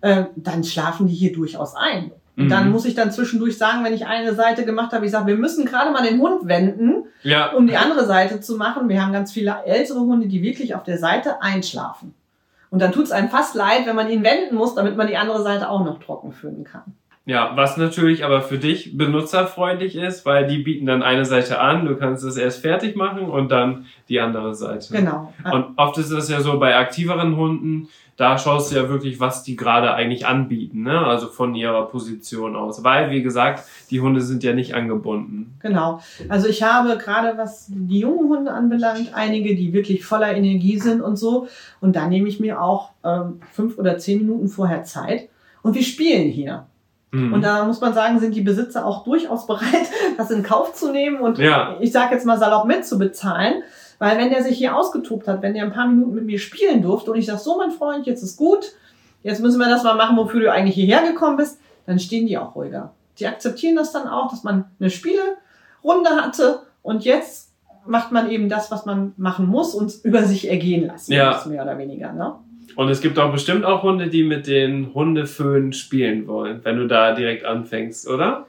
äh, 0.00 0.24
dann 0.36 0.64
schlafen 0.64 1.06
die 1.06 1.14
hier 1.14 1.32
durchaus 1.32 1.74
ein. 1.74 2.12
Und 2.36 2.48
dann 2.48 2.66
mhm. 2.66 2.72
muss 2.72 2.86
ich 2.86 2.94
dann 2.94 3.12
zwischendurch 3.12 3.58
sagen, 3.58 3.84
wenn 3.84 3.92
ich 3.92 4.06
eine 4.06 4.34
Seite 4.34 4.64
gemacht 4.64 4.92
habe, 4.92 5.04
ich 5.04 5.10
sage, 5.10 5.26
wir 5.26 5.36
müssen 5.36 5.66
gerade 5.66 5.90
mal 5.90 6.02
den 6.02 6.20
Hund 6.20 6.48
wenden, 6.48 7.04
ja. 7.22 7.52
um 7.52 7.66
die 7.66 7.76
andere 7.76 8.06
Seite 8.06 8.40
zu 8.40 8.56
machen. 8.56 8.88
Wir 8.88 9.02
haben 9.02 9.12
ganz 9.12 9.32
viele 9.32 9.62
ältere 9.66 10.00
Hunde, 10.00 10.26
die 10.26 10.42
wirklich 10.42 10.74
auf 10.74 10.82
der 10.82 10.96
Seite 10.96 11.42
einschlafen. 11.42 12.14
Und 12.70 12.80
dann 12.80 12.92
tut 12.92 13.04
es 13.04 13.12
einem 13.12 13.28
fast 13.28 13.54
leid, 13.54 13.84
wenn 13.84 13.96
man 13.96 14.08
ihn 14.08 14.24
wenden 14.24 14.54
muss, 14.54 14.74
damit 14.74 14.96
man 14.96 15.06
die 15.06 15.18
andere 15.18 15.42
Seite 15.42 15.68
auch 15.68 15.84
noch 15.84 16.00
trocken 16.00 16.32
führen 16.32 16.64
kann. 16.64 16.94
Ja, 17.26 17.52
was 17.54 17.76
natürlich 17.76 18.24
aber 18.24 18.40
für 18.40 18.58
dich 18.58 18.96
benutzerfreundlich 18.96 19.94
ist, 19.94 20.24
weil 20.24 20.46
die 20.46 20.58
bieten 20.58 20.86
dann 20.86 21.02
eine 21.02 21.26
Seite 21.26 21.60
an, 21.60 21.84
du 21.84 21.94
kannst 21.96 22.24
es 22.24 22.36
erst 22.36 22.62
fertig 22.62 22.96
machen 22.96 23.28
und 23.28 23.50
dann 23.52 23.86
die 24.08 24.20
andere 24.20 24.54
Seite. 24.54 24.94
Genau. 24.94 25.32
Und 25.52 25.76
oft 25.76 25.98
ist 25.98 26.10
es 26.10 26.28
ja 26.30 26.40
so 26.40 26.58
bei 26.58 26.76
aktiveren 26.76 27.36
Hunden, 27.36 27.88
da 28.20 28.36
schaust 28.36 28.70
du 28.70 28.76
ja 28.76 28.88
wirklich, 28.90 29.18
was 29.18 29.44
die 29.44 29.56
gerade 29.56 29.94
eigentlich 29.94 30.26
anbieten, 30.26 30.82
ne? 30.82 30.98
also 30.98 31.28
von 31.28 31.54
ihrer 31.54 31.86
Position 31.88 32.54
aus. 32.54 32.84
Weil, 32.84 33.10
wie 33.10 33.22
gesagt, 33.22 33.64
die 33.90 34.02
Hunde 34.02 34.20
sind 34.20 34.42
ja 34.42 34.52
nicht 34.52 34.74
angebunden. 34.74 35.56
Genau. 35.60 36.00
Also 36.28 36.46
ich 36.46 36.62
habe 36.62 36.98
gerade, 36.98 37.38
was 37.38 37.68
die 37.70 38.00
jungen 38.00 38.28
Hunde 38.28 38.52
anbelangt, 38.52 39.14
einige, 39.14 39.54
die 39.56 39.72
wirklich 39.72 40.04
voller 40.04 40.36
Energie 40.36 40.78
sind 40.78 41.00
und 41.00 41.16
so. 41.16 41.48
Und 41.80 41.96
da 41.96 42.08
nehme 42.08 42.28
ich 42.28 42.40
mir 42.40 42.60
auch 42.60 42.90
ähm, 43.04 43.40
fünf 43.52 43.78
oder 43.78 43.96
zehn 43.96 44.18
Minuten 44.18 44.48
vorher 44.48 44.84
Zeit. 44.84 45.30
Und 45.62 45.74
wir 45.74 45.82
spielen 45.82 46.28
hier. 46.28 46.66
Mhm. 47.10 47.32
Und 47.32 47.42
da 47.42 47.64
muss 47.64 47.80
man 47.80 47.92
sagen, 47.92 48.20
sind 48.20 48.34
die 48.34 48.40
Besitzer 48.40 48.86
auch 48.86 49.04
durchaus 49.04 49.46
bereit, 49.46 49.90
das 50.16 50.30
in 50.30 50.42
Kauf 50.42 50.74
zu 50.74 50.92
nehmen 50.92 51.20
und 51.20 51.38
ja. 51.38 51.76
ich 51.80 51.92
sage 51.92 52.14
jetzt 52.14 52.26
mal 52.26 52.38
salopp 52.38 52.66
mitzubezahlen. 52.66 53.62
Weil 53.98 54.16
wenn 54.16 54.30
der 54.30 54.42
sich 54.42 54.56
hier 54.56 54.74
ausgetobt 54.74 55.28
hat, 55.28 55.42
wenn 55.42 55.52
der 55.52 55.64
ein 55.64 55.72
paar 55.72 55.86
Minuten 55.86 56.14
mit 56.14 56.24
mir 56.24 56.38
spielen 56.38 56.80
durfte 56.80 57.10
und 57.10 57.18
ich 57.18 57.26
sage, 57.26 57.38
so 57.38 57.58
mein 57.58 57.70
Freund, 57.70 58.06
jetzt 58.06 58.22
ist 58.22 58.38
gut, 58.38 58.72
jetzt 59.22 59.42
müssen 59.42 59.58
wir 59.58 59.68
das 59.68 59.82
mal 59.82 59.94
machen, 59.94 60.16
wofür 60.16 60.40
du 60.40 60.50
eigentlich 60.50 60.74
hierher 60.74 61.02
gekommen 61.02 61.36
bist, 61.36 61.60
dann 61.84 61.98
stehen 61.98 62.26
die 62.26 62.38
auch 62.38 62.54
ruhiger. 62.54 62.92
Die 63.18 63.26
akzeptieren 63.26 63.76
das 63.76 63.92
dann 63.92 64.08
auch, 64.08 64.30
dass 64.30 64.42
man 64.42 64.64
eine 64.80 64.88
Spielerunde 64.88 66.10
hatte 66.16 66.62
und 66.82 67.04
jetzt 67.04 67.50
macht 67.84 68.12
man 68.12 68.30
eben 68.30 68.48
das, 68.48 68.70
was 68.70 68.86
man 68.86 69.12
machen 69.16 69.46
muss 69.46 69.74
und 69.74 69.92
über 70.02 70.22
sich 70.22 70.48
ergehen 70.48 70.86
lassen 70.86 71.12
ja. 71.12 71.32
muss, 71.32 71.46
mehr 71.46 71.62
oder 71.62 71.76
weniger. 71.76 72.12
Ne? 72.12 72.34
Und 72.80 72.88
es 72.88 73.02
gibt 73.02 73.18
auch 73.18 73.30
bestimmt 73.30 73.66
auch 73.66 73.82
Hunde, 73.82 74.08
die 74.08 74.22
mit 74.22 74.46
den 74.46 74.94
Hundeföhn 74.94 75.74
spielen 75.74 76.26
wollen, 76.26 76.64
wenn 76.64 76.78
du 76.78 76.86
da 76.86 77.14
direkt 77.14 77.44
anfängst, 77.44 78.08
oder? 78.08 78.46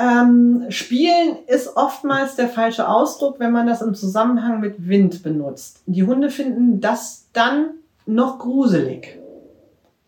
Ähm, 0.00 0.66
spielen 0.68 1.34
ist 1.48 1.76
oftmals 1.76 2.36
der 2.36 2.46
falsche 2.46 2.88
Ausdruck, 2.88 3.40
wenn 3.40 3.50
man 3.50 3.66
das 3.66 3.82
im 3.82 3.96
Zusammenhang 3.96 4.60
mit 4.60 4.86
Wind 4.86 5.24
benutzt. 5.24 5.82
Die 5.86 6.04
Hunde 6.04 6.30
finden 6.30 6.80
das 6.80 7.26
dann 7.32 7.70
noch 8.06 8.38
gruselig. 8.38 9.18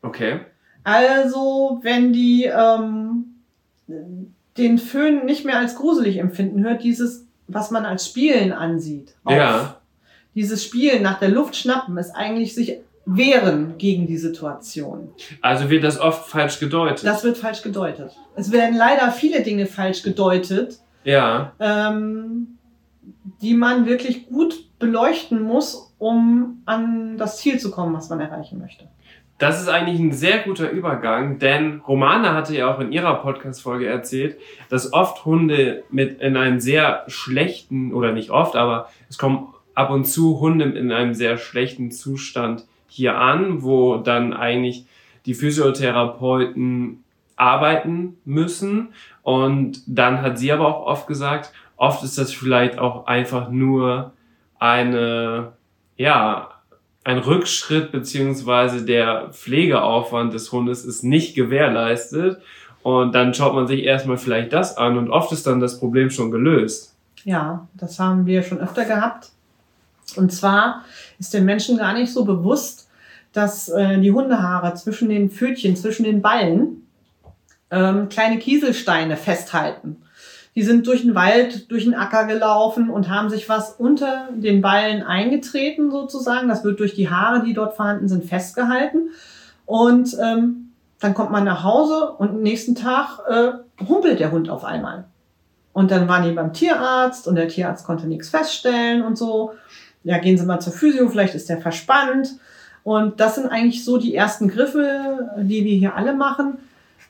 Okay. 0.03 0.39
Also, 0.85 1.81
wenn 1.83 2.13
die 2.13 2.45
ähm, 2.45 3.41
den 4.57 4.79
Föhn 4.79 5.25
nicht 5.25 5.45
mehr 5.45 5.59
als 5.59 5.75
gruselig 5.75 6.19
empfinden, 6.19 6.63
hört 6.63 6.85
dieses 6.85 7.27
was 7.49 7.71
man 7.71 7.85
als 7.87 8.07
Spielen 8.07 8.53
ansieht. 8.53 9.15
Auf. 9.25 9.35
Ja. 9.35 9.78
Dieses 10.35 10.65
Spielen 10.65 11.03
nach 11.03 11.19
der 11.19 11.31
Luft 11.31 11.57
schnappen 11.57 11.97
ist 11.99 12.13
eigentlich 12.13 12.55
sich 12.55 12.79
wehren 13.07 13.79
gegen 13.79 14.07
die 14.07 14.19
Situation. 14.19 15.11
Also 15.41 15.71
wird 15.71 15.83
das 15.83 15.99
oft 15.99 16.29
falsch 16.29 16.61
gedeutet. 16.61 17.07
Das 17.07 17.25
wird 17.25 17.39
falsch 17.39 17.63
gedeutet. 17.63 18.13
Es 18.37 18.53
werden 18.53 18.77
leider 18.77 19.11
viele 19.11 19.43
Dinge 19.43 19.67
falsch 19.67 20.03
gedeutet, 20.03 20.79
ja. 21.05 21.53
ähm, 21.59 22.59
die 23.41 23.55
man 23.55 23.87
wirklich 23.87 24.29
gut 24.29 24.79
beleuchten 24.79 25.43
muss, 25.43 25.95
um 25.99 26.63
an 26.67 27.17
das 27.17 27.39
Ziel 27.39 27.59
zu 27.59 27.71
kommen, 27.71 27.95
was 27.95 28.11
man 28.11 28.21
erreichen 28.21 28.59
möchte. 28.59 28.89
Das 29.39 29.61
ist 29.61 29.69
eigentlich 29.69 30.01
ein 30.01 30.13
sehr 30.13 30.41
guter 30.41 30.69
Übergang, 30.69 31.39
denn 31.39 31.81
Romana 31.87 32.35
hatte 32.35 32.57
ja 32.57 32.75
auch 32.75 32.81
in 32.81 32.91
ihrer 32.91 33.23
Podcast-Folge 33.23 33.87
erzählt, 33.87 34.37
dass 34.69 34.93
oft 34.93 35.25
Hunde 35.25 35.85
mit 35.91 36.21
in 36.21 36.37
einem 36.37 36.59
sehr 36.59 37.05
schlechten, 37.07 37.95
oder 37.95 38.13
nicht 38.13 38.31
oft, 38.31 38.57
aber 38.57 38.89
es 39.09 39.17
kommen 39.17 39.55
ab 39.79 39.91
und 39.91 40.07
zu 40.07 40.41
Hunde 40.41 40.65
in 40.65 40.91
einem 40.91 41.15
sehr 41.15 41.39
schlechten 41.39 41.93
Zustand 41.93 42.65
hier 42.89 43.17
an, 43.17 43.63
wo 43.63 43.99
dann 43.99 44.33
eigentlich 44.33 44.87
die 45.25 45.35
Physiotherapeuten 45.35 47.05
arbeiten 47.37 48.17
müssen. 48.25 48.89
Und 49.23 49.83
dann 49.87 50.21
hat 50.21 50.37
sie 50.37 50.51
aber 50.51 50.67
auch 50.67 50.85
oft 50.85 51.07
gesagt, 51.07 51.53
oft 51.77 52.03
ist 52.03 52.19
das 52.19 52.33
vielleicht 52.33 52.81
auch 52.81 53.07
einfach 53.07 53.51
nur 53.51 54.15
eine, 54.59 55.53
ja, 55.97 56.51
ein 57.05 57.19
Rückschritt 57.19 57.93
beziehungsweise 57.93 58.85
der 58.85 59.29
Pflegeaufwand 59.31 60.35
des 60.35 60.51
Hundes 60.51 60.85
ist 60.85 61.05
nicht 61.05 61.37
gewährleistet. 61.37 62.43
Und 62.83 63.15
dann 63.15 63.33
schaut 63.33 63.55
man 63.55 63.69
sich 63.69 63.85
erstmal 63.85 64.19
vielleicht 64.19 64.53
das 64.53 64.77
an 64.77 64.99
und 64.99 65.09
oft 65.09 65.31
ist 65.31 65.47
dann 65.47 65.61
das 65.61 65.79
Problem 65.79 66.11
schon 66.11 66.33
gelöst. 66.33 66.97
Ja, 67.23 67.69
das 67.75 68.01
haben 68.01 68.27
wir 68.27 68.43
schon 68.43 68.59
öfter 68.59 68.85
gehabt. 68.85 69.31
Und 70.17 70.33
zwar 70.33 70.85
ist 71.19 71.35
den 71.35 71.45
Menschen 71.45 71.79
gar 71.79 71.95
nicht 71.95 72.13
so 72.13 72.25
bewusst, 72.25 72.89
dass 73.33 73.69
äh, 73.69 74.01
die 74.01 74.13
Hundehaare 74.13 74.75
zwischen 74.75 75.09
den 75.09 75.31
Pfötchen, 75.31 75.77
zwischen 75.77 76.05
den 76.05 76.23
Ballen 76.23 76.87
ähm, 77.71 78.09
kleine 78.09 78.39
Kieselsteine 78.39 79.17
festhalten. 79.17 80.03
Die 80.55 80.63
sind 80.63 80.87
durch 80.87 81.03
den 81.03 81.15
Wald, 81.15 81.71
durch 81.71 81.85
den 81.85 81.95
Acker 81.95 82.25
gelaufen 82.27 82.91
und 82.91 83.09
haben 83.09 83.31
sich 83.31 83.49
was 83.49 83.75
unter 83.75 84.29
den 84.35 84.61
Ballen 84.61 85.03
eingetreten 85.03 85.91
sozusagen. 85.91 86.49
Das 86.49 86.65
wird 86.65 86.81
durch 86.81 86.95
die 86.95 87.11
Haare, 87.11 87.45
die 87.45 87.55
dort 87.55 87.77
vorhanden 87.77 88.09
sind, 88.09 88.25
festgehalten. 88.25 89.11
Und 89.67 90.17
ähm, 90.21 90.73
dann 90.99 91.15
kommt 91.15 91.31
man 91.31 91.45
nach 91.45 91.63
Hause 91.63 92.11
und 92.13 92.31
am 92.31 92.43
nächsten 92.43 92.75
Tag 92.75 93.21
äh, 93.29 93.85
humpelt 93.87 94.19
der 94.19 94.33
Hund 94.33 94.51
auf 94.51 94.65
einmal. 94.65 95.05
Und 95.73 95.93
dann 95.93 96.09
waren 96.09 96.25
die 96.25 96.33
beim 96.33 96.53
Tierarzt 96.53 97.29
und 97.29 97.37
der 97.37 97.47
Tierarzt 97.47 97.87
konnte 97.87 98.09
nichts 98.09 98.31
feststellen 98.31 99.03
und 99.03 99.17
so 99.17 99.53
ja, 100.05 100.19
gehen 100.19 100.39
Sie 100.39 100.47
mal 100.47 100.61
zur 100.61 100.73
Physio, 100.73 101.09
vielleicht 101.09 101.35
ist 101.35 101.49
der 101.49 101.59
verspannt. 101.59 102.37
Und 102.85 103.21
das 103.21 103.35
sind 103.35 103.47
eigentlich 103.47 103.85
so 103.85 103.99
die 103.99 104.15
ersten 104.15 104.49
Griffe, 104.49 105.31
die 105.39 105.65
wir 105.65 105.77
hier 105.77 105.97
alle 105.97 106.15
machen. 106.15 106.55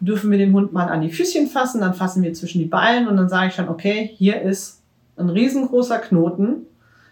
Dürfen 0.00 0.30
wir 0.30 0.38
den 0.38 0.52
Hund 0.52 0.72
mal 0.72 0.88
an 0.88 1.02
die 1.02 1.10
Füßchen 1.10 1.48
fassen, 1.48 1.80
dann 1.80 1.94
fassen 1.94 2.22
wir 2.22 2.32
zwischen 2.32 2.60
die 2.60 2.66
Ballen 2.66 3.08
und 3.08 3.16
dann 3.16 3.28
sage 3.28 3.48
ich 3.48 3.54
schon, 3.54 3.68
okay, 3.68 4.10
hier 4.16 4.40
ist 4.42 4.80
ein 5.16 5.28
riesengroßer 5.28 5.98
Knoten. 5.98 6.66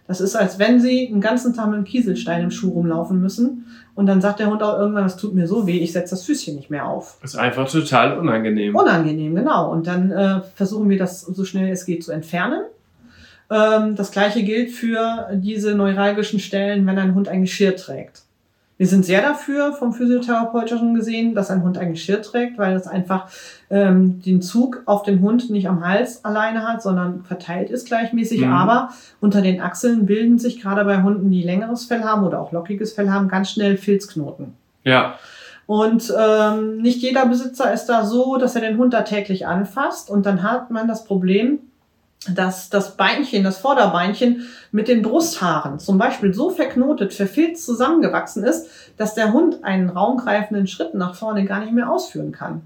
Das 0.06 0.20
ist, 0.20 0.36
als 0.36 0.60
wenn 0.60 0.80
Sie 0.80 1.08
einen 1.08 1.20
ganzen 1.20 1.52
Tag 1.52 1.66
mit 1.66 1.76
einem 1.76 1.84
Kieselstein 1.84 2.44
im 2.44 2.50
Schuh 2.52 2.70
rumlaufen 2.70 3.20
müssen. 3.20 3.66
Und 3.96 4.06
dann 4.06 4.20
sagt 4.20 4.38
der 4.38 4.48
Hund 4.48 4.62
auch 4.62 4.78
irgendwann, 4.78 5.02
das 5.02 5.16
tut 5.16 5.34
mir 5.34 5.48
so 5.48 5.66
weh, 5.66 5.78
ich 5.78 5.92
setze 5.92 6.10
das 6.10 6.22
Füßchen 6.22 6.54
nicht 6.54 6.70
mehr 6.70 6.86
auf. 6.86 7.18
Das 7.22 7.34
ist 7.34 7.40
einfach 7.40 7.68
total 7.68 8.16
unangenehm. 8.18 8.76
Unangenehm, 8.76 9.34
genau. 9.34 9.72
Und 9.72 9.86
dann 9.88 10.12
äh, 10.12 10.40
versuchen 10.54 10.88
wir 10.88 10.98
das 10.98 11.22
so 11.22 11.44
schnell 11.44 11.70
es 11.72 11.86
geht 11.86 12.04
zu 12.04 12.12
entfernen. 12.12 12.62
Ähm, 13.50 13.94
das 13.94 14.10
gleiche 14.10 14.42
gilt 14.42 14.70
für 14.70 15.28
diese 15.34 15.74
neuralgischen 15.74 16.40
Stellen, 16.40 16.86
wenn 16.86 16.98
ein 16.98 17.14
Hund 17.14 17.28
ein 17.28 17.42
Geschirr 17.42 17.76
trägt. 17.76 18.22
Wir 18.78 18.86
sind 18.86 19.06
sehr 19.06 19.22
dafür, 19.22 19.72
vom 19.72 19.94
Physiotherapeutischen 19.94 20.94
gesehen, 20.94 21.34
dass 21.34 21.50
ein 21.50 21.62
Hund 21.62 21.78
ein 21.78 21.92
Geschirr 21.92 22.20
trägt, 22.20 22.58
weil 22.58 22.76
es 22.76 22.86
einfach 22.86 23.30
ähm, 23.70 24.20
den 24.20 24.42
Zug 24.42 24.82
auf 24.84 25.02
den 25.02 25.22
Hund 25.22 25.48
nicht 25.48 25.66
am 25.66 25.86
Hals 25.86 26.26
alleine 26.26 26.66
hat, 26.66 26.82
sondern 26.82 27.24
verteilt 27.24 27.70
ist 27.70 27.86
gleichmäßig. 27.86 28.42
Mhm. 28.42 28.52
Aber 28.52 28.90
unter 29.20 29.40
den 29.40 29.62
Achseln 29.62 30.04
bilden 30.04 30.38
sich 30.38 30.60
gerade 30.60 30.84
bei 30.84 31.02
Hunden, 31.02 31.30
die 31.30 31.42
längeres 31.42 31.86
Fell 31.86 32.02
haben 32.02 32.24
oder 32.24 32.38
auch 32.38 32.52
lockiges 32.52 32.92
Fell 32.92 33.10
haben, 33.10 33.28
ganz 33.28 33.50
schnell 33.50 33.78
Filzknoten. 33.78 34.52
Ja. 34.84 35.14
Und 35.64 36.12
ähm, 36.16 36.76
nicht 36.76 37.00
jeder 37.00 37.26
Besitzer 37.26 37.72
ist 37.72 37.86
da 37.86 38.04
so, 38.04 38.36
dass 38.36 38.54
er 38.54 38.60
den 38.60 38.76
Hund 38.76 38.92
da 38.92 39.02
täglich 39.02 39.46
anfasst. 39.46 40.10
Und 40.10 40.26
dann 40.26 40.42
hat 40.42 40.70
man 40.70 40.86
das 40.86 41.04
Problem, 41.04 41.60
dass 42.34 42.70
das 42.70 42.96
Beinchen, 42.96 43.44
das 43.44 43.58
Vorderbeinchen 43.58 44.46
mit 44.72 44.88
den 44.88 45.02
Brusthaaren 45.02 45.78
zum 45.78 45.98
Beispiel 45.98 46.34
so 46.34 46.50
verknotet, 46.50 47.14
verfilzt 47.14 47.64
zusammengewachsen 47.64 48.44
ist, 48.44 48.68
dass 48.96 49.14
der 49.14 49.32
Hund 49.32 49.64
einen 49.64 49.90
raumgreifenden 49.90 50.66
Schritt 50.66 50.94
nach 50.94 51.14
vorne 51.14 51.44
gar 51.44 51.60
nicht 51.60 51.72
mehr 51.72 51.90
ausführen 51.90 52.32
kann. 52.32 52.62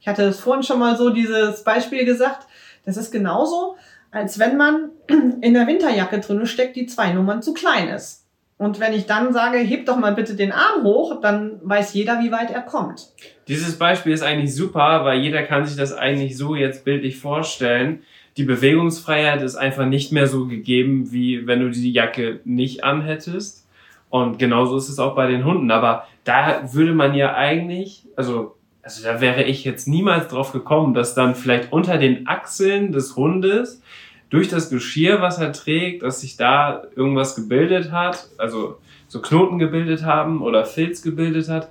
Ich 0.00 0.08
hatte 0.08 0.22
das 0.22 0.40
vorhin 0.40 0.62
schon 0.62 0.78
mal 0.78 0.96
so 0.96 1.10
dieses 1.10 1.62
Beispiel 1.62 2.04
gesagt. 2.04 2.46
Das 2.84 2.96
ist 2.96 3.10
genauso, 3.10 3.76
als 4.10 4.38
wenn 4.38 4.56
man 4.56 4.90
in 5.40 5.54
der 5.54 5.66
Winterjacke 5.66 6.20
drinne 6.20 6.46
steckt, 6.46 6.76
die 6.76 6.86
zwei 6.86 7.12
Nummern 7.12 7.42
zu 7.42 7.52
klein 7.52 7.88
ist. 7.88 8.20
Und 8.60 8.78
wenn 8.78 8.92
ich 8.92 9.06
dann 9.06 9.32
sage, 9.32 9.56
heb 9.56 9.86
doch 9.86 9.96
mal 9.96 10.14
bitte 10.14 10.34
den 10.34 10.52
Arm 10.52 10.84
hoch, 10.84 11.22
dann 11.22 11.60
weiß 11.62 11.94
jeder, 11.94 12.20
wie 12.20 12.30
weit 12.30 12.50
er 12.50 12.60
kommt. 12.60 13.08
Dieses 13.48 13.78
Beispiel 13.78 14.12
ist 14.12 14.22
eigentlich 14.22 14.54
super, 14.54 15.06
weil 15.06 15.20
jeder 15.20 15.44
kann 15.44 15.64
sich 15.64 15.78
das 15.78 15.94
eigentlich 15.94 16.36
so 16.36 16.54
jetzt 16.54 16.84
bildlich 16.84 17.18
vorstellen 17.18 18.02
die 18.36 18.44
Bewegungsfreiheit 18.44 19.42
ist 19.42 19.56
einfach 19.56 19.86
nicht 19.86 20.12
mehr 20.12 20.26
so 20.26 20.46
gegeben, 20.46 21.12
wie 21.12 21.46
wenn 21.46 21.60
du 21.60 21.70
die 21.70 21.92
Jacke 21.92 22.40
nicht 22.44 22.84
anhättest. 22.84 23.66
Und 24.08 24.38
genauso 24.38 24.76
ist 24.76 24.88
es 24.88 24.98
auch 24.98 25.14
bei 25.14 25.26
den 25.26 25.44
Hunden. 25.44 25.70
Aber 25.70 26.06
da 26.24 26.72
würde 26.72 26.94
man 26.94 27.14
ja 27.14 27.34
eigentlich, 27.34 28.06
also, 28.16 28.56
also 28.82 29.02
da 29.04 29.20
wäre 29.20 29.44
ich 29.44 29.64
jetzt 29.64 29.88
niemals 29.88 30.28
drauf 30.28 30.52
gekommen, 30.52 30.94
dass 30.94 31.14
dann 31.14 31.34
vielleicht 31.34 31.72
unter 31.72 31.98
den 31.98 32.26
Achseln 32.26 32.92
des 32.92 33.16
Hundes 33.16 33.82
durch 34.30 34.48
das 34.48 34.70
Geschirr, 34.70 35.20
was 35.20 35.38
er 35.38 35.52
trägt, 35.52 36.02
dass 36.02 36.20
sich 36.20 36.36
da 36.36 36.84
irgendwas 36.94 37.34
gebildet 37.34 37.90
hat, 37.90 38.28
also 38.38 38.78
so 39.08 39.20
Knoten 39.20 39.58
gebildet 39.58 40.04
haben 40.04 40.40
oder 40.40 40.64
Filz 40.64 41.02
gebildet 41.02 41.48
hat, 41.48 41.68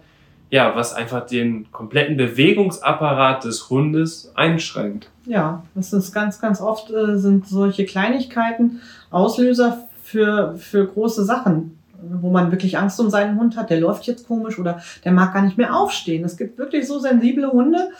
ja, 0.51 0.75
was 0.75 0.93
einfach 0.93 1.25
den 1.25 1.71
kompletten 1.71 2.17
Bewegungsapparat 2.17 3.45
des 3.45 3.69
Hundes 3.69 4.31
einschränkt. 4.35 5.09
Ja, 5.29 5.63
das 5.75 5.93
ist 5.93 6.11
ganz, 6.11 6.41
ganz 6.41 6.59
oft 6.59 6.89
äh, 6.89 7.19
sind 7.19 7.47
solche 7.47 7.85
Kleinigkeiten 7.85 8.81
Auslöser 9.11 9.87
für, 10.03 10.55
für 10.57 10.87
große 10.87 11.23
Sachen, 11.23 11.77
wo 12.01 12.31
man 12.31 12.51
wirklich 12.51 12.79
Angst 12.79 12.99
um 12.99 13.11
seinen 13.11 13.39
Hund 13.39 13.55
hat. 13.55 13.69
Der 13.69 13.79
läuft 13.79 14.07
jetzt 14.07 14.27
komisch 14.27 14.57
oder 14.57 14.81
der 15.05 15.11
mag 15.11 15.31
gar 15.33 15.43
nicht 15.43 15.55
mehr 15.55 15.75
aufstehen. 15.75 16.25
Es 16.25 16.35
gibt 16.35 16.57
wirklich 16.57 16.87
so 16.87 16.97
sensible 16.97 17.51
Hunde. 17.51 17.91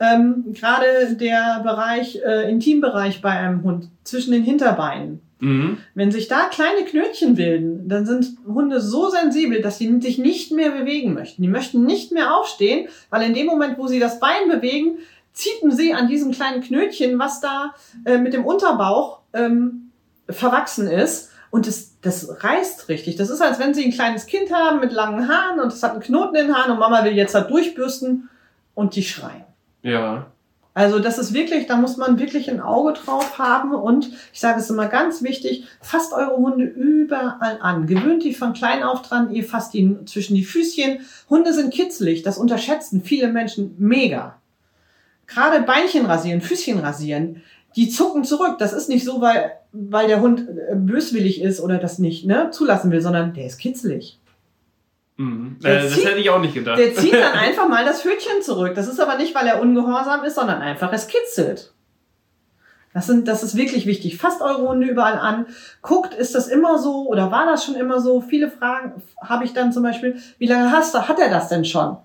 Ähm, 0.00 0.46
Gerade 0.54 1.14
der 1.14 1.60
Bereich, 1.62 2.22
äh, 2.24 2.50
Intimbereich 2.50 3.20
bei 3.20 3.32
einem 3.32 3.62
Hund 3.64 3.90
zwischen 4.02 4.32
den 4.32 4.42
Hinterbeinen 4.42 5.20
Mhm. 5.40 5.78
Wenn 5.94 6.10
sich 6.10 6.28
da 6.28 6.48
kleine 6.48 6.84
Knötchen 6.84 7.36
bilden, 7.36 7.88
dann 7.88 8.06
sind 8.06 8.36
Hunde 8.46 8.80
so 8.80 9.08
sensibel, 9.08 9.60
dass 9.60 9.78
sie 9.78 10.00
sich 10.00 10.18
nicht 10.18 10.52
mehr 10.52 10.70
bewegen 10.70 11.14
möchten. 11.14 11.42
Die 11.42 11.48
möchten 11.48 11.84
nicht 11.84 12.12
mehr 12.12 12.34
aufstehen, 12.34 12.88
weil 13.10 13.22
in 13.22 13.34
dem 13.34 13.46
Moment, 13.46 13.78
wo 13.78 13.86
sie 13.86 14.00
das 14.00 14.20
Bein 14.20 14.48
bewegen, 14.48 14.98
ziepen 15.38 15.70
sie 15.70 15.94
an 15.94 16.08
diesem 16.08 16.32
kleinen 16.32 16.62
Knötchen, 16.62 17.16
was 17.18 17.40
da 17.40 17.72
äh, 18.04 18.18
mit 18.18 18.34
dem 18.34 18.44
Unterbauch 18.44 19.20
ähm, 19.32 19.92
verwachsen 20.28 20.88
ist. 20.88 21.30
Und 21.50 21.66
das, 21.66 21.92
das 22.02 22.42
reißt 22.42 22.88
richtig. 22.88 23.16
Das 23.16 23.30
ist, 23.30 23.40
als 23.40 23.60
wenn 23.60 23.72
sie 23.72 23.84
ein 23.84 23.92
kleines 23.92 24.26
Kind 24.26 24.52
haben 24.52 24.80
mit 24.80 24.92
langen 24.92 25.28
Haaren 25.28 25.60
und 25.60 25.72
es 25.72 25.82
hat 25.82 25.92
einen 25.92 26.00
Knoten 26.00 26.34
in 26.34 26.48
den 26.48 26.56
Haaren 26.56 26.72
und 26.72 26.80
Mama 26.80 27.04
will 27.04 27.12
jetzt 27.12 27.36
da 27.36 27.40
durchbürsten 27.40 28.28
und 28.74 28.96
die 28.96 29.04
schreien. 29.04 29.44
Ja. 29.82 30.26
Also 30.74 30.98
das 30.98 31.18
ist 31.18 31.32
wirklich, 31.32 31.66
da 31.66 31.76
muss 31.76 31.96
man 31.96 32.18
wirklich 32.18 32.50
ein 32.50 32.60
Auge 32.60 32.92
drauf 32.92 33.38
haben 33.38 33.74
und 33.74 34.10
ich 34.32 34.40
sage 34.40 34.60
es 34.60 34.70
immer 34.70 34.86
ganz 34.86 35.22
wichtig, 35.22 35.66
fasst 35.80 36.12
eure 36.12 36.36
Hunde 36.36 36.64
überall 36.64 37.58
an. 37.60 37.86
Gewöhnt 37.86 38.24
die 38.24 38.34
von 38.34 38.52
klein 38.52 38.82
auf 38.82 39.02
dran, 39.02 39.32
ihr 39.32 39.44
fasst 39.44 39.74
ihn 39.74 40.06
zwischen 40.06 40.34
die 40.34 40.44
Füßchen. 40.44 41.00
Hunde 41.30 41.52
sind 41.52 41.72
kitzlig, 41.72 42.22
das 42.22 42.38
unterschätzen 42.38 43.02
viele 43.02 43.28
Menschen 43.28 43.76
mega. 43.78 44.37
Gerade 45.28 45.60
Beinchen 45.60 46.06
rasieren, 46.06 46.40
Füßchen 46.40 46.78
rasieren, 46.78 47.42
die 47.76 47.88
zucken 47.88 48.24
zurück. 48.24 48.56
Das 48.58 48.72
ist 48.72 48.88
nicht 48.88 49.04
so, 49.04 49.20
weil, 49.20 49.52
weil 49.72 50.08
der 50.08 50.20
Hund 50.20 50.48
äh, 50.48 50.74
böswillig 50.74 51.40
ist 51.42 51.60
oder 51.60 51.78
das 51.78 51.98
nicht 51.98 52.26
ne, 52.26 52.50
zulassen 52.50 52.90
will, 52.90 53.00
sondern 53.00 53.34
der 53.34 53.46
ist 53.46 53.58
kitzlig. 53.58 54.18
Mhm. 55.16 55.58
Äh, 55.62 55.82
das 55.82 55.92
zieht, 55.92 56.06
hätte 56.06 56.18
ich 56.18 56.30
auch 56.30 56.40
nicht 56.40 56.54
gedacht. 56.54 56.78
Der 56.78 56.94
zieht 56.94 57.12
dann 57.12 57.32
einfach 57.38 57.68
mal 57.68 57.84
das 57.84 58.02
Pfötchen 58.02 58.40
zurück. 58.42 58.74
Das 58.74 58.88
ist 58.88 58.98
aber 58.98 59.16
nicht, 59.16 59.34
weil 59.34 59.46
er 59.46 59.60
ungehorsam 59.60 60.24
ist, 60.24 60.36
sondern 60.36 60.62
einfach, 60.62 60.92
es 60.92 61.08
kitzelt. 61.08 61.72
Das, 62.94 63.06
sind, 63.06 63.28
das 63.28 63.42
ist 63.42 63.54
wirklich 63.54 63.84
wichtig. 63.84 64.16
Fasst 64.16 64.40
eure 64.40 64.66
Hunde 64.66 64.86
überall 64.86 65.18
an. 65.18 65.46
Guckt, 65.82 66.14
ist 66.14 66.34
das 66.34 66.48
immer 66.48 66.78
so 66.78 67.06
oder 67.06 67.30
war 67.30 67.44
das 67.44 67.64
schon 67.64 67.74
immer 67.74 68.00
so? 68.00 68.22
Viele 68.22 68.50
Fragen 68.50 69.02
habe 69.22 69.44
ich 69.44 69.52
dann 69.52 69.72
zum 69.72 69.82
Beispiel, 69.82 70.16
wie 70.38 70.46
lange 70.46 70.72
hast 70.72 70.94
du, 70.94 71.06
hat 71.06 71.18
er 71.18 71.28
das 71.28 71.48
denn 71.48 71.66
schon? 71.66 71.98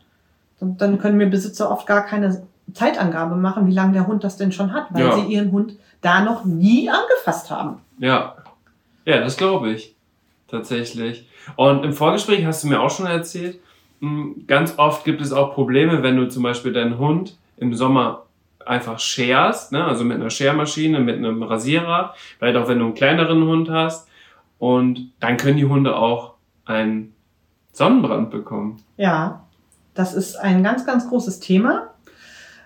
Und 0.60 0.82
dann 0.82 1.00
können 1.00 1.18
mir 1.18 1.28
Besitzer 1.28 1.72
oft 1.72 1.88
gar 1.88 2.06
keine 2.06 2.46
Zeitangabe 2.74 3.36
machen, 3.36 3.68
wie 3.68 3.74
lange 3.74 3.94
der 3.94 4.08
Hund 4.08 4.24
das 4.24 4.38
denn 4.38 4.52
schon 4.52 4.74
hat, 4.74 4.88
weil 4.92 5.06
Ja. 5.06 5.16
sie 5.18 5.26
ihren 5.26 5.52
Hund 5.52 5.74
da 6.02 6.22
noch 6.22 6.46
nie 6.46 6.90
angefasst 6.90 7.50
haben. 7.52 7.78
Ja. 8.00 8.36
Ja, 9.06 9.20
das 9.20 9.38
glaube 9.38 9.72
ich. 9.72 9.96
Tatsächlich. 10.48 11.28
Und 11.56 11.84
im 11.84 11.94
Vorgespräch 11.94 12.46
hast 12.46 12.64
du 12.64 12.68
mir 12.68 12.80
auch 12.82 12.92
schon 12.92 13.08
erzählt, 13.08 13.60
mh, 14.02 14.36
ganz 14.48 14.76
oft 14.78 15.04
gibt 15.04 15.22
es 15.22 15.34
auch 15.34 15.54
Probleme, 15.54 16.04
wenn 16.04 16.16
du 16.18 16.28
zum 16.28 16.44
Beispiel 16.44 16.72
deinen 16.74 16.98
Hund 17.00 17.38
im 17.58 17.74
Sommer 17.74 18.24
einfach 18.66 19.00
scherst, 19.00 19.72
ne? 19.72 19.84
also 19.84 20.04
mit 20.06 20.18
einer 20.18 20.30
Schermaschine, 20.30 21.00
mit 21.00 21.18
einem 21.18 21.44
Rasierer, 21.44 22.14
vielleicht 22.38 22.56
auch 22.58 22.68
wenn 22.68 22.80
du 22.80 22.86
einen 22.86 22.94
kleineren 22.94 23.44
Hund 23.46 23.70
hast. 23.70 24.08
Und 24.60 25.12
dann 25.20 25.38
können 25.38 25.58
die 25.58 25.66
Hunde 25.66 25.96
auch 25.98 26.36
einen 26.66 27.14
Sonnenbrand 27.74 28.30
bekommen. 28.30 28.82
Ja, 28.96 29.42
das 29.96 30.14
ist 30.14 30.36
ein 30.36 30.64
ganz, 30.64 30.86
ganz 30.86 31.10
großes 31.10 31.40
Thema. 31.40 31.90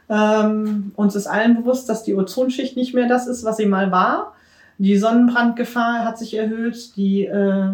Ähm, 0.09 0.91
uns 0.95 1.15
ist 1.15 1.27
allen 1.27 1.55
bewusst, 1.57 1.89
dass 1.89 2.03
die 2.03 2.15
Ozonschicht 2.15 2.77
nicht 2.77 2.93
mehr 2.93 3.07
das 3.07 3.27
ist, 3.27 3.43
was 3.43 3.57
sie 3.57 3.65
mal 3.65 3.91
war. 3.91 4.33
Die 4.77 4.97
Sonnenbrandgefahr 4.97 6.05
hat 6.05 6.17
sich 6.17 6.35
erhöht, 6.35 6.95
die 6.95 7.25
äh, 7.25 7.69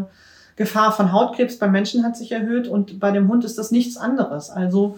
Gefahr 0.55 0.91
von 0.91 1.11
Hautkrebs 1.11 1.57
beim 1.57 1.71
Menschen 1.71 2.03
hat 2.03 2.15
sich 2.15 2.31
erhöht 2.31 2.67
und 2.67 2.99
bei 2.99 3.11
dem 3.11 3.27
Hund 3.27 3.43
ist 3.43 3.57
das 3.57 3.71
nichts 3.71 3.97
anderes. 3.97 4.49
Also 4.49 4.97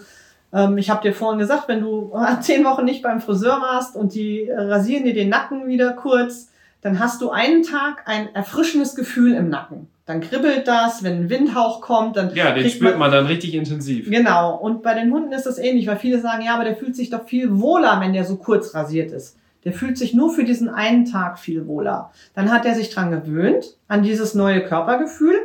ähm, 0.53 0.77
ich 0.77 0.89
habe 0.89 1.01
dir 1.01 1.13
vorhin 1.13 1.39
gesagt, 1.39 1.67
wenn 1.67 1.81
du 1.81 2.13
zehn 2.41 2.63
Wochen 2.63 2.85
nicht 2.85 3.01
beim 3.01 3.21
Friseur 3.21 3.61
warst 3.61 3.95
und 3.95 4.13
die 4.13 4.47
äh, 4.47 4.59
rasieren 4.59 5.05
dir 5.05 5.13
den 5.13 5.29
Nacken 5.29 5.67
wieder 5.67 5.93
kurz, 5.93 6.49
dann 6.81 6.99
hast 6.99 7.21
du 7.21 7.31
einen 7.31 7.63
Tag 7.63 8.03
ein 8.05 8.33
erfrischendes 8.35 8.95
Gefühl 8.95 9.33
im 9.33 9.49
Nacken. 9.49 9.87
Dann 10.05 10.21
kribbelt 10.21 10.67
das, 10.67 11.03
wenn 11.03 11.21
ein 11.21 11.29
Windhauch 11.29 11.81
kommt, 11.81 12.15
dann 12.15 12.33
Ja, 12.35 12.51
den 12.51 12.69
spürt 12.69 12.99
man 12.99 13.11
dann 13.11 13.25
richtig 13.25 13.55
intensiv. 13.55 14.09
Genau. 14.09 14.55
Und 14.55 14.83
bei 14.83 14.93
den 14.93 15.11
Hunden 15.11 15.31
ist 15.31 15.47
das 15.47 15.57
ähnlich, 15.57 15.87
weil 15.87 15.97
viele 15.97 16.19
sagen, 16.19 16.43
ja, 16.43 16.53
aber 16.53 16.63
der 16.63 16.75
fühlt 16.75 16.95
sich 16.95 17.09
doch 17.09 17.25
viel 17.25 17.59
wohler, 17.59 17.99
wenn 17.99 18.13
der 18.13 18.23
so 18.23 18.35
kurz 18.35 18.75
rasiert 18.75 19.11
ist. 19.11 19.37
Der 19.63 19.73
fühlt 19.73 19.97
sich 19.97 20.13
nur 20.13 20.31
für 20.31 20.43
diesen 20.43 20.69
einen 20.69 21.05
Tag 21.05 21.39
viel 21.39 21.65
wohler. 21.65 22.11
Dann 22.35 22.51
hat 22.51 22.65
er 22.65 22.75
sich 22.75 22.91
dran 22.91 23.09
gewöhnt, 23.09 23.77
an 23.87 24.03
dieses 24.03 24.35
neue 24.35 24.63
Körpergefühl, 24.63 25.35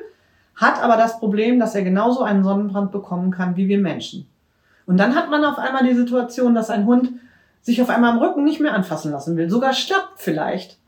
hat 0.57 0.83
aber 0.83 0.99
das 0.99 1.19
Problem, 1.19 1.59
dass 1.59 1.75
er 1.75 1.83
genauso 1.83 2.23
einen 2.23 2.45
Sonnenbrand 2.45 2.93
bekommen 2.93 3.31
kann 3.31 3.57
wie 3.57 3.67
wir 3.67 3.79
Menschen. 3.79 4.29
Und 4.85 4.99
dann 4.99 5.15
hat 5.15 5.31
man 5.31 5.43
auf 5.45 5.59
einmal 5.59 5.87
die 5.87 5.95
Situation, 5.95 6.55
dass 6.55 6.69
ein 6.69 6.85
Hund 6.85 7.13
sich 7.63 7.81
auf 7.81 7.89
einmal 7.89 8.11
am 8.11 8.19
Rücken 8.19 8.45
nicht 8.45 8.61
mehr 8.61 8.75
anfassen 8.75 9.11
lassen 9.11 9.39
will, 9.39 9.49
sogar 9.49 9.73
stirbt 9.73 10.15
vielleicht. 10.17 10.79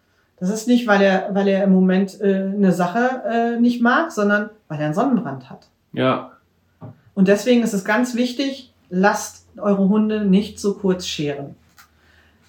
Das 0.42 0.50
ist 0.50 0.66
nicht, 0.66 0.88
weil 0.88 1.00
er, 1.00 1.32
weil 1.36 1.46
er 1.46 1.62
im 1.62 1.72
Moment 1.72 2.20
äh, 2.20 2.50
eine 2.52 2.72
Sache 2.72 3.22
äh, 3.30 3.60
nicht 3.60 3.80
mag, 3.80 4.10
sondern 4.10 4.50
weil 4.66 4.80
er 4.80 4.86
einen 4.86 4.94
Sonnenbrand 4.94 5.48
hat. 5.48 5.68
Ja, 5.92 6.32
Und 7.14 7.28
deswegen 7.28 7.62
ist 7.62 7.74
es 7.74 7.84
ganz 7.84 8.16
wichtig, 8.16 8.72
lasst 8.90 9.46
eure 9.56 9.88
Hunde 9.88 10.24
nicht 10.24 10.58
so 10.58 10.74
kurz 10.74 11.06
scheren. 11.06 11.54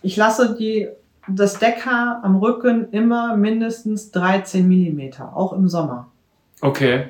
Ich 0.01 0.17
lasse 0.17 0.55
die, 0.57 0.87
das 1.27 1.59
Deckhaar 1.59 2.21
am 2.23 2.37
Rücken 2.37 2.89
immer 2.89 3.37
mindestens 3.37 4.09
13 4.09 4.67
Millimeter, 4.67 5.37
auch 5.37 5.53
im 5.53 5.69
Sommer. 5.69 6.07
okay. 6.61 7.09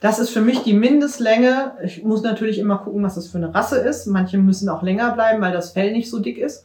Das 0.00 0.18
ist 0.18 0.30
für 0.30 0.40
mich 0.40 0.60
die 0.64 0.72
Mindestlänge. 0.72 1.72
Ich 1.84 2.02
muss 2.02 2.22
natürlich 2.22 2.58
immer 2.58 2.78
gucken, 2.78 3.02
was 3.04 3.16
das 3.16 3.28
für 3.28 3.38
eine 3.38 3.54
Rasse 3.54 3.76
ist. 3.76 4.06
Manche 4.06 4.38
müssen 4.38 4.68
auch 4.70 4.82
länger 4.82 5.12
bleiben, 5.12 5.42
weil 5.42 5.52
das 5.52 5.72
Fell 5.72 5.92
nicht 5.92 6.10
so 6.10 6.18
dick 6.18 6.38
ist. 6.38 6.64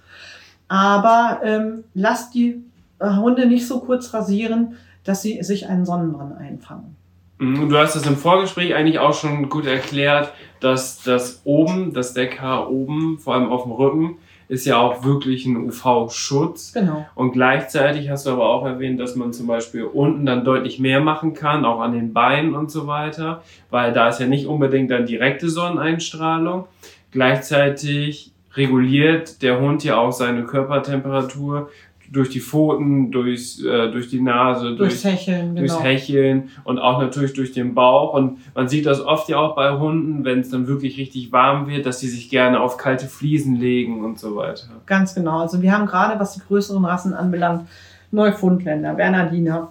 Aber 0.69 1.41
ähm, 1.43 1.83
lasst 1.93 2.33
die 2.33 2.63
Hunde 2.99 3.45
nicht 3.45 3.67
so 3.67 3.79
kurz 3.79 4.13
rasieren, 4.13 4.75
dass 5.03 5.21
sie 5.21 5.41
sich 5.43 5.67
einen 5.67 5.85
Sonnenbrand 5.85 6.37
einfangen. 6.37 6.95
Mhm, 7.37 7.69
Du 7.69 7.77
hast 7.77 7.95
es 7.95 8.05
im 8.05 8.17
Vorgespräch 8.17 8.73
eigentlich 8.75 8.99
auch 8.99 9.13
schon 9.13 9.49
gut 9.49 9.65
erklärt, 9.65 10.33
dass 10.59 11.03
das 11.03 11.41
oben, 11.43 11.93
das 11.93 12.13
Deckhaar 12.13 12.71
oben, 12.71 13.19
vor 13.19 13.35
allem 13.35 13.49
auf 13.49 13.63
dem 13.63 13.71
Rücken, 13.71 14.17
ist 14.49 14.65
ja 14.65 14.77
auch 14.77 15.03
wirklich 15.03 15.45
ein 15.45 15.57
UV-Schutz. 15.57 16.73
Genau. 16.73 17.05
Und 17.15 17.33
gleichzeitig 17.33 18.09
hast 18.09 18.25
du 18.25 18.31
aber 18.31 18.45
auch 18.49 18.65
erwähnt, 18.65 18.99
dass 18.99 19.15
man 19.15 19.33
zum 19.33 19.45
Beispiel 19.45 19.83
unten 19.83 20.25
dann 20.25 20.45
deutlich 20.45 20.79
mehr 20.79 21.01
machen 21.01 21.33
kann, 21.33 21.65
auch 21.65 21.81
an 21.81 21.91
den 21.91 22.13
Beinen 22.13 22.55
und 22.55 22.71
so 22.71 22.87
weiter, 22.87 23.43
weil 23.69 23.91
da 23.91 24.07
ist 24.07 24.19
ja 24.19 24.27
nicht 24.27 24.47
unbedingt 24.47 24.89
dann 24.89 25.05
direkte 25.05 25.49
Sonneneinstrahlung. 25.49 26.65
Gleichzeitig 27.11 28.31
reguliert 28.55 29.41
der 29.41 29.59
Hund 29.59 29.83
ja 29.83 29.97
auch 29.97 30.11
seine 30.11 30.43
Körpertemperatur 30.43 31.69
durch 32.11 32.29
die 32.29 32.39
Pfoten, 32.39 33.11
durchs, 33.11 33.63
äh, 33.63 33.91
durch 33.91 34.09
die 34.09 34.21
Nase, 34.21 34.75
Durchs 34.75 35.01
durch, 35.01 35.13
Hecheln, 35.13 35.55
genau. 35.55 35.59
durchs 35.59 35.83
Hecheln 35.83 36.49
und 36.63 36.79
auch 36.79 37.01
natürlich 37.01 37.33
durch 37.33 37.51
den 37.51 37.75
Bauch. 37.75 38.13
Und 38.13 38.39
man 38.55 38.67
sieht 38.67 38.85
das 38.85 39.01
oft 39.01 39.29
ja 39.29 39.37
auch 39.37 39.55
bei 39.55 39.77
Hunden, 39.77 40.23
wenn 40.23 40.39
es 40.39 40.49
dann 40.49 40.67
wirklich 40.67 40.97
richtig 40.97 41.31
warm 41.31 41.67
wird, 41.67 41.85
dass 41.85 41.99
sie 41.99 42.07
sich 42.07 42.29
gerne 42.29 42.59
auf 42.59 42.77
kalte 42.77 43.07
Fliesen 43.07 43.55
legen 43.55 44.03
und 44.03 44.19
so 44.19 44.35
weiter. 44.35 44.67
Ganz 44.85 45.15
genau. 45.15 45.39
Also 45.39 45.61
wir 45.61 45.71
haben 45.71 45.85
gerade, 45.85 46.19
was 46.19 46.33
die 46.33 46.41
größeren 46.41 46.83
Rassen 46.85 47.13
anbelangt, 47.13 47.67
Neufundländer, 48.11 48.93
Bernardiner, 48.93 49.69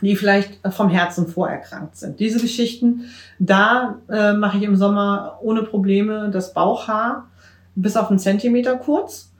die 0.00 0.16
vielleicht 0.16 0.58
vom 0.72 0.88
Herzen 0.88 1.28
vorerkrankt 1.28 1.96
sind. 1.96 2.18
Diese 2.18 2.40
Geschichten, 2.40 3.04
da 3.38 3.96
äh, 4.10 4.32
mache 4.32 4.58
ich 4.58 4.64
im 4.64 4.76
Sommer 4.76 5.38
ohne 5.42 5.62
Probleme 5.62 6.30
das 6.32 6.52
Bauchhaar 6.52 7.28
bis 7.74 7.96
auf 7.96 8.10
einen 8.10 8.18
Zentimeter 8.18 8.76
kurz. 8.76 9.31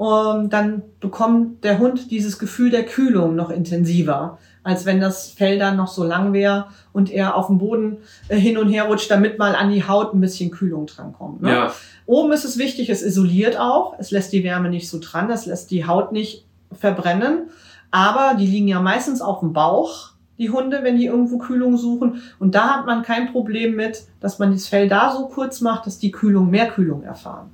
Und 0.00 0.54
dann 0.54 0.82
bekommt 1.00 1.62
der 1.62 1.78
Hund 1.78 2.10
dieses 2.10 2.38
Gefühl 2.38 2.70
der 2.70 2.86
Kühlung 2.86 3.36
noch 3.36 3.50
intensiver, 3.50 4.38
als 4.62 4.86
wenn 4.86 4.98
das 4.98 5.28
Fell 5.28 5.58
dann 5.58 5.76
noch 5.76 5.88
so 5.88 6.04
lang 6.04 6.32
wäre 6.32 6.68
und 6.94 7.12
er 7.12 7.36
auf 7.36 7.48
dem 7.48 7.58
Boden 7.58 7.98
äh, 8.28 8.38
hin 8.38 8.56
und 8.56 8.70
her 8.70 8.84
rutscht, 8.84 9.10
damit 9.10 9.38
mal 9.38 9.54
an 9.54 9.70
die 9.70 9.86
Haut 9.86 10.14
ein 10.14 10.20
bisschen 10.22 10.50
Kühlung 10.50 10.86
drankommt. 10.86 11.42
Ne? 11.42 11.50
Ja, 11.50 11.74
Oben 12.06 12.32
ist 12.32 12.46
es 12.46 12.56
wichtig, 12.56 12.88
es 12.88 13.02
isoliert 13.02 13.58
auch. 13.60 13.94
Es 13.98 14.10
lässt 14.10 14.32
die 14.32 14.42
Wärme 14.42 14.70
nicht 14.70 14.88
so 14.88 15.00
dran, 15.02 15.30
es 15.30 15.44
lässt 15.44 15.70
die 15.70 15.86
Haut 15.86 16.12
nicht 16.12 16.46
verbrennen. 16.72 17.50
Aber 17.90 18.36
die 18.38 18.46
liegen 18.46 18.68
ja 18.68 18.80
meistens 18.80 19.20
auf 19.20 19.40
dem 19.40 19.52
Bauch, 19.52 20.12
die 20.38 20.48
Hunde, 20.48 20.82
wenn 20.82 20.96
die 20.96 21.04
irgendwo 21.04 21.36
Kühlung 21.36 21.76
suchen. 21.76 22.22
Und 22.38 22.54
da 22.54 22.68
hat 22.70 22.86
man 22.86 23.02
kein 23.02 23.30
Problem 23.32 23.76
mit, 23.76 24.04
dass 24.20 24.38
man 24.38 24.52
das 24.52 24.66
Fell 24.66 24.88
da 24.88 25.14
so 25.14 25.26
kurz 25.26 25.60
macht, 25.60 25.84
dass 25.84 25.98
die 25.98 26.10
Kühlung 26.10 26.48
mehr 26.48 26.68
Kühlung 26.68 27.02
erfahren. 27.02 27.50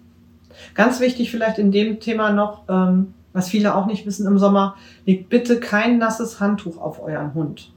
Ganz 0.75 1.01
wichtig 1.01 1.31
vielleicht 1.31 1.59
in 1.59 1.73
dem 1.73 2.01
Thema 2.01 2.33
noch, 2.33 2.63
ähm, 2.69 3.15
was 3.33 3.49
viele 3.49 3.75
auch 3.75 3.87
nicht 3.87 4.07
wissen 4.07 4.27
im 4.27 4.39
Sommer, 4.39 4.77
legt 5.05 5.29
bitte 5.29 5.61
kein 5.61 5.99
nasses 5.99 6.41
Handtuch 6.41 6.79
auf 6.79 7.03
euren 7.03 7.35
Hund. 7.35 7.73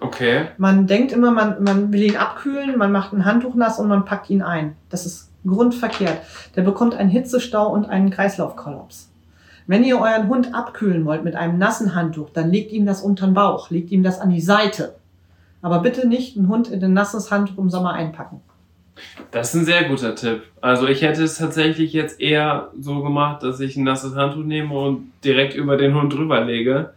okay. 0.00 0.46
Man 0.56 0.86
denkt 0.86 1.12
immer, 1.12 1.30
man, 1.30 1.62
man 1.62 1.92
will 1.92 2.02
ihn 2.02 2.16
abkühlen, 2.16 2.78
man 2.78 2.92
macht 2.92 3.12
ein 3.12 3.24
Handtuch 3.24 3.54
nass 3.54 3.78
und 3.78 3.88
man 3.88 4.04
packt 4.04 4.30
ihn 4.30 4.42
ein. 4.42 4.76
Das 4.88 5.06
ist 5.06 5.30
grundverkehrt. 5.46 6.18
Der 6.56 6.62
bekommt 6.62 6.94
einen 6.94 7.10
Hitzestau 7.10 7.72
und 7.72 7.86
einen 7.86 8.10
Kreislaufkollaps. 8.10 9.10
Wenn 9.66 9.84
ihr 9.84 10.00
euren 10.00 10.28
Hund 10.28 10.54
abkühlen 10.54 11.04
wollt 11.04 11.22
mit 11.22 11.36
einem 11.36 11.58
nassen 11.58 11.94
Handtuch, 11.94 12.30
dann 12.30 12.50
legt 12.50 12.72
ihm 12.72 12.86
das 12.86 13.02
unter 13.02 13.26
den 13.26 13.34
Bauch, 13.34 13.70
legt 13.70 13.92
ihm 13.92 14.02
das 14.02 14.20
an 14.20 14.30
die 14.30 14.40
Seite. 14.40 14.96
Aber 15.62 15.80
bitte 15.80 16.08
nicht 16.08 16.36
einen 16.36 16.48
Hund 16.48 16.68
in 16.68 16.82
ein 16.82 16.92
nasses 16.92 17.30
Handtuch 17.30 17.58
im 17.58 17.70
Sommer 17.70 17.92
einpacken. 17.92 18.40
Das 19.30 19.54
ist 19.54 19.60
ein 19.60 19.64
sehr 19.64 19.84
guter 19.84 20.14
Tipp. 20.14 20.42
Also 20.60 20.86
ich 20.86 21.02
hätte 21.02 21.22
es 21.22 21.38
tatsächlich 21.38 21.92
jetzt 21.92 22.20
eher 22.20 22.70
so 22.78 23.02
gemacht, 23.02 23.42
dass 23.42 23.60
ich 23.60 23.76
ein 23.76 23.84
nasses 23.84 24.14
Handtuch 24.14 24.44
nehme 24.44 24.74
und 24.74 25.12
direkt 25.24 25.54
über 25.54 25.76
den 25.76 25.94
Hund 25.94 26.12
drüber 26.12 26.44
lege, 26.44 26.90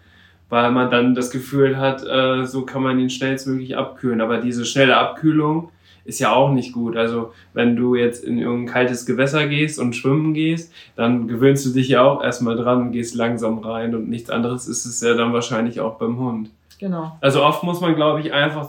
weil 0.49 0.71
man 0.71 0.91
dann 0.91 1.15
das 1.15 1.31
Gefühl 1.31 1.77
hat, 1.77 2.05
äh, 2.05 2.45
so 2.45 2.63
kann 2.63 2.83
man 2.83 2.99
ihn 2.99 3.09
schnellstmöglich 3.09 3.77
abkühlen. 3.77 4.21
Aber 4.21 4.39
diese 4.39 4.65
schnelle 4.65 4.97
Abkühlung 4.97 5.69
ist 6.05 6.19
ja 6.19 6.33
auch 6.33 6.51
nicht 6.51 6.73
gut. 6.73 6.97
Also 6.97 7.33
wenn 7.53 7.75
du 7.75 7.95
jetzt 7.95 8.23
in 8.23 8.37
irgendein 8.37 8.73
kaltes 8.73 9.05
Gewässer 9.05 9.47
gehst 9.47 9.79
und 9.79 9.95
schwimmen 9.95 10.33
gehst, 10.33 10.73
dann 10.95 11.27
gewöhnst 11.27 11.65
du 11.65 11.69
dich 11.69 11.87
ja 11.87 12.03
auch 12.03 12.23
erstmal 12.23 12.55
dran 12.55 12.81
und 12.81 12.91
gehst 12.91 13.15
langsam 13.15 13.59
rein 13.59 13.95
und 13.95 14.09
nichts 14.09 14.29
anderes 14.29 14.67
ist 14.67 14.85
es 14.85 15.01
ja 15.01 15.13
dann 15.13 15.33
wahrscheinlich 15.33 15.79
auch 15.79 15.95
beim 15.95 16.17
Hund. 16.17 16.49
Genau. 16.79 17.17
Also 17.21 17.43
oft 17.43 17.63
muss 17.63 17.79
man, 17.79 17.95
glaube 17.95 18.19
ich, 18.19 18.33
einfach 18.33 18.67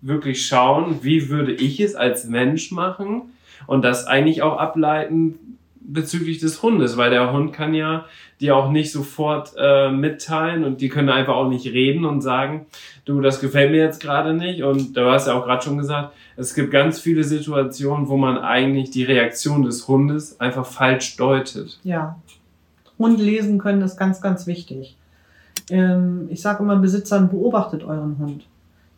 wirklich 0.00 0.46
schauen, 0.46 0.98
wie 1.02 1.28
würde 1.28 1.52
ich 1.52 1.80
es 1.80 1.94
als 1.94 2.24
Mensch 2.24 2.70
machen 2.70 3.22
und 3.66 3.84
das 3.84 4.06
eigentlich 4.06 4.42
auch 4.42 4.58
ableiten 4.58 5.38
bezüglich 5.80 6.38
des 6.38 6.62
Hundes, 6.62 6.96
weil 6.96 7.10
der 7.10 7.32
Hund 7.32 7.52
kann 7.52 7.74
ja 7.74 8.04
dir 8.40 8.56
auch 8.56 8.70
nicht 8.70 8.92
sofort 8.92 9.54
äh, 9.56 9.90
mitteilen 9.90 10.64
und 10.64 10.80
die 10.80 10.88
können 10.88 11.08
einfach 11.08 11.34
auch 11.34 11.48
nicht 11.48 11.66
reden 11.66 12.04
und 12.04 12.20
sagen, 12.20 12.66
du, 13.04 13.20
das 13.20 13.40
gefällt 13.40 13.72
mir 13.72 13.78
jetzt 13.78 14.00
gerade 14.00 14.34
nicht 14.34 14.62
und 14.62 14.96
du 14.96 15.10
hast 15.10 15.26
ja 15.26 15.34
auch 15.34 15.44
gerade 15.44 15.64
schon 15.64 15.78
gesagt, 15.78 16.14
es 16.36 16.54
gibt 16.54 16.70
ganz 16.70 17.00
viele 17.00 17.24
Situationen, 17.24 18.08
wo 18.08 18.16
man 18.16 18.38
eigentlich 18.38 18.90
die 18.90 19.02
Reaktion 19.02 19.62
des 19.62 19.88
Hundes 19.88 20.38
einfach 20.40 20.66
falsch 20.66 21.16
deutet. 21.16 21.80
Ja. 21.82 22.18
Hund 22.98 23.18
lesen 23.18 23.58
können 23.58 23.82
ist 23.82 23.96
ganz, 23.96 24.20
ganz 24.20 24.46
wichtig. 24.46 24.96
Ähm, 25.70 26.28
ich 26.30 26.42
sage 26.42 26.62
immer 26.62 26.76
Besitzern, 26.76 27.30
beobachtet 27.30 27.82
euren 27.82 28.18
Hund. 28.18 28.47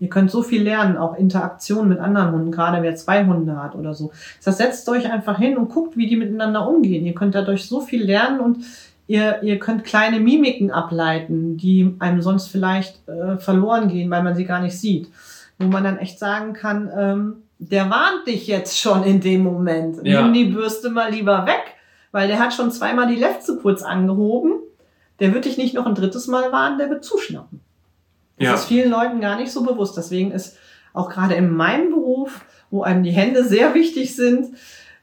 Ihr 0.01 0.09
könnt 0.09 0.31
so 0.31 0.43
viel 0.43 0.63
lernen, 0.63 0.97
auch 0.97 1.15
Interaktion 1.15 1.87
mit 1.87 1.99
anderen 1.99 2.33
Hunden, 2.33 2.51
gerade 2.51 2.83
wer 2.83 2.97
zwei 2.97 3.27
Hunde 3.27 3.63
hat 3.63 3.75
oder 3.75 3.93
so. 3.93 4.13
Das 4.43 4.57
setzt 4.57 4.89
euch 4.89 5.13
einfach 5.13 5.39
hin 5.39 5.59
und 5.59 5.69
guckt, 5.69 5.97
wie 5.99 6.07
die 6.07 6.17
miteinander 6.17 6.67
umgehen. 6.67 7.05
Ihr 7.05 7.15
könnt 7.15 7.35
dadurch 7.35 7.67
so 7.67 7.83
viel 7.83 8.03
lernen 8.03 8.41
und 8.41 8.65
ihr, 9.07 9.43
ihr 9.43 9.59
könnt 9.59 9.85
kleine 9.85 10.19
Mimiken 10.19 10.71
ableiten, 10.71 11.59
die 11.59 11.95
einem 11.99 12.23
sonst 12.23 12.47
vielleicht 12.47 13.07
äh, 13.09 13.37
verloren 13.37 13.89
gehen, 13.89 14.11
weil 14.11 14.23
man 14.23 14.35
sie 14.35 14.47
gar 14.47 14.63
nicht 14.63 14.79
sieht. 14.79 15.11
Wo 15.59 15.67
man 15.67 15.85
dann 15.85 15.99
echt 15.99 16.19
sagen 16.19 16.55
kann, 16.55 16.91
ähm, 16.97 17.35
der 17.59 17.91
warnt 17.91 18.27
dich 18.27 18.47
jetzt 18.47 18.79
schon 18.79 19.03
in 19.03 19.21
dem 19.21 19.43
Moment. 19.43 19.99
Ja. 20.03 20.23
Nimm 20.23 20.33
die 20.33 20.47
Bürste 20.47 20.89
mal 20.89 21.11
lieber 21.11 21.45
weg, 21.45 21.77
weil 22.11 22.27
der 22.27 22.39
hat 22.39 22.55
schon 22.55 22.73
zweimal 22.73 23.07
die 23.07 23.21
Left 23.21 23.45
zu 23.45 23.59
kurz 23.59 23.83
angehoben. 23.83 24.53
Der 25.19 25.35
wird 25.35 25.45
dich 25.45 25.59
nicht 25.59 25.75
noch 25.75 25.85
ein 25.85 25.95
drittes 25.95 26.27
Mal 26.27 26.51
warnen, 26.53 26.79
der 26.79 26.89
wird 26.89 27.05
zuschnappen. 27.05 27.61
Das 28.41 28.47
Ja. 28.49 28.55
ist 28.55 28.65
vielen 28.65 28.91
Leuten 28.91 29.21
gar 29.21 29.37
nicht 29.39 29.53
so 29.53 29.63
bewusst. 29.63 29.97
Deswegen 29.97 30.33
ist 30.33 30.57
auch 30.93 31.09
gerade 31.11 31.35
in 31.35 31.55
meinem 31.55 31.91
Beruf, 31.91 32.45
wo 32.71 32.83
einem 32.83 33.03
die 33.05 33.11
Hände 33.13 33.45
sehr 33.45 33.75
wichtig 33.75 34.17
sind, 34.17 34.57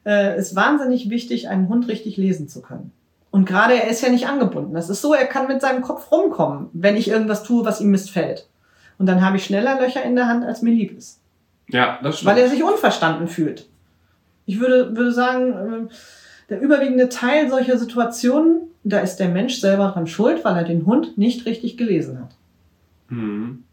äh, 0.05 0.37
ist 0.37 0.55
wahnsinnig 0.55 1.09
wichtig, 1.09 1.47
einen 1.47 1.69
Hund 1.69 1.87
richtig 1.87 2.17
lesen 2.17 2.49
zu 2.49 2.61
können. 2.61 2.91
Und 3.29 3.45
gerade 3.45 3.75
er 3.75 3.89
ist 3.89 4.01
ja 4.01 4.09
nicht 4.09 4.27
angebunden. 4.27 4.73
Das 4.73 4.89
ist 4.89 5.01
so, 5.01 5.13
er 5.13 5.25
kann 5.25 5.47
mit 5.47 5.61
seinem 5.61 5.81
Kopf 5.81 6.11
rumkommen, 6.11 6.69
wenn 6.73 6.97
ich 6.97 7.09
irgendwas 7.09 7.43
tue, 7.43 7.63
was 7.63 7.79
ihm 7.79 7.91
missfällt. 7.91 8.47
Und 8.97 9.05
dann 9.05 9.23
habe 9.23 9.37
ich 9.37 9.45
schneller 9.45 9.79
Löcher 9.79 10.01
in 10.03 10.15
der 10.15 10.27
Hand, 10.27 10.43
als 10.43 10.61
mir 10.61 10.71
lieb 10.73 10.97
ist. 10.97 11.19
Ja, 11.69 11.99
das 12.01 12.17
stimmt. 12.17 12.31
Weil 12.31 12.41
er 12.41 12.49
sich 12.49 12.63
unverstanden 12.63 13.27
fühlt. 13.27 13.67
Ich 14.45 14.59
würde, 14.59 14.95
würde 14.95 15.11
sagen, 15.11 15.51
äh, 15.89 15.93
der 16.49 16.61
überwiegende 16.61 17.09
Teil 17.09 17.49
solcher 17.49 17.77
Situationen, 17.77 18.61
da 18.85 18.99
ist 18.99 19.17
der 19.17 19.27
Mensch 19.27 19.59
selber 19.59 19.89
dran 19.89 20.07
schuld, 20.07 20.43
weil 20.45 20.55
er 20.55 20.63
den 20.63 20.85
Hund 20.85 21.17
nicht 21.17 21.45
richtig 21.45 21.77
gelesen 21.77 22.19
hat. 22.21 22.36
Mhm. 23.09 23.63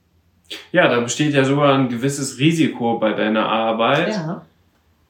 Ja, 0.72 0.88
da 0.88 1.00
besteht 1.00 1.32
ja 1.34 1.44
sogar 1.44 1.74
ein 1.74 1.88
gewisses 1.88 2.38
Risiko 2.38 2.98
bei 2.98 3.12
deiner 3.12 3.48
Arbeit 3.48 4.08
Ja. 4.14 4.42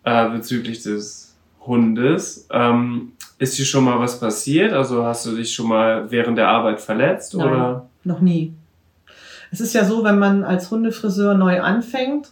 äh, 0.04 0.30
bezüglich 0.30 0.82
des 0.82 1.34
Hundes. 1.66 2.46
Ähm, 2.50 3.12
ist 3.38 3.58
dir 3.58 3.64
schon 3.64 3.84
mal 3.84 3.98
was 3.98 4.20
passiert? 4.20 4.72
Also 4.72 5.04
hast 5.04 5.26
du 5.26 5.34
dich 5.34 5.52
schon 5.52 5.68
mal 5.68 6.10
während 6.10 6.38
der 6.38 6.48
Arbeit 6.48 6.80
verletzt? 6.80 7.34
Nein. 7.34 7.48
Oder? 7.48 7.86
Noch 8.04 8.20
nie. 8.20 8.52
Es 9.50 9.60
ist 9.60 9.74
ja 9.74 9.84
so, 9.84 10.04
wenn 10.04 10.18
man 10.18 10.44
als 10.44 10.70
Hundefriseur 10.70 11.34
neu 11.34 11.60
anfängt, 11.60 12.30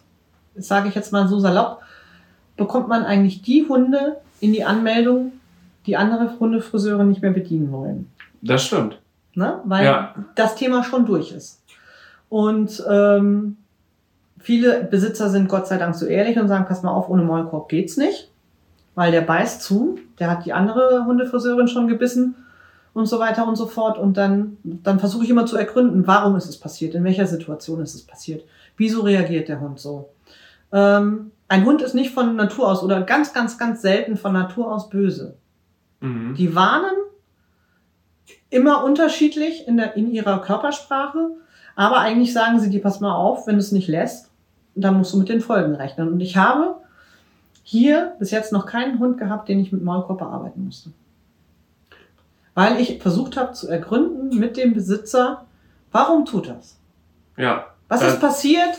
sage 0.55 0.89
ich 0.89 0.95
jetzt 0.95 1.13
mal 1.13 1.29
so 1.29 1.39
salopp, 1.39 1.81
bekommt 2.57 2.89
man 2.89 3.05
eigentlich 3.05 3.43
die 3.43 3.67
Hunde 3.69 4.17
in 4.41 4.53
die 4.53 4.65
Anmeldung, 4.65 5.33
die 5.87 5.97
andere 5.97 6.39
Hundefriseure 6.39 7.05
nicht 7.05 7.23
mehr 7.23 7.31
bedienen 7.33 7.73
wollen. 7.73 8.09
Das 8.43 8.65
stimmt. 8.67 8.99
Ne? 9.35 9.61
Weil 9.65 9.85
Ja. 9.85 10.15
das 10.35 10.55
Thema 10.57 10.85
schon 10.85 11.07
durch 11.07 11.33
ist. 11.33 11.61
Und 12.33 12.83
ähm, 12.89 13.59
viele 14.39 14.85
Besitzer 14.85 15.29
sind 15.29 15.51
Gott 15.51 15.67
sei 15.67 15.77
Dank 15.77 15.95
so 15.95 16.07
ehrlich 16.07 16.39
und 16.39 16.49
sagen, 16.49 16.65
pass 16.67 16.83
mal 16.83 16.91
auf, 16.91 17.11
ohne 17.11 17.25
Maulkorb 17.25 17.69
geht's 17.69 17.99
nicht. 17.99 18.31
Weil 18.95 19.13
der 19.13 19.21
beißt 19.21 19.61
zu, 19.61 19.99
der 20.19 20.31
hat 20.31 20.47
die 20.47 20.55
andere 20.55 21.05
Hundefriseurin 21.05 21.69
schon 21.69 21.89
gebissen 21.89 22.35
und 22.95 23.05
so 23.05 23.19
weiter 23.19 23.47
und 23.47 23.57
so 23.57 23.67
fort. 23.67 23.99
Und 23.99 24.17
dann, 24.17 24.57
dann 24.65 24.99
versuche 24.99 25.25
ich 25.25 25.29
immer 25.29 25.45
zu 25.45 25.59
ergründen, 25.59 26.07
warum 26.07 26.35
ist 26.37 26.49
es 26.49 26.59
passiert, 26.59 26.95
in 26.95 27.05
welcher 27.05 27.27
Situation 27.27 27.83
ist 27.83 27.95
es 27.95 28.03
passiert, 28.03 28.47
wieso 28.79 29.03
reagiert 29.03 29.51
der 29.51 29.61
Hund 29.61 29.79
so. 29.79 30.09
Ähm, 30.73 31.33
ein 31.49 31.67
Hund 31.67 31.83
ist 31.83 31.95
nicht 31.95 32.15
von 32.15 32.35
Natur 32.35 32.67
aus 32.67 32.83
oder 32.83 33.03
ganz, 33.03 33.35
ganz, 33.35 33.59
ganz 33.59 33.83
selten 33.83 34.17
von 34.17 34.33
Natur 34.33 34.73
aus 34.73 34.89
böse. 34.89 35.37
Mhm. 36.01 36.35
Die 36.35 36.55
warnen 36.55 36.97
immer 38.49 38.85
unterschiedlich 38.85 39.69
in, 39.69 39.77
der, 39.77 39.99
in 39.99 40.11
ihrer 40.11 40.41
Körpersprache, 40.41 41.33
aber 41.77 41.99
eigentlich 42.01 42.33
sagen 42.33 42.61
sie 42.61 42.71
dir, 42.71 42.83
pass 42.83 43.01
mal 43.01 43.15
auf, 43.15 43.47
wenn 43.47 43.55
du 43.57 43.61
es 43.61 43.73
nicht 43.73 43.89
lässt, 43.89 44.31
dann 44.75 44.97
musst 44.99 45.13
du 45.13 45.19
mit 45.19 45.29
den 45.29 45.41
Folgen 45.41 45.75
rechnen. 45.75 46.09
Und 46.13 46.21
ich 46.21 46.37
habe 46.37 46.77
hier 47.63 48.15
bis 48.19 48.31
jetzt 48.31 48.53
noch 48.53 48.67
keinen 48.67 48.99
Hund 48.99 49.19
gehabt, 49.19 49.49
den 49.49 49.61
ich 49.61 49.73
mit 49.73 49.83
Maulkorb 49.83 50.19
bearbeiten 50.19 50.65
musste. 50.65 50.91
Weil 52.55 52.81
ich 52.81 53.01
versucht 53.01 53.37
habe 53.37 53.53
zu 53.53 53.69
ergründen 53.69 54.39
mit 54.39 54.57
dem 54.57 54.75
Besitzer, 54.75 55.45
warum 55.91 56.25
tut 56.27 56.49
das? 56.49 56.77
Ja. 57.37 57.67
Was 57.89 58.03
Äh, 58.03 58.09
ist 58.09 58.21
passiert? 58.21 58.79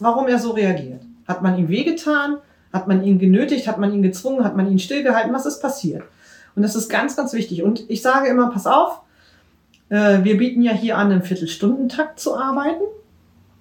Warum 0.00 0.26
er 0.26 0.38
so 0.38 0.50
reagiert? 0.52 1.02
Hat 1.28 1.42
man 1.42 1.56
ihm 1.56 1.68
wehgetan? 1.68 2.38
Hat 2.72 2.88
man 2.88 3.04
ihn 3.04 3.18
genötigt? 3.18 3.68
Hat 3.68 3.78
man 3.78 3.92
ihn 3.92 4.02
gezwungen? 4.02 4.44
Hat 4.44 4.56
man 4.56 4.70
ihn 4.70 4.78
stillgehalten? 4.78 5.32
Was 5.32 5.46
ist 5.46 5.60
passiert? 5.60 6.02
Und 6.56 6.62
das 6.62 6.74
ist 6.74 6.88
ganz, 6.88 7.16
ganz 7.16 7.32
wichtig. 7.32 7.62
Und 7.62 7.88
ich 7.88 8.02
sage 8.02 8.28
immer, 8.28 8.50
pass 8.50 8.66
auf, 8.66 8.98
äh, 8.98 9.02
wir 9.92 10.38
bieten 10.38 10.62
ja 10.62 10.72
hier 10.72 10.96
an, 10.96 11.10
im 11.10 11.22
Viertelstundentakt 11.22 12.18
zu 12.18 12.34
arbeiten. 12.34 12.82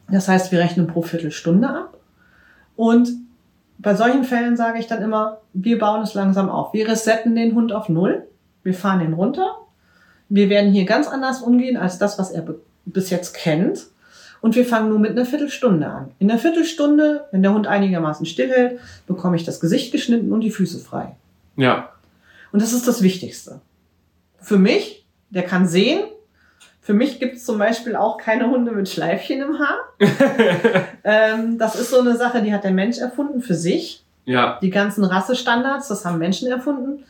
Das 0.09 0.29
heißt, 0.29 0.51
wir 0.53 0.59
rechnen 0.59 0.87
pro 0.87 1.01
Viertelstunde 1.01 1.67
ab. 1.67 1.97
Und 2.77 3.09
bei 3.77 3.95
solchen 3.95 4.23
Fällen 4.23 4.55
sage 4.55 4.79
ich 4.79 4.87
dann 4.87 5.01
immer, 5.01 5.39
wir 5.53 5.77
bauen 5.77 6.03
es 6.03 6.13
langsam 6.13 6.49
auf. 6.49 6.73
Wir 6.73 6.87
resetten 6.87 7.35
den 7.35 7.53
Hund 7.53 7.73
auf 7.73 7.89
Null. 7.89 8.27
Wir 8.63 8.73
fahren 8.73 9.01
ihn 9.01 9.13
runter. 9.13 9.57
Wir 10.29 10.49
werden 10.49 10.71
hier 10.71 10.85
ganz 10.85 11.07
anders 11.07 11.41
umgehen 11.41 11.75
als 11.75 11.97
das, 11.97 12.17
was 12.17 12.31
er 12.31 12.45
bis 12.85 13.09
jetzt 13.09 13.33
kennt. 13.33 13.87
Und 14.39 14.55
wir 14.55 14.65
fangen 14.65 14.89
nur 14.89 14.99
mit 14.99 15.11
einer 15.11 15.25
Viertelstunde 15.25 15.85
an. 15.85 16.11
In 16.19 16.29
der 16.29 16.37
Viertelstunde, 16.37 17.25
wenn 17.31 17.43
der 17.43 17.53
Hund 17.53 17.67
einigermaßen 17.67 18.25
stillhält, 18.25 18.79
bekomme 19.05 19.35
ich 19.35 19.43
das 19.43 19.59
Gesicht 19.59 19.91
geschnitten 19.91 20.31
und 20.31 20.41
die 20.41 20.51
Füße 20.51 20.79
frei. 20.79 21.15
Ja. 21.57 21.89
Und 22.51 22.61
das 22.61 22.71
ist 22.73 22.87
das 22.87 23.01
Wichtigste. 23.01 23.59
Für 24.39 24.57
mich, 24.57 25.05
der 25.29 25.43
kann 25.43 25.67
sehen. 25.67 26.05
Für 26.83 26.93
mich 26.93 27.19
gibt 27.19 27.35
es 27.35 27.45
zum 27.45 27.59
Beispiel 27.59 27.95
auch 27.95 28.17
keine 28.17 28.49
Hunde 28.49 28.71
mit 28.71 28.89
Schleifchen 28.89 29.41
im 29.41 29.59
Haar. 29.59 29.77
ähm, 31.03 31.59
das 31.59 31.75
ist 31.75 31.91
so 31.91 31.99
eine 31.99 32.17
Sache, 32.17 32.41
die 32.41 32.51
hat 32.51 32.63
der 32.63 32.71
Mensch 32.71 32.97
erfunden 32.97 33.41
für 33.41 33.53
sich. 33.53 34.03
Ja. 34.25 34.57
Die 34.61 34.71
ganzen 34.71 35.03
Rassestandards, 35.03 35.87
das 35.87 36.05
haben 36.05 36.17
Menschen 36.17 36.49
erfunden. 36.49 37.03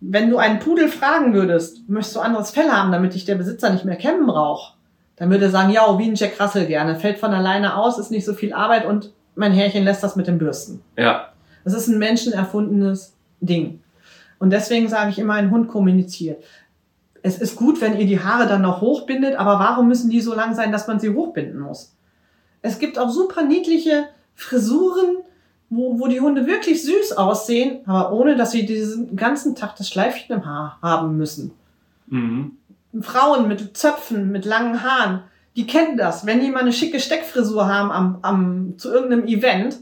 Wenn 0.00 0.30
du 0.30 0.38
einen 0.38 0.58
Pudel 0.58 0.88
fragen 0.88 1.34
würdest, 1.34 1.88
möchtest 1.88 2.16
du 2.16 2.20
anderes 2.20 2.50
Fell 2.50 2.70
haben, 2.70 2.92
damit 2.92 3.14
dich 3.14 3.26
der 3.26 3.34
Besitzer 3.34 3.70
nicht 3.70 3.84
mehr 3.84 3.96
kämmen 3.96 4.26
braucht, 4.26 4.74
dann 5.16 5.30
würde 5.30 5.44
er 5.44 5.50
sagen, 5.50 5.70
ja, 5.70 5.98
wie 5.98 6.08
ein 6.08 6.14
Jack 6.14 6.40
Russell 6.40 6.66
gerne, 6.66 6.96
fällt 6.96 7.18
von 7.18 7.32
alleine 7.32 7.76
aus, 7.76 7.98
ist 7.98 8.10
nicht 8.10 8.24
so 8.24 8.32
viel 8.32 8.52
Arbeit 8.52 8.86
und 8.86 9.12
mein 9.34 9.52
Herrchen 9.52 9.84
lässt 9.84 10.02
das 10.02 10.16
mit 10.16 10.26
den 10.26 10.38
Bürsten. 10.38 10.82
Ja. 10.96 11.28
Das 11.62 11.74
ist 11.74 11.88
ein 11.88 11.98
menschenerfundenes 11.98 13.14
Ding. 13.40 13.80
Und 14.38 14.50
deswegen 14.50 14.88
sage 14.88 15.10
ich 15.10 15.18
immer, 15.18 15.34
ein 15.34 15.50
Hund 15.50 15.68
kommuniziert. 15.68 16.42
Es 17.26 17.38
ist 17.38 17.56
gut, 17.56 17.80
wenn 17.80 17.96
ihr 17.96 18.04
die 18.04 18.22
Haare 18.22 18.46
dann 18.46 18.60
noch 18.60 18.82
hochbindet, 18.82 19.36
aber 19.36 19.58
warum 19.58 19.88
müssen 19.88 20.10
die 20.10 20.20
so 20.20 20.34
lang 20.34 20.54
sein, 20.54 20.72
dass 20.72 20.86
man 20.86 21.00
sie 21.00 21.08
hochbinden 21.08 21.58
muss? 21.58 21.96
Es 22.60 22.78
gibt 22.78 22.98
auch 22.98 23.08
super 23.08 23.42
niedliche 23.42 24.08
Frisuren, 24.34 25.16
wo, 25.70 25.98
wo 25.98 26.06
die 26.06 26.20
Hunde 26.20 26.46
wirklich 26.46 26.82
süß 26.82 27.16
aussehen, 27.16 27.80
aber 27.86 28.12
ohne, 28.12 28.36
dass 28.36 28.50
sie 28.50 28.66
diesen 28.66 29.16
ganzen 29.16 29.56
Tag 29.56 29.74
das 29.76 29.88
Schleifchen 29.88 30.36
im 30.36 30.44
Haar 30.44 30.78
haben 30.82 31.16
müssen. 31.16 31.52
Mhm. 32.08 32.58
Frauen 33.00 33.48
mit 33.48 33.74
Zöpfen, 33.74 34.30
mit 34.30 34.44
langen 34.44 34.82
Haaren, 34.82 35.22
die 35.56 35.66
kennen 35.66 35.96
das. 35.96 36.26
Wenn 36.26 36.40
die 36.40 36.50
mal 36.50 36.60
eine 36.60 36.74
schicke 36.74 37.00
Steckfrisur 37.00 37.66
haben 37.66 37.90
am, 37.90 38.18
am, 38.20 38.74
zu 38.76 38.92
irgendeinem 38.92 39.26
Event, 39.26 39.78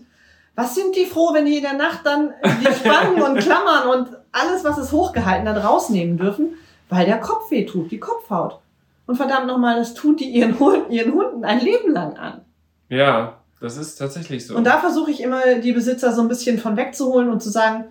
was 0.55 0.77
sind 0.77 0.95
die 0.95 1.07
froh, 1.07 1.35
wenn 1.35 1.47
die 1.47 1.57
in 1.57 1.63
der 1.65 1.73
Nacht 1.73 2.03
dann 2.05 2.35
die 2.45 2.73
Spangen 2.73 3.21
und 3.21 3.41
Klammern 3.41 3.89
und 3.89 4.17
alles, 4.31 4.63
was 4.63 4.79
ist 4.79 4.93
hochgehalten, 4.93 5.47
dann 5.47 5.57
rausnehmen 5.57 6.19
dürfen, 6.19 6.51
weil 6.93 7.07
der 7.07 7.19
Kopf 7.19 7.51
weh 7.51 7.65
tut, 7.65 7.91
die 7.91 7.99
Kopfhaut. 7.99 8.61
Und 9.07 9.17
verdammt 9.17 9.47
nochmal, 9.47 9.77
das 9.77 9.95
tut 9.95 10.21
die 10.21 10.31
ihren, 10.31 10.59
Hund, 10.59 10.91
ihren 10.91 11.13
Hunden 11.13 11.45
ein 11.45 11.61
Leben 11.61 11.91
lang 11.91 12.17
an. 12.17 12.43
Ja. 12.89 13.39
Das 13.61 13.77
ist 13.77 13.95
tatsächlich 13.95 14.47
so. 14.47 14.57
Und 14.57 14.65
da 14.65 14.79
versuche 14.79 15.13
ich 15.13 15.23
immer, 15.23 15.55
die 15.55 15.73
Besitzer 15.73 16.13
so 16.13 16.21
ein 16.21 16.29
bisschen 16.29 16.59
von 16.59 16.77
wegzuholen 16.77 17.31
und 17.31 17.41
zu 17.41 17.49
sagen, 17.49 17.85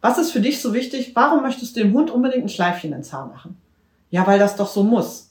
was 0.00 0.16
ist 0.16 0.32
für 0.32 0.40
dich 0.40 0.62
so 0.62 0.72
wichtig? 0.72 1.12
Warum 1.14 1.42
möchtest 1.42 1.76
du 1.76 1.80
dem 1.80 1.92
Hund 1.92 2.10
unbedingt 2.10 2.44
ein 2.44 2.48
Schleifchen 2.48 2.94
ins 2.94 3.12
Haar 3.12 3.26
machen? 3.26 3.58
Ja, 4.10 4.26
weil 4.26 4.38
das 4.38 4.56
doch 4.56 4.68
so 4.68 4.82
muss. 4.82 5.30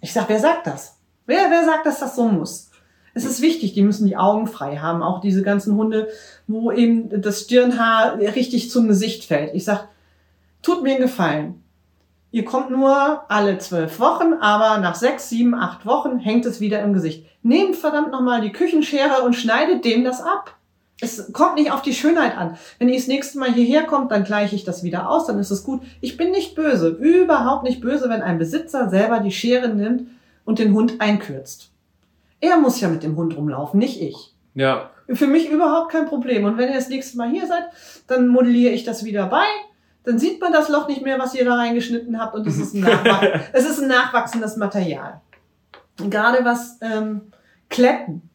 Ich 0.00 0.12
sag, 0.12 0.28
wer 0.28 0.40
sagt 0.40 0.66
das? 0.66 0.98
Wer, 1.26 1.48
wer 1.50 1.64
sagt, 1.64 1.86
dass 1.86 2.00
das 2.00 2.16
so 2.16 2.26
muss? 2.26 2.70
Es 3.14 3.24
ist 3.24 3.40
wichtig, 3.40 3.72
die 3.72 3.82
müssen 3.82 4.06
die 4.06 4.16
Augen 4.16 4.48
frei 4.48 4.78
haben. 4.78 5.02
Auch 5.02 5.20
diese 5.20 5.42
ganzen 5.42 5.76
Hunde, 5.76 6.08
wo 6.48 6.72
eben 6.72 7.22
das 7.22 7.42
Stirnhaar 7.42 8.18
richtig 8.18 8.70
zum 8.70 8.88
Gesicht 8.88 9.24
fällt. 9.24 9.54
Ich 9.54 9.64
sag, 9.64 9.88
tut 10.60 10.82
mir 10.82 10.94
einen 10.94 11.02
Gefallen. 11.02 11.61
Ihr 12.32 12.44
kommt 12.44 12.70
nur 12.70 13.24
alle 13.28 13.58
zwölf 13.58 14.00
Wochen, 14.00 14.32
aber 14.40 14.80
nach 14.80 14.94
sechs, 14.94 15.28
sieben, 15.28 15.54
acht 15.54 15.84
Wochen 15.86 16.18
hängt 16.18 16.46
es 16.46 16.60
wieder 16.60 16.80
im 16.80 16.94
Gesicht. 16.94 17.26
Nehmt 17.42 17.76
verdammt 17.76 18.10
nochmal 18.10 18.40
die 18.40 18.52
Küchenschere 18.52 19.22
und 19.22 19.34
schneidet 19.34 19.84
dem 19.84 20.02
das 20.02 20.22
ab. 20.22 20.56
Es 21.00 21.32
kommt 21.32 21.56
nicht 21.56 21.72
auf 21.72 21.82
die 21.82 21.92
Schönheit 21.92 22.36
an. 22.38 22.56
Wenn 22.78 22.88
ihr 22.88 22.96
das 22.96 23.08
nächste 23.08 23.38
Mal 23.38 23.52
hierher 23.52 23.82
kommt, 23.84 24.12
dann 24.12 24.24
gleiche 24.24 24.54
ich 24.54 24.64
das 24.64 24.82
wieder 24.82 25.10
aus, 25.10 25.26
dann 25.26 25.38
ist 25.38 25.50
es 25.50 25.62
gut. 25.64 25.82
Ich 26.00 26.16
bin 26.16 26.30
nicht 26.30 26.54
böse, 26.54 26.88
überhaupt 26.88 27.64
nicht 27.64 27.80
böse, 27.80 28.08
wenn 28.08 28.22
ein 28.22 28.38
Besitzer 28.38 28.88
selber 28.88 29.20
die 29.20 29.32
Schere 29.32 29.68
nimmt 29.68 30.08
und 30.44 30.58
den 30.58 30.72
Hund 30.72 31.00
einkürzt. 31.00 31.70
Er 32.40 32.56
muss 32.56 32.80
ja 32.80 32.88
mit 32.88 33.02
dem 33.02 33.16
Hund 33.16 33.36
rumlaufen, 33.36 33.78
nicht 33.78 34.00
ich. 34.00 34.34
ja. 34.54 34.90
Für 35.14 35.26
mich 35.26 35.50
überhaupt 35.50 35.90
kein 35.92 36.06
Problem. 36.06 36.44
Und 36.44 36.56
wenn 36.56 36.68
ihr 36.68 36.76
das 36.76 36.88
nächste 36.88 37.18
Mal 37.18 37.28
hier 37.28 37.46
seid, 37.46 37.64
dann 38.06 38.28
modelliere 38.28 38.72
ich 38.72 38.84
das 38.84 39.04
wieder 39.04 39.26
bei. 39.26 39.44
Dann 40.04 40.18
sieht 40.18 40.40
man 40.40 40.52
das 40.52 40.68
Loch 40.68 40.88
nicht 40.88 41.02
mehr, 41.02 41.18
was 41.18 41.34
ihr 41.34 41.44
da 41.44 41.54
reingeschnitten 41.54 42.20
habt. 42.20 42.34
Und 42.34 42.46
es 42.46 42.58
ist 42.58 42.74
ein, 42.74 42.80
Nachwach 42.80 43.22
es 43.52 43.64
ist 43.64 43.80
ein 43.80 43.88
nachwachsendes 43.88 44.56
Material. 44.56 45.20
Und 46.00 46.10
gerade 46.10 46.44
was 46.44 46.78
ähm, 46.80 47.32
Kletten, 47.68 48.28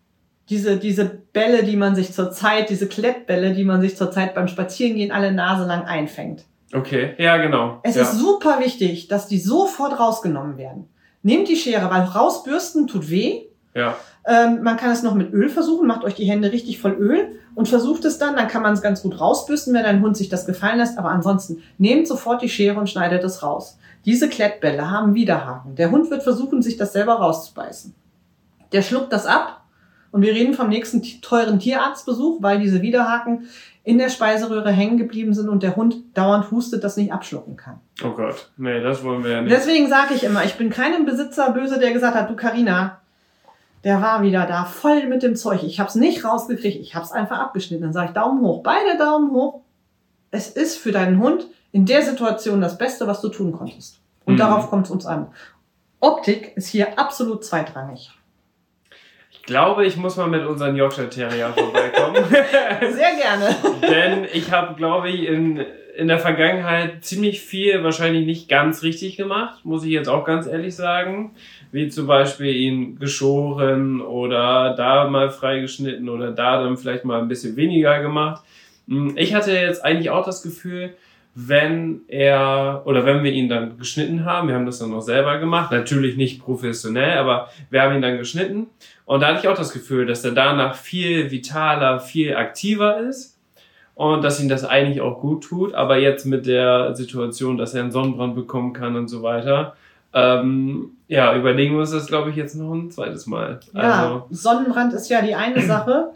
diese, 0.49 0.77
diese 0.77 1.05
Bälle, 1.05 1.63
die 1.63 1.75
man 1.75 1.95
sich 1.95 2.13
zurzeit, 2.13 2.69
diese 2.69 2.87
Klettbälle, 2.87 3.53
die 3.53 3.65
man 3.65 3.81
sich 3.81 3.97
zurzeit 3.97 4.33
beim 4.33 4.47
Spazierengehen 4.47 5.11
alle 5.11 5.31
Nase 5.31 5.65
lang 5.65 5.83
einfängt. 5.83 6.45
Okay. 6.73 7.15
Ja, 7.17 7.37
genau. 7.37 7.79
Es 7.83 7.95
ja. 7.95 8.03
ist 8.03 8.17
super 8.17 8.59
wichtig, 8.59 9.07
dass 9.07 9.27
die 9.27 9.39
sofort 9.39 9.99
rausgenommen 9.99 10.57
werden. 10.57 10.89
Nehmt 11.23 11.47
die 11.49 11.55
Schere, 11.55 11.89
weil 11.89 12.01
rausbürsten 12.01 12.87
tut 12.87 13.09
weh. 13.09 13.43
ja. 13.73 13.95
Ähm, 14.29 14.61
man 14.61 14.75
kann 14.75 14.91
es 14.91 15.03
noch 15.03 15.15
mit 15.15 15.31
Öl 15.31 15.47
versuchen, 15.47 15.87
macht 15.87 16.03
euch 16.03 16.13
die 16.13 16.25
Hände 16.25 16.51
richtig 16.51 16.79
voll 16.79 16.91
Öl 16.91 17.39
und 17.55 17.69
versucht 17.69 18.03
es 18.03 18.17
dann, 18.17 18.35
dann 18.35 18.49
kann 18.49 18.61
man 18.61 18.73
es 18.73 18.81
ganz 18.81 19.01
gut 19.01 19.19
rausbürsten, 19.19 19.73
wenn 19.73 19.83
dein 19.83 20.01
Hund 20.01 20.17
sich 20.17 20.27
das 20.27 20.45
gefallen 20.45 20.79
lässt. 20.79 20.97
Aber 20.97 21.11
ansonsten 21.11 21.63
nehmt 21.77 22.09
sofort 22.09 22.41
die 22.41 22.49
Schere 22.49 22.77
und 22.77 22.89
schneidet 22.89 23.23
es 23.23 23.41
raus. 23.41 23.79
Diese 24.03 24.27
Klettbälle 24.27 24.91
haben 24.91 25.15
Widerhaken. 25.15 25.75
Der 25.75 25.91
Hund 25.91 26.11
wird 26.11 26.23
versuchen, 26.23 26.61
sich 26.61 26.75
das 26.75 26.91
selber 26.91 27.13
rauszubeißen. 27.13 27.95
Der 28.73 28.81
schluckt 28.81 29.13
das 29.13 29.25
ab 29.25 29.63
und 30.11 30.23
wir 30.23 30.33
reden 30.33 30.53
vom 30.53 30.67
nächsten 30.67 31.01
teuren 31.21 31.59
Tierarztbesuch, 31.59 32.41
weil 32.41 32.59
diese 32.59 32.81
Widerhaken 32.81 33.47
in 33.85 33.97
der 33.97 34.09
Speiseröhre 34.09 34.71
hängen 34.71 34.97
geblieben 34.97 35.33
sind 35.33 35.47
und 35.47 35.63
der 35.63 35.77
Hund 35.77 35.95
dauernd 36.13 36.51
hustet, 36.51 36.83
das 36.83 36.97
nicht 36.97 37.13
abschlucken 37.13 37.55
kann. 37.55 37.79
Oh 38.03 38.11
Gott, 38.11 38.49
nee, 38.57 38.81
das 38.81 39.05
wollen 39.05 39.23
wir 39.23 39.31
ja 39.31 39.41
nicht. 39.41 39.55
Deswegen 39.55 39.87
sage 39.87 40.13
ich 40.13 40.25
immer, 40.25 40.43
ich 40.43 40.55
bin 40.55 40.69
keinem 40.69 41.05
Besitzer 41.05 41.51
böse, 41.51 41.79
der 41.79 41.93
gesagt 41.93 42.15
hat, 42.15 42.29
du 42.29 42.35
Karina, 42.35 42.99
der 43.83 44.01
war 44.01 44.21
wieder 44.21 44.45
da 44.45 44.65
voll 44.65 45.07
mit 45.07 45.23
dem 45.23 45.35
Zeug. 45.35 45.63
Ich 45.63 45.79
habe 45.79 45.89
es 45.89 45.95
nicht 45.95 46.25
rausgekriegt, 46.25 46.79
ich 46.79 46.95
habe 46.95 47.05
es 47.05 47.11
einfach 47.11 47.39
abgeschnitten. 47.39 47.83
Dann 47.83 47.93
sage 47.93 48.07
ich 48.07 48.13
Daumen 48.13 48.41
hoch, 48.41 48.63
beide 48.63 48.97
Daumen 48.97 49.31
hoch. 49.31 49.61
Es 50.31 50.49
ist 50.49 50.77
für 50.77 50.91
deinen 50.91 51.19
Hund 51.19 51.47
in 51.71 51.85
der 51.85 52.01
Situation 52.01 52.61
das 52.61 52.77
Beste, 52.77 53.07
was 53.07 53.21
du 53.21 53.29
tun 53.29 53.51
konntest. 53.51 53.99
Und 54.25 54.35
mhm. 54.35 54.39
darauf 54.39 54.69
kommt 54.69 54.85
es 54.85 54.91
uns 54.91 55.05
an. 55.05 55.27
Optik 55.99 56.55
ist 56.55 56.67
hier 56.67 56.99
absolut 56.99 57.43
zweitrangig. 57.43 58.11
Ich 59.31 59.43
glaube, 59.43 59.85
ich 59.85 59.95
muss 59.95 60.17
mal 60.17 60.27
mit 60.27 60.45
unseren 60.45 60.75
Yorkshire 60.75 61.09
Terrier 61.09 61.53
vorbeikommen. 61.53 62.23
Sehr 62.29 63.15
gerne. 63.15 63.55
Denn 63.81 64.27
ich 64.33 64.51
habe, 64.51 64.75
glaube 64.75 65.09
ich, 65.09 65.27
in, 65.27 65.65
in 65.97 66.07
der 66.07 66.19
Vergangenheit 66.19 67.03
ziemlich 67.03 67.41
viel 67.41 67.83
wahrscheinlich 67.83 68.25
nicht 68.25 68.47
ganz 68.47 68.83
richtig 68.83 69.17
gemacht, 69.17 69.65
muss 69.65 69.83
ich 69.83 69.89
jetzt 69.89 70.09
auch 70.09 70.25
ganz 70.25 70.45
ehrlich 70.45 70.75
sagen. 70.75 71.31
Wie 71.71 71.89
zum 71.89 72.05
Beispiel 72.05 72.55
ihn 72.55 72.99
geschoren 72.99 74.01
oder 74.01 74.75
da 74.75 75.09
mal 75.09 75.31
freigeschnitten 75.31 76.07
oder 76.07 76.31
da 76.31 76.61
dann 76.61 76.77
vielleicht 76.77 77.03
mal 77.03 77.19
ein 77.19 77.27
bisschen 77.27 77.55
weniger 77.55 77.99
gemacht. 78.01 78.43
Hm, 78.87 79.13
ich 79.17 79.33
hatte 79.33 79.51
jetzt 79.51 79.83
eigentlich 79.83 80.11
auch 80.11 80.23
das 80.23 80.43
Gefühl, 80.43 80.93
wenn 81.33 82.01
er 82.07 82.83
oder 82.85 83.05
wenn 83.05 83.23
wir 83.23 83.31
ihn 83.31 83.49
dann 83.49 83.77
geschnitten 83.77 84.23
haben, 84.23 84.47
wir 84.47 84.55
haben 84.55 84.65
das 84.65 84.79
dann 84.79 84.91
noch 84.91 85.01
selber 85.01 85.39
gemacht, 85.39 85.71
natürlich 85.71 86.15
nicht 86.15 86.41
professionell, 86.41 87.17
aber 87.17 87.49
wir 87.69 87.81
haben 87.81 87.95
ihn 87.95 88.01
dann 88.01 88.17
geschnitten 88.17 88.67
und 89.05 89.21
da 89.21 89.27
hatte 89.27 89.39
ich 89.41 89.47
auch 89.47 89.57
das 89.57 89.73
Gefühl, 89.73 90.05
dass 90.05 90.23
er 90.23 90.31
danach 90.31 90.75
viel 90.75 91.29
vitaler, 91.29 91.99
viel 91.99 92.35
aktiver 92.35 92.99
ist 93.01 93.36
und 93.97 94.23
dass 94.23 94.39
ihm 94.39 94.47
das 94.47 94.63
eigentlich 94.63 95.01
auch 95.01 95.19
gut 95.19 95.43
tut, 95.43 95.73
aber 95.73 95.97
jetzt 95.97 96.25
mit 96.25 96.45
der 96.45 96.95
Situation, 96.95 97.57
dass 97.57 97.73
er 97.73 97.81
einen 97.81 97.91
Sonnenbrand 97.91 98.35
bekommen 98.35 98.71
kann 98.71 98.95
und 98.95 99.07
so 99.07 99.23
weiter, 99.23 99.75
ähm, 100.13 100.91
ja, 101.07 101.35
überlegen 101.35 101.73
wir 101.73 101.79
uns 101.79 101.91
das, 101.91 102.05
glaube 102.05 102.29
ich, 102.29 102.35
jetzt 102.35 102.55
noch 102.55 102.71
ein 102.73 102.91
zweites 102.91 103.25
Mal. 103.25 103.59
Ja, 103.73 103.81
also, 103.81 104.27
Sonnenbrand 104.29 104.93
ist 104.93 105.09
ja 105.09 105.23
die 105.23 105.33
eine 105.33 105.61
Sache. 105.67 106.11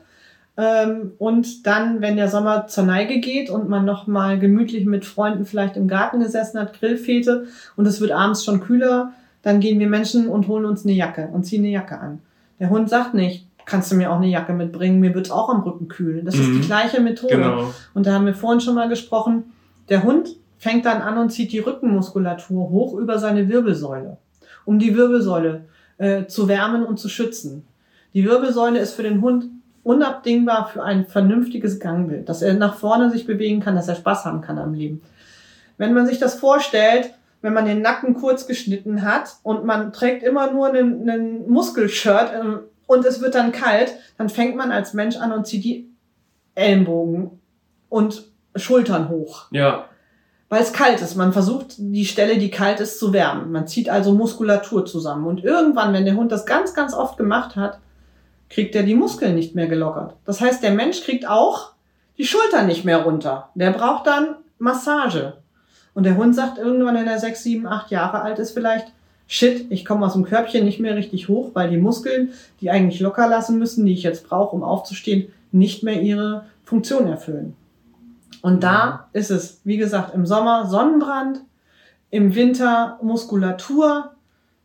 Ähm, 0.58 1.14
und 1.18 1.66
dann, 1.66 2.02
wenn 2.02 2.18
der 2.18 2.28
Sommer 2.28 2.68
zur 2.68 2.84
Neige 2.84 3.20
geht 3.20 3.50
und 3.50 3.68
man 3.68 3.84
noch 3.84 4.06
mal 4.06 4.38
gemütlich 4.38 4.86
mit 4.86 5.04
Freunden 5.04 5.46
vielleicht 5.46 5.76
im 5.76 5.88
Garten 5.88 6.20
gesessen 6.20 6.60
hat, 6.60 6.80
Grillfete 6.80 7.48
und 7.76 7.88
es 7.88 8.00
wird 8.00 8.12
abends 8.12 8.46
schon 8.46 8.62
kühler, 8.62 9.14
dann 9.42 9.60
gehen 9.60 9.80
wir 9.80 9.88
Menschen 9.88 10.28
und 10.28 10.48
holen 10.48 10.66
uns 10.66 10.86
eine 10.86 10.94
Jacke 10.94 11.30
und 11.34 11.46
ziehen 11.46 11.64
eine 11.64 11.72
Jacke 11.72 12.00
an. 12.00 12.20
Der 12.60 12.70
Hund 12.70 12.90
sagt 12.90 13.16
nicht, 13.16 13.48
kannst 13.66 13.92
du 13.92 13.96
mir 13.96 14.12
auch 14.12 14.18
eine 14.18 14.28
Jacke 14.28 14.54
mitbringen, 14.54 15.00
mir 15.00 15.14
wird's 15.14 15.32
auch 15.32 15.50
am 15.50 15.62
Rücken 15.62 15.88
kühl. 15.88 16.24
Das 16.24 16.36
mhm. 16.36 16.42
ist 16.42 16.48
die 16.48 16.58
mhm. 16.58 16.62
gleiche 16.62 17.02
Methode. 17.02 17.36
Genau. 17.36 17.74
Und 17.94 18.06
da 18.06 18.14
haben 18.14 18.26
wir 18.26 18.34
vorhin 18.34 18.62
schon 18.62 18.76
mal 18.76 18.90
gesprochen, 18.90 19.52
der 19.90 20.04
Hund 20.04 20.36
fängt 20.58 20.86
dann 20.86 21.02
an 21.02 21.18
und 21.18 21.32
zieht 21.32 21.52
die 21.52 21.60
Rückenmuskulatur 21.60 22.70
hoch 22.70 22.94
über 22.98 23.18
seine 23.18 23.50
Wirbelsäule, 23.50 24.18
um 24.66 24.80
die 24.80 24.96
Wirbelsäule 24.96 25.66
äh, 25.98 26.26
zu 26.28 26.48
wärmen 26.48 26.86
und 26.86 27.00
zu 27.00 27.10
schützen. 27.10 27.66
Die 28.14 28.26
Wirbelsäule 28.26 28.80
ist 28.80 28.94
für 28.94 29.04
den 29.04 29.22
Hund 29.22 29.46
unabdingbar 29.84 30.68
für 30.68 30.84
ein 30.84 31.06
vernünftiges 31.06 31.80
Gangbild, 31.80 32.30
dass 32.30 32.42
er 32.42 32.54
nach 32.54 32.76
vorne 32.76 33.10
sich 33.10 33.26
bewegen 33.26 33.62
kann, 33.62 33.76
dass 33.76 33.88
er 33.88 33.96
Spaß 33.96 34.26
haben 34.26 34.42
kann 34.42 34.60
am 34.60 34.74
Leben. 34.74 35.02
Wenn 35.78 35.94
man 35.94 36.06
sich 36.06 36.20
das 36.20 36.36
vorstellt, 36.36 37.12
wenn 37.42 37.54
man 37.54 37.66
den 37.66 37.82
Nacken 37.82 38.14
kurz 38.14 38.46
geschnitten 38.46 39.02
hat 39.02 39.38
und 39.44 39.66
man 39.66 39.92
trägt 39.94 40.22
immer 40.22 40.52
nur 40.52 40.68
einen, 40.68 41.10
einen 41.10 41.50
Muskelshirt 41.50 42.32
ähm, 42.40 42.60
und 42.92 43.06
es 43.06 43.22
wird 43.22 43.36
dann 43.36 43.54
kalt, 43.54 43.94
dann 44.18 44.28
fängt 44.28 44.58
man 44.58 44.74
als 44.74 44.94
Mensch 44.94 45.16
an 45.16 45.32
und 45.32 45.48
zieht 45.48 45.64
die 45.64 45.90
Ellenbogen 46.56 47.40
und 47.88 48.26
Schultern 48.54 49.08
hoch. 49.08 49.46
Ja. 49.52 49.86
Weil 50.50 50.62
es 50.62 50.74
kalt 50.74 51.00
ist. 51.00 51.16
Man 51.16 51.32
versucht, 51.32 51.76
die 51.78 52.06
Stelle, 52.06 52.38
die 52.38 52.52
kalt 52.52 52.82
ist, 52.82 53.00
zu 53.00 53.14
wärmen. 53.14 53.54
Man 53.54 53.66
zieht 53.66 53.90
also 53.90 54.12
Muskulatur 54.12 54.86
zusammen. 54.86 55.26
Und 55.26 55.42
irgendwann, 55.42 55.94
wenn 55.94 56.04
der 56.04 56.16
Hund 56.16 56.34
das 56.34 56.46
ganz, 56.46 56.74
ganz 56.74 56.94
oft 56.94 57.16
gemacht 57.16 57.56
hat, 57.56 57.80
kriegt 58.50 58.76
er 58.76 58.84
die 58.84 58.96
Muskeln 58.96 59.36
nicht 59.36 59.56
mehr 59.56 59.68
gelockert. 59.68 60.18
Das 60.26 60.42
heißt, 60.42 60.62
der 60.62 60.72
Mensch 60.72 61.02
kriegt 61.02 61.26
auch 61.26 61.72
die 62.18 62.26
Schultern 62.26 62.68
nicht 62.68 62.84
mehr 62.84 63.04
runter. 63.04 63.52
Der 63.56 63.72
braucht 63.72 64.06
dann 64.06 64.36
Massage. 64.58 65.38
Und 65.94 66.04
der 66.04 66.18
Hund 66.18 66.36
sagt 66.36 66.58
irgendwann, 66.58 66.96
wenn 66.96 67.08
er 67.08 67.20
sechs, 67.20 67.42
sieben, 67.42 67.68
acht 67.68 67.90
Jahre 67.90 68.22
alt 68.22 68.38
ist, 68.38 68.52
vielleicht, 68.52 68.92
shit, 69.32 69.66
ich 69.70 69.86
komme 69.86 70.06
aus 70.06 70.14
dem 70.14 70.26
Körbchen 70.26 70.66
nicht 70.66 70.82
mehr 70.82 70.98
richtig 70.98 71.30
hoch, 71.30 71.52
weil 71.54 71.70
die 71.70 71.78
Muskeln, 71.78 72.34
die 72.60 72.70
eigentlich 72.70 73.00
locker 73.00 73.30
lassen 73.30 73.58
müssen, 73.58 73.86
die 73.86 73.94
ich 73.94 74.04
jetzt 74.04 74.28
brauche, 74.28 74.54
um 74.54 74.62
aufzustehen, 74.62 75.32
nicht 75.54 75.84
mehr 75.84 76.02
ihre 76.02 76.48
Funktion 76.66 77.08
erfüllen. 77.08 77.56
Und 78.42 78.62
da 78.62 79.08
ist 79.14 79.32
es, 79.32 79.62
wie 79.64 79.78
gesagt, 79.78 80.14
im 80.14 80.26
Sommer 80.26 80.68
Sonnenbrand, 80.68 81.40
im 82.10 82.36
Winter 82.36 83.00
Muskulatur, 83.02 84.12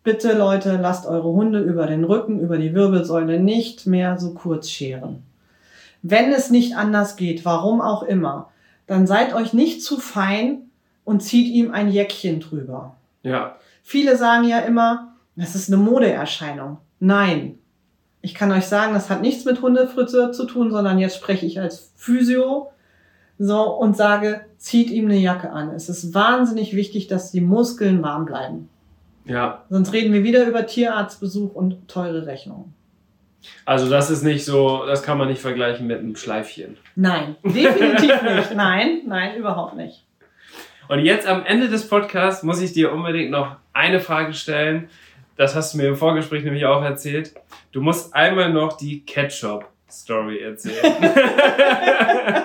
Bitte 0.03 0.39
Leute, 0.39 0.79
lasst 0.81 1.05
eure 1.05 1.33
Hunde 1.33 1.59
über 1.59 1.89
den 1.89 2.05
Rücken, 2.05 2.39
über 2.39 2.59
die 2.59 2.75
Wirbelsäule 2.75 3.41
nicht 3.41 3.89
mehr 3.89 4.19
so 4.19 4.35
kurz 4.35 4.71
scheren. 4.71 5.25
Wenn 6.01 6.31
es 6.31 6.49
nicht 6.49 6.77
anders 6.77 7.17
geht, 7.17 7.45
warum 7.45 7.81
auch 7.81 8.05
immer, 8.05 8.53
dann 8.87 9.09
seid 9.09 9.35
euch 9.35 9.53
nicht 9.53 9.83
zu 9.83 9.99
fein 9.99 10.71
und 11.03 11.25
zieht 11.25 11.53
ihm 11.53 11.73
ein 11.73 11.91
Jäckchen 11.91 12.39
drüber. 12.39 12.95
Ja. 13.25 13.57
Viele 13.89 14.17
sagen 14.17 14.49
ja 14.49 14.59
immer, 14.59 15.15
das 15.37 15.55
ist 15.55 15.73
eine 15.73 15.81
Modeerscheinung. 15.81 16.79
Nein. 16.99 17.61
Ich 18.21 18.35
kann 18.35 18.51
euch 18.51 18.67
sagen, 18.67 18.95
das 18.95 19.11
hat 19.11 19.23
nichts 19.23 19.45
mit 19.45 19.63
Hundefritze 19.63 20.33
zu 20.33 20.45
tun, 20.45 20.73
sondern 20.73 20.99
jetzt 20.99 21.15
spreche 21.15 21.47
ich 21.47 21.61
als 21.61 21.93
Physio 21.95 22.73
so 23.39 23.63
und 23.63 23.97
sage, 23.97 24.41
zieht 24.59 24.91
ihm 24.91 25.05
eine 25.05 25.19
Jacke 25.19 25.51
an. 25.51 25.71
Es 25.71 25.89
ist 25.89 26.15
wahnsinnig 26.15 26.75
wichtig, 26.75 27.07
dass 27.07 27.31
die 27.31 27.41
Muskeln 27.41 28.03
warm 28.03 28.27
bleiben. 28.27 28.69
Ja. 29.25 29.63
Sonst 29.71 29.93
reden 29.93 30.13
wir 30.13 30.25
wieder 30.25 30.49
über 30.49 30.67
Tierarztbesuch 30.67 31.55
und 31.55 31.87
teure 31.87 32.27
Rechnungen. 32.27 32.75
Also 33.65 33.89
das 33.89 34.11
ist 34.11 34.25
nicht 34.25 34.45
so, 34.45 34.85
das 34.85 35.05
kann 35.05 35.17
man 35.17 35.29
nicht 35.29 35.41
vergleichen 35.41 35.87
mit 35.87 36.01
einem 36.01 36.17
Schleifchen. 36.17 36.77
Nein, 36.97 37.37
definitiv 37.45 38.21
nicht. 38.21 38.57
Nein, 38.57 39.03
nein, 39.07 39.37
überhaupt 39.37 39.77
nicht. 39.77 40.06
Und 40.89 41.01
jetzt 41.01 41.27
am 41.27 41.45
Ende 41.45 41.69
des 41.69 41.89
Podcasts 41.89 42.43
muss 42.43 42.61
ich 42.61 42.73
dir 42.73 42.93
unbedingt 42.93 43.31
noch 43.31 43.57
eine 43.73 44.01
Frage 44.01 44.35
stellen. 44.35 44.89
Das 45.37 45.55
hast 45.55 45.75
du 45.75 45.79
mir 45.79 45.89
im 45.89 45.97
Vorgespräch 45.97 46.45
nämlich 46.45 46.65
auch 46.65 46.83
erzählt. 46.83 47.35
Du 47.73 47.81
musst 47.81 48.15
einmal 48.15 48.53
noch 48.53 48.77
die 48.77 49.05
Ketchup-Story 49.05 50.41
erzählen. 50.41 50.95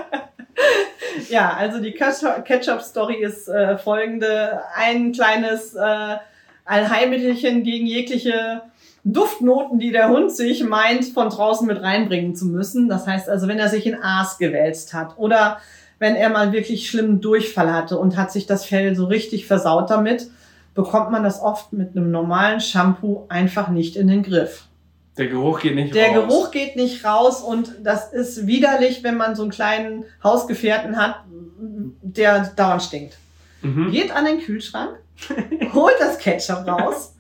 ja, 1.29 1.53
also 1.53 1.79
die 1.81 1.93
Ketchup-Story 1.93 3.15
ist 3.15 3.47
äh, 3.47 3.77
folgende. 3.77 4.61
Ein 4.75 5.11
kleines... 5.11 5.75
Äh, 5.75 6.17
Allheilmittelchen 6.65 7.63
gegen 7.63 7.85
jegliche 7.85 8.61
Duftnoten, 9.03 9.79
die 9.79 9.91
der 9.91 10.09
Hund 10.09 10.31
sich 10.31 10.63
meint, 10.63 11.05
von 11.05 11.29
draußen 11.29 11.65
mit 11.67 11.81
reinbringen 11.81 12.35
zu 12.35 12.45
müssen. 12.45 12.87
Das 12.87 13.07
heißt 13.07 13.29
also, 13.29 13.47
wenn 13.47 13.59
er 13.59 13.69
sich 13.69 13.85
in 13.87 14.01
Aas 14.01 14.37
gewälzt 14.37 14.93
hat 14.93 15.17
oder 15.17 15.59
wenn 16.01 16.15
er 16.15 16.29
mal 16.29 16.51
wirklich 16.51 16.89
schlimmen 16.89 17.21
Durchfall 17.21 17.71
hatte 17.71 17.99
und 17.99 18.17
hat 18.17 18.31
sich 18.31 18.47
das 18.47 18.65
Fell 18.65 18.95
so 18.95 19.05
richtig 19.05 19.45
versaut 19.45 19.91
damit, 19.91 20.31
bekommt 20.73 21.11
man 21.11 21.23
das 21.23 21.39
oft 21.39 21.73
mit 21.73 21.95
einem 21.95 22.09
normalen 22.09 22.59
Shampoo 22.59 23.25
einfach 23.29 23.67
nicht 23.67 23.95
in 23.95 24.07
den 24.07 24.23
Griff. 24.23 24.65
Der 25.19 25.27
Geruch 25.27 25.59
geht 25.59 25.75
nicht 25.75 25.93
der 25.93 26.07
raus. 26.07 26.13
Der 26.15 26.23
Geruch 26.23 26.51
geht 26.51 26.75
nicht 26.75 27.05
raus 27.05 27.43
und 27.43 27.75
das 27.83 28.11
ist 28.11 28.47
widerlich, 28.47 29.03
wenn 29.03 29.15
man 29.15 29.35
so 29.35 29.43
einen 29.43 29.51
kleinen 29.51 30.05
Hausgefährten 30.23 30.97
hat, 30.97 31.17
der 32.01 32.51
dauernd 32.55 32.81
stinkt. 32.81 33.17
Mhm. 33.61 33.91
Geht 33.91 34.09
an 34.11 34.25
den 34.25 34.39
Kühlschrank, 34.39 34.97
holt 35.73 35.99
das 35.99 36.17
Ketchup 36.17 36.67
raus, 36.67 37.13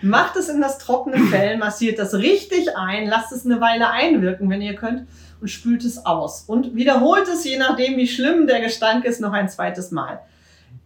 macht 0.00 0.36
es 0.36 0.48
in 0.48 0.60
das 0.60 0.78
trockene 0.78 1.18
Fell, 1.24 1.56
massiert 1.56 1.98
das 1.98 2.14
richtig 2.14 2.76
ein, 2.76 3.08
lasst 3.08 3.32
es 3.32 3.44
eine 3.44 3.60
Weile 3.60 3.90
einwirken, 3.90 4.48
wenn 4.48 4.62
ihr 4.62 4.76
könnt, 4.76 5.08
und 5.40 5.48
spült 5.48 5.84
es 5.84 6.04
aus. 6.04 6.42
Und 6.42 6.74
wiederholt 6.74 7.28
es, 7.28 7.44
je 7.44 7.58
nachdem, 7.58 7.96
wie 7.96 8.08
schlimm 8.08 8.46
der 8.46 8.60
Gestank 8.60 9.04
ist, 9.04 9.20
noch 9.20 9.32
ein 9.32 9.48
zweites 9.48 9.90
Mal. 9.90 10.20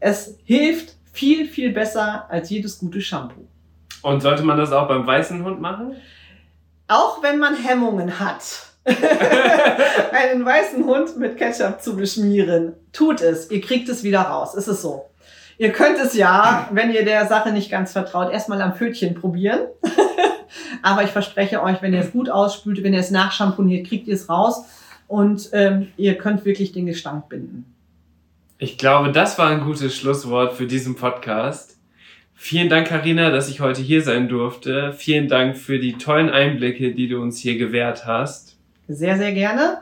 Es 0.00 0.36
hilft 0.44 0.96
viel, 1.12 1.46
viel 1.46 1.72
besser 1.72 2.26
als 2.28 2.50
jedes 2.50 2.78
gute 2.78 3.00
Shampoo. 3.00 3.46
Und 4.02 4.20
sollte 4.20 4.42
man 4.42 4.58
das 4.58 4.72
auch 4.72 4.88
beim 4.88 5.06
weißen 5.06 5.44
Hund 5.44 5.60
machen? 5.60 5.94
Auch 6.88 7.22
wenn 7.22 7.38
man 7.38 7.54
Hemmungen 7.54 8.18
hat. 8.18 8.42
einen 8.84 10.44
weißen 10.44 10.84
Hund 10.84 11.16
mit 11.16 11.36
Ketchup 11.36 11.80
zu 11.80 11.96
beschmieren. 11.96 12.74
Tut 12.92 13.20
es. 13.20 13.50
Ihr 13.50 13.60
kriegt 13.60 13.88
es 13.88 14.02
wieder 14.02 14.22
raus. 14.22 14.54
Ist 14.54 14.66
es 14.66 14.82
so? 14.82 15.08
Ihr 15.58 15.70
könnt 15.70 15.98
es 15.98 16.14
ja, 16.14 16.68
wenn 16.72 16.92
ihr 16.92 17.04
der 17.04 17.26
Sache 17.26 17.52
nicht 17.52 17.70
ganz 17.70 17.92
vertraut, 17.92 18.32
erstmal 18.32 18.60
am 18.60 18.74
Pfötchen 18.74 19.14
probieren. 19.14 19.60
Aber 20.82 21.04
ich 21.04 21.10
verspreche 21.10 21.62
euch, 21.62 21.80
wenn 21.80 21.94
ihr 21.94 22.00
es 22.00 22.12
gut 22.12 22.28
ausspült, 22.28 22.82
wenn 22.82 22.92
ihr 22.92 23.00
es 23.00 23.10
nachschamponiert, 23.10 23.86
kriegt 23.86 24.08
ihr 24.08 24.14
es 24.14 24.28
raus 24.28 24.64
und 25.08 25.50
ähm, 25.52 25.88
ihr 25.96 26.18
könnt 26.18 26.44
wirklich 26.44 26.72
den 26.72 26.86
Gestank 26.86 27.28
binden. 27.28 27.66
Ich 28.58 28.78
glaube, 28.78 29.12
das 29.12 29.38
war 29.38 29.48
ein 29.48 29.60
gutes 29.60 29.96
Schlusswort 29.96 30.54
für 30.54 30.66
diesen 30.66 30.94
Podcast. 30.94 31.76
Vielen 32.34 32.68
Dank, 32.68 32.88
Karina, 32.88 33.30
dass 33.30 33.48
ich 33.48 33.60
heute 33.60 33.82
hier 33.82 34.02
sein 34.02 34.28
durfte. 34.28 34.92
Vielen 34.92 35.28
Dank 35.28 35.56
für 35.56 35.78
die 35.78 35.92
tollen 35.94 36.30
Einblicke, 36.30 36.92
die 36.94 37.08
du 37.08 37.20
uns 37.20 37.38
hier 37.38 37.56
gewährt 37.56 38.06
hast. 38.06 38.56
Sehr, 38.88 39.16
sehr 39.16 39.32
gerne. 39.32 39.78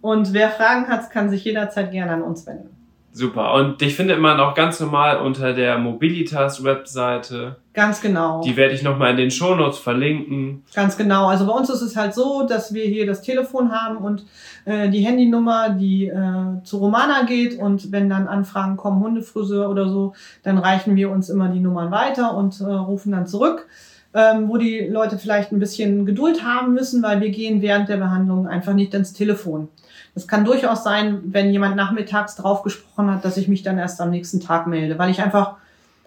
Und 0.00 0.32
wer 0.32 0.50
Fragen 0.50 0.88
hat, 0.88 1.10
kann 1.10 1.28
sich 1.28 1.44
jederzeit 1.44 1.90
gerne 1.90 2.12
an 2.12 2.22
uns 2.22 2.46
wenden. 2.46 2.77
Super. 3.12 3.54
Und 3.54 3.80
dich 3.80 3.96
findet 3.96 4.20
man 4.20 4.38
auch 4.38 4.54
ganz 4.54 4.78
normal 4.78 5.18
unter 5.18 5.52
der 5.52 5.78
Mobilitas-Webseite. 5.78 7.56
Ganz 7.72 8.00
genau. 8.00 8.42
Die 8.42 8.56
werde 8.56 8.74
ich 8.74 8.82
nochmal 8.82 9.10
in 9.12 9.16
den 9.16 9.30
Shownotes 9.30 9.78
verlinken. 9.78 10.62
Ganz 10.74 10.96
genau. 10.96 11.26
Also 11.26 11.46
bei 11.46 11.52
uns 11.52 11.70
ist 11.70 11.80
es 11.80 11.96
halt 11.96 12.14
so, 12.14 12.46
dass 12.46 12.74
wir 12.74 12.84
hier 12.84 13.06
das 13.06 13.22
Telefon 13.22 13.72
haben 13.72 13.96
und 13.96 14.24
äh, 14.66 14.88
die 14.90 15.00
Handynummer, 15.00 15.70
die 15.70 16.06
äh, 16.06 16.62
zu 16.64 16.78
Romana 16.78 17.22
geht. 17.24 17.58
Und 17.58 17.90
wenn 17.90 18.08
dann 18.08 18.28
Anfragen 18.28 18.76
kommen, 18.76 19.02
Hundefriseur 19.02 19.68
oder 19.68 19.88
so, 19.88 20.12
dann 20.42 20.58
reichen 20.58 20.94
wir 20.94 21.10
uns 21.10 21.28
immer 21.28 21.48
die 21.48 21.60
Nummern 21.60 21.90
weiter 21.90 22.36
und 22.36 22.60
äh, 22.60 22.64
rufen 22.64 23.12
dann 23.12 23.26
zurück. 23.26 23.66
Ähm, 24.14 24.48
wo 24.48 24.56
die 24.56 24.80
Leute 24.80 25.18
vielleicht 25.18 25.52
ein 25.52 25.58
bisschen 25.58 26.06
Geduld 26.06 26.42
haben 26.42 26.72
müssen, 26.72 27.02
weil 27.02 27.20
wir 27.20 27.28
gehen 27.28 27.60
während 27.60 27.90
der 27.90 27.98
Behandlung 27.98 28.46
einfach 28.46 28.72
nicht 28.72 28.94
ins 28.94 29.12
Telefon. 29.12 29.68
Es 30.14 30.26
kann 30.26 30.44
durchaus 30.44 30.84
sein, 30.84 31.20
wenn 31.26 31.50
jemand 31.50 31.76
nachmittags 31.76 32.36
drauf 32.36 32.62
gesprochen 32.62 33.10
hat, 33.10 33.24
dass 33.24 33.36
ich 33.36 33.48
mich 33.48 33.62
dann 33.62 33.78
erst 33.78 34.00
am 34.00 34.10
nächsten 34.10 34.40
Tag 34.40 34.66
melde, 34.66 34.98
weil 34.98 35.10
ich 35.10 35.20
einfach, 35.20 35.56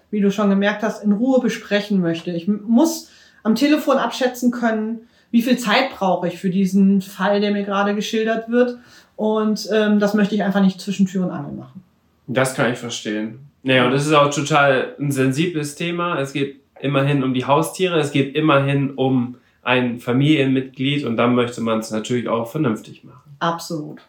wie 0.09 0.21
du 0.21 0.31
schon 0.31 0.49
gemerkt 0.49 0.83
hast, 0.83 1.03
in 1.03 1.11
Ruhe 1.11 1.39
besprechen 1.39 2.01
möchte. 2.01 2.31
Ich 2.31 2.47
muss 2.47 3.09
am 3.43 3.55
Telefon 3.55 3.97
abschätzen 3.97 4.51
können, 4.51 5.01
wie 5.31 5.41
viel 5.41 5.57
Zeit 5.57 5.91
brauche 5.91 6.27
ich 6.27 6.39
für 6.39 6.49
diesen 6.49 7.01
Fall, 7.01 7.39
der 7.39 7.51
mir 7.51 7.63
gerade 7.63 7.95
geschildert 7.95 8.49
wird. 8.49 8.77
Und 9.15 9.69
ähm, 9.71 9.99
das 9.99 10.13
möchte 10.13 10.35
ich 10.35 10.43
einfach 10.43 10.61
nicht 10.61 10.81
zwischen 10.81 11.05
Tür 11.05 11.25
und 11.25 11.31
Angel 11.31 11.53
machen. 11.53 11.83
Das 12.27 12.53
kann 12.53 12.71
ich 12.71 12.77
verstehen. 12.77 13.39
Naja, 13.63 13.85
und 13.85 13.91
das 13.91 14.05
ist 14.05 14.13
auch 14.13 14.33
total 14.33 14.95
ein 14.99 15.11
sensibles 15.11 15.75
Thema. 15.75 16.19
Es 16.19 16.33
geht 16.33 16.59
immerhin 16.79 17.23
um 17.23 17.33
die 17.33 17.45
Haustiere, 17.45 17.99
es 17.99 18.11
geht 18.11 18.35
immerhin 18.35 18.91
um 18.91 19.35
ein 19.61 19.99
Familienmitglied 19.99 21.05
und 21.05 21.17
dann 21.17 21.35
möchte 21.35 21.61
man 21.61 21.79
es 21.79 21.91
natürlich 21.91 22.27
auch 22.27 22.49
vernünftig 22.49 23.03
machen. 23.03 23.30
Absolut. 23.41 24.01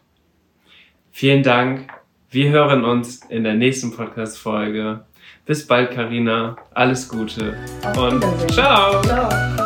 Vielen 1.11 1.43
Dank. 1.43 1.89
Wir 2.31 2.51
hören 2.51 2.85
uns 2.85 3.23
in 3.29 3.45
der 3.45 3.55
nächsten 3.55 3.95
Podcast-Folge. 3.95 5.05
Bis 5.47 5.67
bald, 5.67 5.91
Karina. 5.91 6.57
Alles 6.73 7.09
Gute. 7.09 7.57
und 7.97 8.23
ciao. 8.53 9.03
ciao. 9.03 9.62